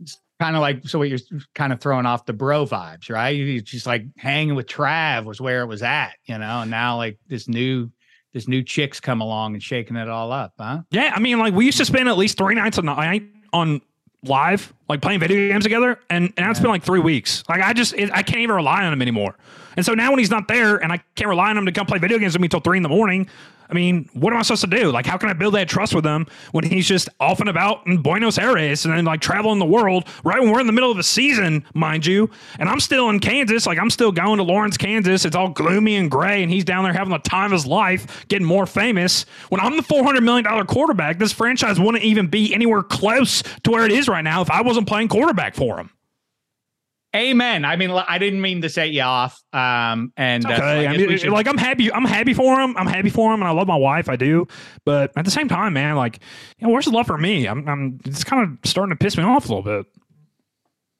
It's 0.00 0.18
kind 0.40 0.56
of 0.56 0.62
like 0.62 0.88
so 0.88 0.98
what 0.98 1.10
you're 1.10 1.18
kind 1.54 1.74
of 1.74 1.80
throwing 1.80 2.06
off 2.06 2.24
the 2.24 2.32
bro 2.32 2.64
vibes, 2.64 3.10
right? 3.10 3.36
You 3.36 3.60
just 3.60 3.86
like 3.86 4.06
hanging 4.16 4.54
with 4.54 4.66
Trav 4.66 5.24
was 5.24 5.42
where 5.42 5.60
it 5.60 5.66
was 5.66 5.82
at, 5.82 6.14
you 6.24 6.38
know, 6.38 6.60
and 6.60 6.70
now 6.70 6.96
like 6.96 7.18
this 7.28 7.48
new 7.48 7.90
this 8.34 8.46
new 8.48 8.62
chick's 8.62 9.00
come 9.00 9.22
along 9.22 9.54
and 9.54 9.62
shaking 9.62 9.96
it 9.96 10.08
all 10.08 10.32
up, 10.32 10.52
huh? 10.58 10.80
Yeah, 10.90 11.12
I 11.14 11.20
mean, 11.20 11.38
like 11.38 11.54
we 11.54 11.64
used 11.64 11.78
to 11.78 11.84
spend 11.84 12.08
at 12.08 12.18
least 12.18 12.36
three 12.36 12.54
nights 12.54 12.76
a 12.76 12.82
night 12.82 13.22
on 13.52 13.80
live, 14.24 14.74
like 14.88 15.00
playing 15.00 15.20
video 15.20 15.48
games 15.48 15.64
together, 15.64 15.98
and 16.10 16.32
and 16.36 16.50
it's 16.50 16.60
been 16.60 16.70
like 16.70 16.82
three 16.82 17.00
weeks. 17.00 17.42
Like 17.48 17.62
I 17.62 17.72
just 17.72 17.94
it, 17.94 18.10
I 18.12 18.22
can't 18.22 18.40
even 18.40 18.56
rely 18.56 18.84
on 18.84 18.92
him 18.92 19.02
anymore. 19.02 19.36
And 19.76 19.84
so 19.84 19.94
now 19.94 20.10
when 20.10 20.18
he's 20.18 20.30
not 20.30 20.46
there, 20.48 20.76
and 20.76 20.92
I 20.92 21.02
can't 21.16 21.28
rely 21.28 21.50
on 21.50 21.58
him 21.58 21.66
to 21.66 21.72
come 21.72 21.86
play 21.86 21.98
video 21.98 22.18
games 22.18 22.34
with 22.34 22.40
me 22.40 22.46
until 22.46 22.60
three 22.60 22.76
in 22.76 22.82
the 22.82 22.88
morning, 22.88 23.28
I 23.68 23.74
mean, 23.74 24.08
what 24.12 24.32
am 24.32 24.38
I 24.38 24.42
supposed 24.42 24.62
to 24.62 24.66
do? 24.68 24.90
Like, 24.90 25.06
how 25.06 25.16
can 25.16 25.28
I 25.28 25.32
build 25.32 25.54
that 25.54 25.68
trust 25.68 25.94
with 25.94 26.04
him 26.04 26.26
when 26.52 26.64
he's 26.64 26.86
just 26.86 27.08
off 27.20 27.40
and 27.40 27.48
about 27.48 27.86
in 27.86 28.02
Buenos 28.02 28.38
Aires 28.38 28.84
and 28.84 28.94
then 28.94 29.04
like 29.04 29.20
traveling 29.20 29.58
the 29.58 29.64
world 29.64 30.08
right 30.22 30.40
when 30.40 30.52
we're 30.52 30.60
in 30.60 30.66
the 30.66 30.72
middle 30.72 30.90
of 30.90 30.98
a 30.98 31.02
season, 31.02 31.64
mind 31.74 32.04
you? 32.04 32.30
And 32.58 32.68
I'm 32.68 32.80
still 32.80 33.08
in 33.10 33.20
Kansas. 33.20 33.66
Like, 33.66 33.78
I'm 33.78 33.90
still 33.90 34.12
going 34.12 34.36
to 34.38 34.42
Lawrence, 34.42 34.76
Kansas. 34.76 35.24
It's 35.24 35.36
all 35.36 35.48
gloomy 35.48 35.96
and 35.96 36.10
gray, 36.10 36.42
and 36.42 36.52
he's 36.52 36.64
down 36.64 36.84
there 36.84 36.92
having 36.92 37.12
the 37.12 37.18
time 37.18 37.46
of 37.46 37.52
his 37.52 37.66
life, 37.66 38.26
getting 38.28 38.46
more 38.46 38.66
famous. 38.66 39.24
When 39.48 39.60
I'm 39.60 39.76
the 39.76 39.82
$400 39.82 40.22
million 40.22 40.66
quarterback, 40.66 41.18
this 41.18 41.32
franchise 41.32 41.80
wouldn't 41.80 42.04
even 42.04 42.26
be 42.26 42.54
anywhere 42.54 42.82
close 42.82 43.42
to 43.62 43.70
where 43.70 43.84
it 43.84 43.92
is 43.92 44.08
right 44.08 44.24
now 44.24 44.42
if 44.42 44.50
I 44.50 44.60
wasn't 44.74 44.88
playing 44.88 45.08
quarterback 45.08 45.54
for 45.54 45.78
him. 45.78 45.90
Amen. 47.14 47.64
I 47.64 47.76
mean, 47.76 47.90
I 47.92 48.18
didn't 48.18 48.40
mean 48.40 48.60
to 48.62 48.68
set 48.68 48.90
you 48.90 49.02
off. 49.02 49.40
Um, 49.52 50.12
and 50.16 50.44
okay. 50.44 50.54
Uh, 50.54 50.58
so 50.58 50.64
I 50.64 50.96
mean, 50.96 51.16
should... 51.16 51.30
like 51.30 51.46
I'm 51.46 51.58
happy. 51.58 51.92
I'm 51.92 52.04
happy 52.04 52.34
for 52.34 52.60
him. 52.60 52.76
I'm 52.76 52.88
happy 52.88 53.08
for 53.08 53.32
him, 53.32 53.40
and 53.40 53.48
I 53.48 53.52
love 53.52 53.68
my 53.68 53.76
wife. 53.76 54.08
I 54.08 54.16
do. 54.16 54.48
But 54.84 55.12
at 55.16 55.24
the 55.24 55.30
same 55.30 55.48
time, 55.48 55.74
man, 55.74 55.94
like, 55.94 56.18
you 56.58 56.66
know, 56.66 56.72
where's 56.72 56.86
the 56.86 56.90
love 56.90 57.06
for 57.06 57.16
me? 57.16 57.46
I'm, 57.46 57.68
I'm. 57.68 58.00
It's 58.04 58.24
kind 58.24 58.42
of 58.42 58.68
starting 58.68 58.90
to 58.90 58.96
piss 58.96 59.16
me 59.16 59.22
off 59.22 59.48
a 59.48 59.54
little 59.54 59.62
bit. 59.62 59.86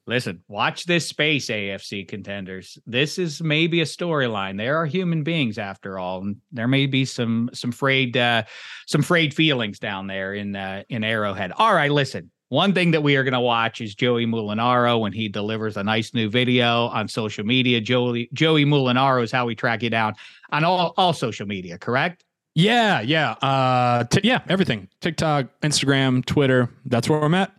Listen, 0.06 0.44
watch 0.48 0.84
this 0.84 1.08
space, 1.08 1.46
AFC 1.46 2.06
contenders. 2.06 2.78
This 2.86 3.18
is 3.18 3.42
maybe 3.42 3.80
a 3.80 3.84
storyline. 3.84 4.58
There 4.58 4.76
are 4.76 4.86
human 4.86 5.24
beings 5.24 5.58
after 5.58 5.98
all, 5.98 6.20
and 6.20 6.36
there 6.52 6.68
may 6.68 6.86
be 6.86 7.06
some 7.06 7.50
some 7.54 7.72
frayed 7.72 8.16
uh, 8.16 8.44
some 8.86 9.02
frayed 9.02 9.34
feelings 9.34 9.80
down 9.80 10.06
there 10.06 10.32
in 10.32 10.54
uh, 10.54 10.84
in 10.90 11.02
Arrowhead. 11.02 11.52
All 11.56 11.74
right, 11.74 11.90
listen. 11.90 12.30
One 12.54 12.72
thing 12.72 12.92
that 12.92 13.02
we 13.02 13.16
are 13.16 13.24
going 13.24 13.34
to 13.34 13.40
watch 13.40 13.80
is 13.80 13.96
Joey 13.96 14.26
Mulinaro 14.26 15.00
when 15.00 15.12
he 15.12 15.28
delivers 15.28 15.76
a 15.76 15.82
nice 15.82 16.14
new 16.14 16.30
video 16.30 16.86
on 16.86 17.08
social 17.08 17.44
media. 17.44 17.80
Joey 17.80 18.28
Joey 18.32 18.64
Mulinaro 18.64 19.24
is 19.24 19.32
how 19.32 19.44
we 19.44 19.56
track 19.56 19.82
you 19.82 19.90
down 19.90 20.14
on 20.52 20.62
all, 20.62 20.94
all 20.96 21.12
social 21.12 21.48
media, 21.48 21.78
correct? 21.78 22.22
Yeah, 22.54 23.00
yeah. 23.00 23.32
Uh 23.32 24.04
t- 24.04 24.20
yeah, 24.22 24.42
everything. 24.48 24.88
TikTok, 25.00 25.48
Instagram, 25.62 26.24
Twitter. 26.24 26.70
That's 26.86 27.08
where 27.08 27.24
I'm 27.24 27.34
at. 27.34 27.52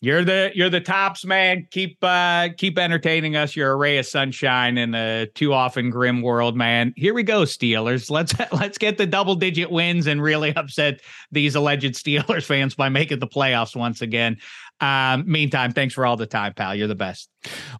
You're 0.00 0.24
the 0.24 0.52
you're 0.54 0.70
the 0.70 0.80
tops, 0.80 1.24
man. 1.24 1.66
Keep 1.70 1.98
uh 2.02 2.50
keep 2.56 2.78
entertaining 2.78 3.34
us. 3.34 3.56
You're 3.56 3.72
a 3.72 3.76
ray 3.76 3.98
of 3.98 4.06
sunshine 4.06 4.78
in 4.78 4.94
a 4.94 5.26
too 5.34 5.52
often 5.52 5.90
grim 5.90 6.22
world, 6.22 6.56
man. 6.56 6.94
Here 6.96 7.14
we 7.14 7.24
go, 7.24 7.42
Steelers. 7.42 8.08
Let's 8.08 8.32
let's 8.52 8.78
get 8.78 8.96
the 8.96 9.06
double 9.06 9.34
digit 9.34 9.72
wins 9.72 10.06
and 10.06 10.22
really 10.22 10.54
upset 10.54 11.00
these 11.32 11.56
alleged 11.56 11.94
Steelers 11.94 12.44
fans 12.44 12.76
by 12.76 12.88
making 12.88 13.18
the 13.18 13.26
playoffs 13.26 13.74
once 13.74 14.00
again. 14.00 14.36
Um, 14.80 15.24
meantime, 15.26 15.72
thanks 15.72 15.94
for 15.94 16.06
all 16.06 16.16
the 16.16 16.26
time, 16.26 16.54
pal. 16.54 16.74
You're 16.74 16.86
the 16.86 16.94
best. 16.94 17.28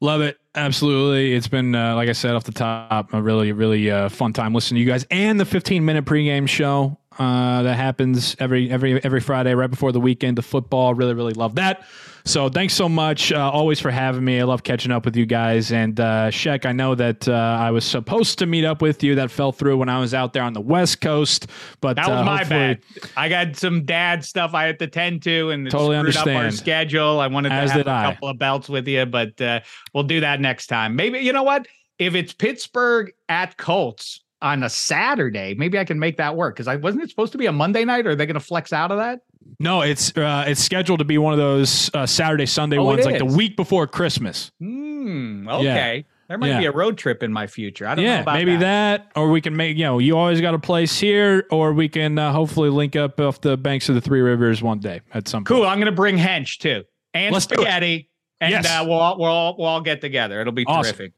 Love 0.01 0.21
it. 0.21 0.39
Absolutely. 0.55 1.35
It's 1.35 1.47
been, 1.47 1.75
uh, 1.75 1.95
like 1.95 2.09
I 2.09 2.13
said 2.13 2.35
off 2.35 2.43
the 2.45 2.53
top, 2.53 3.13
a 3.13 3.23
really, 3.23 3.53
really 3.53 3.89
uh, 3.91 4.09
fun 4.09 4.33
time 4.33 4.53
listening 4.53 4.79
to 4.79 4.85
you 4.85 4.91
guys 4.91 5.07
and 5.11 5.39
the 5.39 5.45
15 5.45 5.85
minute 5.85 6.05
pregame 6.05 6.49
show 6.49 6.99
uh, 7.19 7.63
that 7.63 7.77
happens 7.77 8.37
every 8.39 8.71
every 8.71 9.03
every 9.05 9.21
Friday 9.21 9.55
right 9.55 9.71
before 9.71 9.93
the 9.93 10.01
weekend 10.01 10.39
of 10.39 10.45
football. 10.45 10.95
Really, 10.95 11.15
really 11.15 11.35
love 11.35 11.57
that. 11.57 11.85
So 12.25 12.51
thanks 12.51 12.75
so 12.75 12.91
much, 12.91 13.33
uh, 13.33 13.51
always 13.51 13.81
for 13.81 13.91
having 13.91 14.23
me. 14.23 14.39
I 14.39 14.45
love 14.45 14.63
catching 14.63 14.93
up 14.93 15.07
with 15.07 15.17
you 15.17 15.25
guys. 15.25 15.73
And 15.73 15.99
uh, 15.99 16.29
Shek, 16.31 16.67
I 16.67 16.73
know 16.73 16.95
that 16.95 17.27
uh, 17.27 17.33
I 17.33 17.71
was 17.71 17.87
supposed 17.87 18.39
to 18.41 18.47
meet 18.47 18.67
up 18.67 18.83
with 18.83 19.03
you. 19.03 19.15
That 19.15 19.31
fell 19.31 19.51
through 19.51 19.79
when 19.79 19.89
I 19.89 19.99
was 19.99 20.13
out 20.13 20.35
there 20.35 20.43
on 20.43 20.53
the 20.53 20.61
West 20.61 21.01
Coast. 21.01 21.47
But 21.81 21.97
that 21.97 22.07
was 22.07 22.21
uh, 22.21 22.25
my 22.25 22.45
bad. 22.45 22.81
I 23.17 23.31
got 23.31 23.57
some 23.57 23.87
dad 23.87 24.25
stuff 24.25 24.53
I 24.53 24.65
had 24.65 24.79
to 24.81 24.87
tend 24.89 25.23
to, 25.23 25.51
and 25.51 25.71
totally 25.71 25.97
understand. 25.97 26.37
up 26.37 26.45
our 26.45 26.51
schedule. 26.51 27.19
I 27.19 27.29
wanted 27.29 27.53
As 27.53 27.71
to 27.71 27.79
have 27.79 27.87
a 27.87 27.91
I. 27.91 28.13
couple 28.13 28.29
of 28.29 28.39
belts 28.39 28.69
with 28.69 28.87
you, 28.87 29.07
but 29.07 29.41
uh, 29.41 29.61
we'll 29.95 30.05
do 30.05 30.21
that 30.21 30.39
next 30.39 30.67
time. 30.67 30.97
Maybe 30.97 31.21
you 31.21 31.33
know 31.33 31.45
what? 31.45 31.67
If 31.99 32.15
it's 32.15 32.35
Pittsburgh 32.35 33.13
at 33.31 33.57
Colts, 33.57 34.21
on 34.41 34.63
a 34.63 34.69
Saturday, 34.69 35.55
maybe 35.55 35.79
I 35.79 35.85
can 35.85 35.99
make 35.99 36.17
that 36.19 36.37
work 36.37 36.55
because 36.55 36.69
I 36.69 36.77
wasn't 36.77 37.05
it 37.05 37.11
supposed 37.11 37.33
to 37.33 37.39
be 37.39 37.47
a 37.47 37.53
Monday 37.53 37.85
night? 37.85 38.07
Or 38.07 38.11
are 38.11 38.15
they 38.17 38.27
going 38.27 38.35
to 38.35 38.41
flex 38.41 38.73
out 38.73 38.91
of 38.91 38.99
that? 38.99 39.21
No, 39.59 39.81
it's 39.83 40.17
uh, 40.17 40.45
it's 40.47 40.63
scheduled 40.63 40.99
to 41.01 41.05
be 41.05 41.19
one 41.19 41.33
of 41.33 41.39
those 41.39 41.91
uh, 41.95 42.07
Saturday 42.07 42.47
Sunday 42.47 42.79
oh, 42.79 42.85
ones, 42.85 43.05
like 43.05 43.19
the 43.19 43.25
week 43.25 43.57
before 43.57 43.87
Christmas. 43.87 44.51
Hmm. 44.61 45.49
okay. 45.49 45.97
Yeah. 45.97 46.03
There 46.29 46.37
might 46.37 46.49
yeah. 46.49 46.59
be 46.59 46.67
a 46.67 46.73
road 46.73 46.99
trip 46.99 47.23
in 47.23 47.33
my 47.33 47.47
future. 47.47 47.87
I 47.87 47.95
don't 47.95 48.05
yeah, 48.05 48.17
know 48.17 48.23
about 48.23 48.35
maybe 48.35 48.57
that. 48.57 49.15
that. 49.15 49.19
or 49.19 49.31
we 49.31 49.41
can 49.41 49.57
make 49.57 49.79
you 49.79 49.85
know 49.85 49.99
you 49.99 50.19
always 50.19 50.43
got 50.43 50.53
a 50.55 50.59
place 50.59 51.01
here, 51.01 51.47
or 51.51 51.73
we 51.73 51.89
can 51.89 52.19
uh, 52.19 52.33
hopefully 52.33 52.69
link 52.69 52.97
up 52.97 53.19
off 53.19 53.41
the 53.41 53.57
banks 53.57 53.89
of 53.89 53.95
the 53.95 54.03
Three 54.03 54.21
Rivers 54.21 54.63
one 54.63 54.79
day 54.79 55.01
at 55.15 55.27
some 55.27 55.45
cool. 55.45 55.57
point. 55.57 55.65
Cool. 55.65 55.71
I'm 55.71 55.79
going 55.79 55.87
to 55.87 55.97
bring 55.97 56.19
Hench 56.19 56.59
too 56.59 56.85
and 57.15 57.33
Let's 57.33 57.45
spaghetti, 57.45 58.11
and 58.41 58.51
yes. 58.51 58.67
uh, 58.67 58.85
we'll 58.87 59.19
we'll 59.19 59.29
all, 59.29 59.57
we'll 59.59 59.67
all 59.67 59.81
get 59.81 60.01
together. 60.01 60.41
It'll 60.41 60.53
be 60.53 60.67
awesome. 60.67 60.83
terrific. 60.83 61.13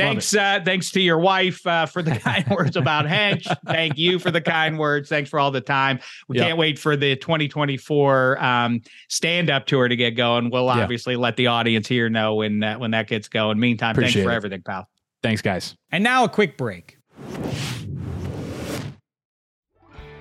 Thanks, 0.00 0.34
uh, 0.34 0.60
thanks 0.64 0.90
to 0.92 1.00
your 1.00 1.18
wife 1.18 1.66
uh, 1.66 1.86
for 1.86 2.02
the 2.02 2.10
kind 2.18 2.46
words 2.48 2.76
about 2.76 3.06
Hench. 3.06 3.46
Thank 3.66 3.98
you 3.98 4.18
for 4.18 4.30
the 4.30 4.40
kind 4.40 4.78
words. 4.78 5.08
Thanks 5.08 5.30
for 5.30 5.38
all 5.38 5.50
the 5.50 5.60
time. 5.60 6.00
We 6.28 6.36
yep. 6.36 6.46
can't 6.46 6.58
wait 6.58 6.78
for 6.78 6.96
the 6.96 7.16
2024 7.16 8.42
um, 8.42 8.80
stand 9.08 9.50
up 9.50 9.66
tour 9.66 9.88
to 9.88 9.96
get 9.96 10.12
going. 10.12 10.50
We'll 10.50 10.68
obviously 10.68 11.16
let 11.16 11.36
the 11.36 11.48
audience 11.48 11.88
here 11.88 12.08
know 12.08 12.36
when 12.36 12.60
that 12.60 12.80
when 12.80 12.92
that 12.92 13.08
gets 13.08 13.28
going. 13.28 13.58
Meantime, 13.58 13.92
Appreciate 13.92 14.12
thanks 14.12 14.26
for 14.26 14.32
it. 14.32 14.36
everything, 14.36 14.62
pal. 14.62 14.88
Thanks, 15.22 15.42
guys. 15.42 15.76
And 15.90 16.02
now 16.02 16.24
a 16.24 16.28
quick 16.28 16.56
break. 16.56 16.96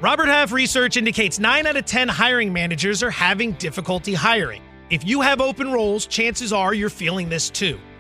Robert 0.02 0.28
Half 0.28 0.54
research 0.54 0.96
indicates 0.96 1.40
nine 1.40 1.68
out 1.68 1.76
of 1.76 1.86
10 1.86 2.08
hiring 2.08 2.54
managers 2.54 3.04
are 3.04 3.12
having 3.12 3.52
difficulty 3.54 4.14
hiring. 4.14 4.62
If 4.90 5.06
you 5.06 5.20
have 5.22 5.42
open 5.42 5.72
roles, 5.72 6.06
chances 6.06 6.54
are 6.54 6.74
you're 6.74 6.90
feeling 6.90 7.28
this 7.28 7.50
too. 7.50 7.78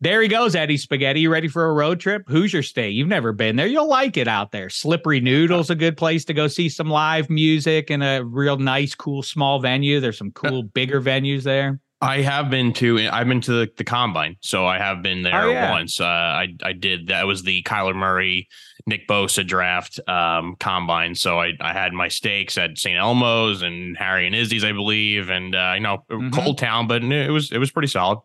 There 0.00 0.22
he 0.22 0.28
goes, 0.28 0.54
Eddie 0.54 0.76
Spaghetti. 0.76 1.20
You 1.20 1.30
ready 1.32 1.48
for 1.48 1.66
a 1.66 1.72
road 1.72 1.98
trip? 1.98 2.22
Hoosier 2.28 2.62
State. 2.62 2.90
You've 2.90 3.08
never 3.08 3.32
been 3.32 3.56
there. 3.56 3.66
You'll 3.66 3.88
like 3.88 4.16
it 4.16 4.28
out 4.28 4.52
there. 4.52 4.70
Slippery 4.70 5.20
Noodle's 5.20 5.70
a 5.70 5.74
good 5.74 5.96
place 5.96 6.24
to 6.26 6.34
go 6.34 6.46
see 6.46 6.68
some 6.68 6.88
live 6.88 7.28
music 7.28 7.90
in 7.90 8.00
a 8.02 8.22
real 8.22 8.56
nice, 8.58 8.94
cool, 8.94 9.22
small 9.24 9.58
venue. 9.58 9.98
There's 9.98 10.16
some 10.18 10.30
cool, 10.30 10.62
bigger 10.62 11.00
venues 11.00 11.42
there. 11.42 11.80
I 12.00 12.20
have 12.20 12.48
been 12.48 12.72
to 12.74 13.08
I've 13.08 13.26
been 13.26 13.40
to 13.40 13.50
the, 13.52 13.70
the 13.76 13.82
combine, 13.82 14.36
so 14.40 14.64
I 14.64 14.78
have 14.78 15.02
been 15.02 15.22
there 15.22 15.42
Oh, 15.46 15.50
yeah. 15.50 15.72
once. 15.72 16.00
Uh, 16.00 16.04
I 16.04 16.54
I 16.62 16.72
did 16.72 17.08
that 17.08 17.26
was 17.26 17.42
the 17.42 17.64
Kyler 17.64 17.92
Murray, 17.96 18.46
Nick 18.86 19.08
Bosa 19.08 19.44
draft 19.44 19.98
um, 20.08 20.54
combine. 20.60 21.16
So 21.16 21.40
I 21.40 21.54
I 21.60 21.72
had 21.72 21.92
my 21.92 22.06
stakes 22.06 22.56
at 22.56 22.78
St. 22.78 22.96
Elmo's 22.96 23.62
and 23.62 23.96
Harry 23.98 24.26
and 24.28 24.36
Izzy's, 24.36 24.62
I 24.62 24.70
believe, 24.70 25.28
and 25.28 25.56
uh, 25.56 25.72
you 25.74 25.80
know 25.80 26.04
Mm-hmm. 26.08 26.30
cold 26.30 26.58
town, 26.58 26.86
but 26.86 27.02
it 27.02 27.30
was 27.32 27.50
it 27.50 27.58
was 27.58 27.72
pretty 27.72 27.88
solid. 27.88 28.20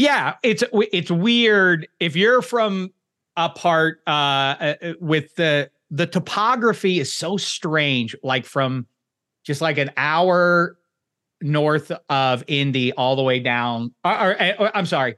Yeah, 0.00 0.36
it's 0.42 0.64
it's 0.72 1.10
weird 1.10 1.86
if 2.00 2.16
you're 2.16 2.40
from 2.40 2.90
a 3.36 3.50
part 3.50 4.00
uh, 4.06 4.10
uh, 4.10 4.74
with 4.98 5.34
the 5.34 5.70
the 5.90 6.06
topography 6.06 7.00
is 7.00 7.12
so 7.12 7.36
strange. 7.36 8.16
Like 8.22 8.46
from 8.46 8.86
just 9.44 9.60
like 9.60 9.76
an 9.76 9.90
hour 9.98 10.78
north 11.42 11.92
of 12.08 12.42
Indy 12.46 12.92
all 12.94 13.14
the 13.14 13.22
way 13.22 13.40
down. 13.40 13.92
Or, 14.02 14.30
or- 14.32 14.54
or- 14.58 14.74
I'm 14.74 14.86
sorry, 14.86 15.16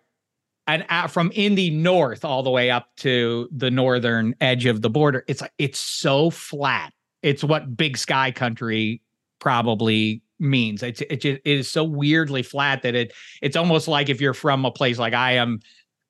and 0.66 0.84
hou- 0.90 1.06
from 1.06 1.30
Indy 1.32 1.70
north 1.70 2.24
all 2.24 2.42
the 2.42 2.50
way 2.50 2.68
up 2.68 2.88
to 2.96 3.48
the 3.52 3.70
northern 3.70 4.34
edge 4.40 4.66
of 4.66 4.82
the 4.82 4.90
border. 4.90 5.24
It's 5.28 5.44
it's 5.58 5.78
so 5.78 6.28
flat. 6.30 6.92
It's 7.22 7.44
what 7.44 7.76
big 7.76 7.96
sky 7.96 8.32
country 8.32 9.00
probably 9.38 10.22
means. 10.42 10.82
It's 10.82 11.00
it, 11.00 11.24
it 11.24 11.40
is 11.44 11.70
so 11.70 11.84
weirdly 11.84 12.42
flat 12.42 12.82
that 12.82 12.94
it 12.94 13.12
it's 13.40 13.56
almost 13.56 13.88
like 13.88 14.08
if 14.08 14.20
you're 14.20 14.34
from 14.34 14.64
a 14.64 14.70
place 14.70 14.98
like 14.98 15.14
I 15.14 15.32
am, 15.32 15.60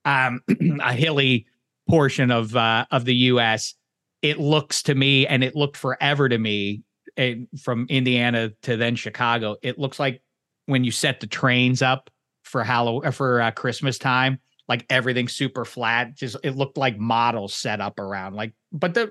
um, 0.04 0.40
a 0.82 0.92
hilly 0.92 1.46
portion 1.88 2.30
of 2.30 2.56
uh, 2.56 2.86
of 2.90 3.04
the 3.04 3.14
U.S. 3.14 3.74
It 4.22 4.38
looks 4.38 4.82
to 4.84 4.94
me, 4.94 5.26
and 5.26 5.44
it 5.44 5.54
looked 5.54 5.76
forever 5.76 6.28
to 6.28 6.38
me, 6.38 6.82
eh, 7.16 7.36
from 7.60 7.86
Indiana 7.88 8.50
to 8.62 8.76
then 8.76 8.96
Chicago. 8.96 9.56
It 9.62 9.78
looks 9.78 9.98
like 9.98 10.22
when 10.66 10.84
you 10.84 10.90
set 10.90 11.20
the 11.20 11.26
trains 11.26 11.82
up 11.82 12.08
for 12.42 12.64
Halloween 12.64 13.10
for 13.12 13.40
uh, 13.40 13.50
Christmas 13.50 13.98
time, 13.98 14.38
like 14.68 14.86
everything 14.90 15.28
super 15.28 15.64
flat. 15.64 16.14
Just 16.14 16.36
it 16.42 16.56
looked 16.56 16.76
like 16.76 16.98
models 16.98 17.54
set 17.54 17.80
up 17.80 17.98
around. 17.98 18.34
Like, 18.34 18.52
but 18.72 18.94
the 18.94 19.10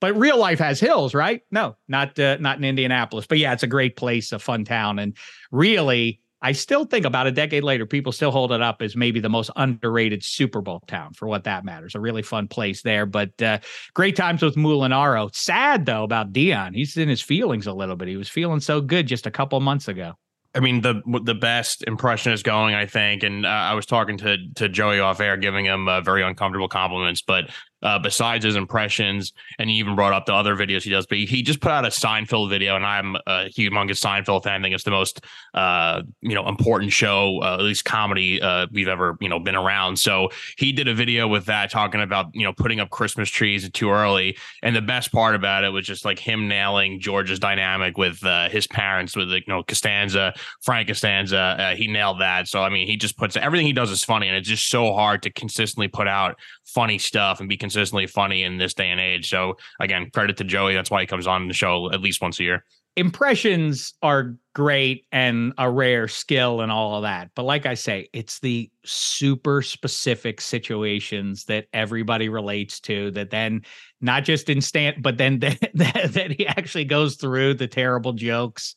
but 0.00 0.16
real 0.16 0.38
life 0.38 0.58
has 0.58 0.80
hills, 0.80 1.14
right? 1.14 1.42
No, 1.50 1.76
not 1.88 2.18
uh, 2.18 2.36
not 2.40 2.58
in 2.58 2.64
Indianapolis. 2.64 3.26
But 3.26 3.38
yeah, 3.38 3.52
it's 3.52 3.62
a 3.62 3.68
great 3.68 3.96
place, 3.96 4.32
a 4.32 4.38
fun 4.38 4.64
town, 4.64 4.98
and 4.98 5.16
really, 5.50 6.20
I 6.42 6.52
still 6.52 6.84
think 6.84 7.04
about 7.04 7.26
a 7.26 7.32
decade 7.32 7.64
later, 7.64 7.86
people 7.86 8.12
still 8.12 8.30
hold 8.30 8.52
it 8.52 8.62
up 8.62 8.80
as 8.82 8.96
maybe 8.96 9.20
the 9.20 9.28
most 9.28 9.50
underrated 9.56 10.24
Super 10.24 10.60
Bowl 10.60 10.82
town 10.86 11.12
for 11.12 11.28
what 11.28 11.44
that 11.44 11.64
matters. 11.64 11.94
A 11.94 12.00
really 12.00 12.22
fun 12.22 12.48
place 12.48 12.82
there, 12.82 13.04
but 13.04 13.40
uh, 13.42 13.58
great 13.94 14.16
times 14.16 14.42
with 14.42 14.56
Mulinaro. 14.56 15.34
Sad 15.34 15.86
though 15.86 16.04
about 16.04 16.32
Deion. 16.32 16.74
He's 16.74 16.96
in 16.96 17.08
his 17.08 17.22
feelings 17.22 17.66
a 17.66 17.72
little 17.72 17.96
bit. 17.96 18.08
He 18.08 18.16
was 18.16 18.28
feeling 18.28 18.60
so 18.60 18.80
good 18.80 19.06
just 19.06 19.26
a 19.26 19.30
couple 19.30 19.60
months 19.60 19.88
ago. 19.88 20.14
I 20.54 20.60
mean, 20.60 20.80
the 20.80 21.00
the 21.22 21.34
best 21.34 21.84
impression 21.86 22.32
is 22.32 22.42
going, 22.42 22.74
I 22.74 22.86
think. 22.86 23.22
And 23.22 23.46
uh, 23.46 23.48
I 23.48 23.74
was 23.74 23.86
talking 23.86 24.18
to 24.18 24.36
to 24.56 24.68
Joey 24.68 24.98
off 24.98 25.20
air, 25.20 25.36
giving 25.36 25.64
him 25.64 25.88
uh, 25.88 26.00
very 26.00 26.22
uncomfortable 26.22 26.68
compliments. 26.68 27.22
But 27.22 27.50
uh, 27.82 27.98
besides 27.98 28.44
his 28.44 28.56
impressions, 28.56 29.32
and 29.58 29.70
he 29.70 29.76
even 29.76 29.94
brought 29.94 30.12
up 30.12 30.26
the 30.26 30.34
other 30.34 30.56
videos 30.56 30.82
he 30.82 30.90
does, 30.90 31.06
but 31.06 31.18
he, 31.18 31.26
he 31.26 31.42
just 31.42 31.60
put 31.60 31.72
out 31.72 31.84
a 31.84 31.88
Seinfeld 31.88 32.50
video, 32.50 32.76
and 32.76 32.84
I'm 32.84 33.16
a 33.26 33.48
humongous 33.48 34.00
Seinfeld 34.00 34.44
fan. 34.44 34.60
I 34.60 34.62
think 34.62 34.74
it's 34.74 34.84
the 34.84 34.90
most 34.90 35.24
uh, 35.54 36.02
you 36.20 36.34
know 36.34 36.48
important 36.48 36.92
show, 36.92 37.40
uh, 37.42 37.54
at 37.54 37.62
least 37.62 37.84
comedy 37.84 38.40
uh, 38.40 38.66
we've 38.72 38.88
ever 38.88 39.16
you 39.20 39.28
know 39.28 39.38
been 39.38 39.56
around. 39.56 39.98
So 39.98 40.30
he 40.58 40.72
did 40.72 40.88
a 40.88 40.94
video 40.94 41.26
with 41.26 41.46
that, 41.46 41.70
talking 41.70 42.00
about 42.00 42.34
you 42.34 42.44
know 42.44 42.52
putting 42.52 42.80
up 42.80 42.90
Christmas 42.90 43.28
trees 43.28 43.68
too 43.70 43.90
early. 43.90 44.36
And 44.62 44.76
the 44.76 44.82
best 44.82 45.12
part 45.12 45.34
about 45.34 45.64
it 45.64 45.70
was 45.70 45.86
just 45.86 46.04
like 46.04 46.18
him 46.18 46.48
nailing 46.48 47.00
George's 47.00 47.38
dynamic 47.38 47.96
with 47.96 48.24
uh, 48.24 48.48
his 48.48 48.66
parents, 48.66 49.16
with 49.16 49.28
like, 49.28 49.46
you 49.46 49.54
know 49.54 49.62
Costanza, 49.62 50.34
Frank 50.62 50.88
Costanza. 50.88 51.38
Uh, 51.38 51.74
he 51.74 51.86
nailed 51.86 52.20
that. 52.20 52.48
So 52.48 52.62
I 52.62 52.68
mean, 52.68 52.86
he 52.86 52.96
just 52.96 53.16
puts 53.16 53.36
everything 53.36 53.66
he 53.66 53.72
does 53.72 53.90
is 53.90 54.04
funny, 54.04 54.28
and 54.28 54.36
it's 54.36 54.48
just 54.48 54.68
so 54.68 54.92
hard 54.92 55.22
to 55.22 55.30
consistently 55.30 55.88
put 55.88 56.08
out 56.08 56.38
funny 56.64 56.98
stuff 56.98 57.40
and 57.40 57.48
be 57.48 57.56
consistently 57.70 58.06
funny 58.06 58.42
in 58.42 58.58
this 58.58 58.74
day 58.74 58.88
and 58.90 59.00
age. 59.00 59.30
So 59.30 59.56
again, 59.78 60.10
credit 60.12 60.36
to 60.38 60.44
Joey. 60.44 60.74
That's 60.74 60.90
why 60.90 61.00
he 61.00 61.06
comes 61.06 61.26
on 61.26 61.48
the 61.48 61.54
show 61.54 61.90
at 61.92 62.00
least 62.00 62.20
once 62.20 62.40
a 62.40 62.42
year. 62.42 62.64
impressions 62.96 63.94
are 64.02 64.34
great 64.54 65.06
and 65.12 65.52
a 65.56 65.70
rare 65.70 66.08
skill 66.08 66.60
and 66.60 66.72
all 66.72 66.96
of 66.96 67.02
that. 67.02 67.30
But 67.36 67.44
like 67.44 67.64
I 67.64 67.74
say, 67.74 68.08
it's 68.12 68.40
the 68.40 68.68
super 68.84 69.62
specific 69.62 70.40
situations 70.40 71.44
that 71.44 71.66
everybody 71.72 72.28
relates 72.28 72.80
to 72.80 73.12
that 73.12 73.30
then 73.30 73.62
not 74.00 74.24
just 74.24 74.48
in 74.50 74.60
stand, 74.60 75.02
but 75.02 75.18
then 75.18 75.38
that, 75.38 75.58
that, 75.74 76.12
that 76.12 76.32
he 76.32 76.46
actually 76.46 76.84
goes 76.84 77.16
through 77.16 77.54
the 77.54 77.68
terrible 77.68 78.12
jokes 78.12 78.74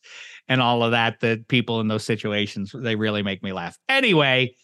and 0.48 0.62
all 0.62 0.84
of 0.84 0.92
that 0.92 1.20
that 1.22 1.48
people 1.48 1.80
in 1.82 1.88
those 1.88 2.06
situations 2.06 2.72
they 2.74 2.96
really 2.96 3.24
make 3.24 3.42
me 3.42 3.52
laugh. 3.52 3.78
Anyway, 3.90 4.56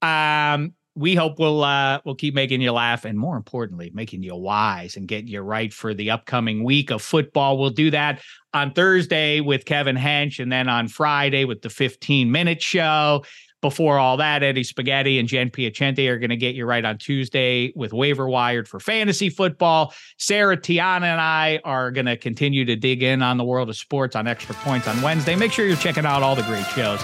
um 0.00 0.74
we 0.94 1.14
hope 1.14 1.38
we'll 1.38 1.64
uh 1.64 2.00
we'll 2.04 2.14
keep 2.14 2.34
making 2.34 2.60
you 2.60 2.72
laugh 2.72 3.04
and 3.04 3.18
more 3.18 3.36
importantly 3.36 3.90
making 3.94 4.22
you 4.22 4.34
wise 4.34 4.96
and 4.96 5.08
getting 5.08 5.28
you 5.28 5.40
right 5.40 5.72
for 5.72 5.94
the 5.94 6.10
upcoming 6.10 6.64
week 6.64 6.90
of 6.90 7.00
football. 7.00 7.58
We'll 7.58 7.70
do 7.70 7.90
that 7.90 8.20
on 8.52 8.72
thursday 8.72 9.40
with 9.40 9.64
kevin 9.64 9.96
hench 9.96 10.38
and 10.38 10.52
then 10.52 10.68
on 10.68 10.88
friday 10.88 11.44
with 11.44 11.62
the 11.62 11.70
15 11.70 12.30
minute 12.30 12.62
show. 12.62 13.24
Before 13.62 13.96
all 13.96 14.16
that 14.16 14.42
eddie 14.42 14.64
spaghetti 14.64 15.20
and 15.20 15.28
jen 15.28 15.48
piacenti 15.48 16.08
are 16.08 16.18
going 16.18 16.30
to 16.30 16.36
get 16.36 16.54
you 16.54 16.66
right 16.66 16.84
on 16.84 16.98
tuesday 16.98 17.72
with 17.76 17.92
waiver 17.92 18.28
wired 18.28 18.68
for 18.68 18.80
fantasy 18.80 19.30
football. 19.30 19.94
Sarah 20.18 20.56
tiana 20.56 21.04
and 21.04 21.20
i 21.20 21.60
are 21.64 21.90
going 21.90 22.06
to 22.06 22.16
continue 22.16 22.64
to 22.64 22.76
dig 22.76 23.02
in 23.02 23.22
on 23.22 23.38
the 23.38 23.44
world 23.44 23.70
of 23.70 23.76
sports 23.76 24.16
on 24.16 24.26
extra 24.26 24.54
points 24.56 24.88
on 24.88 25.00
wednesday. 25.00 25.36
Make 25.36 25.52
sure 25.52 25.64
you're 25.64 25.76
checking 25.76 26.04
out 26.04 26.22
all 26.22 26.34
the 26.34 26.42
great 26.42 26.66
shows 26.66 27.00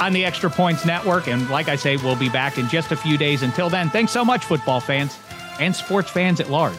on 0.00 0.12
the 0.12 0.24
Extra 0.24 0.50
Points 0.50 0.84
Network. 0.84 1.28
And 1.28 1.48
like 1.50 1.68
I 1.68 1.76
say, 1.76 1.96
we'll 1.96 2.16
be 2.16 2.28
back 2.28 2.58
in 2.58 2.68
just 2.68 2.92
a 2.92 2.96
few 2.96 3.18
days. 3.18 3.42
Until 3.42 3.70
then, 3.70 3.90
thanks 3.90 4.12
so 4.12 4.24
much, 4.24 4.44
football 4.44 4.80
fans 4.80 5.18
and 5.60 5.74
sports 5.74 6.10
fans 6.10 6.40
at 6.40 6.50
large. 6.50 6.78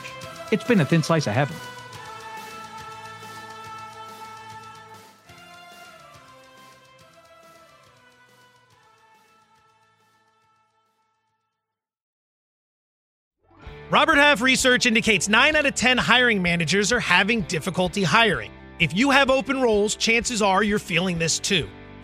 It's 0.52 0.64
been 0.64 0.80
a 0.80 0.86
thin 0.86 1.04
slice 1.04 1.28
of 1.28 1.34
heaven. 1.34 1.56
Robert 13.92 14.18
Half 14.18 14.42
research 14.42 14.88
indicates 14.88 15.30
9 15.30 15.56
out 15.56 15.66
of 15.66 15.76
10 15.76 15.98
hiring 15.98 16.42
managers 16.42 16.92
are 16.92 17.00
having 17.00 17.42
difficulty 17.42 18.04
hiring. 18.04 18.52
If 18.80 18.96
you 18.96 19.12
have 19.12 19.30
open 19.30 19.62
roles, 19.62 19.96
chances 19.96 20.42
are 20.42 20.64
you're 20.64 20.80
feeling 20.80 21.18
this 21.18 21.40
too. 21.40 21.70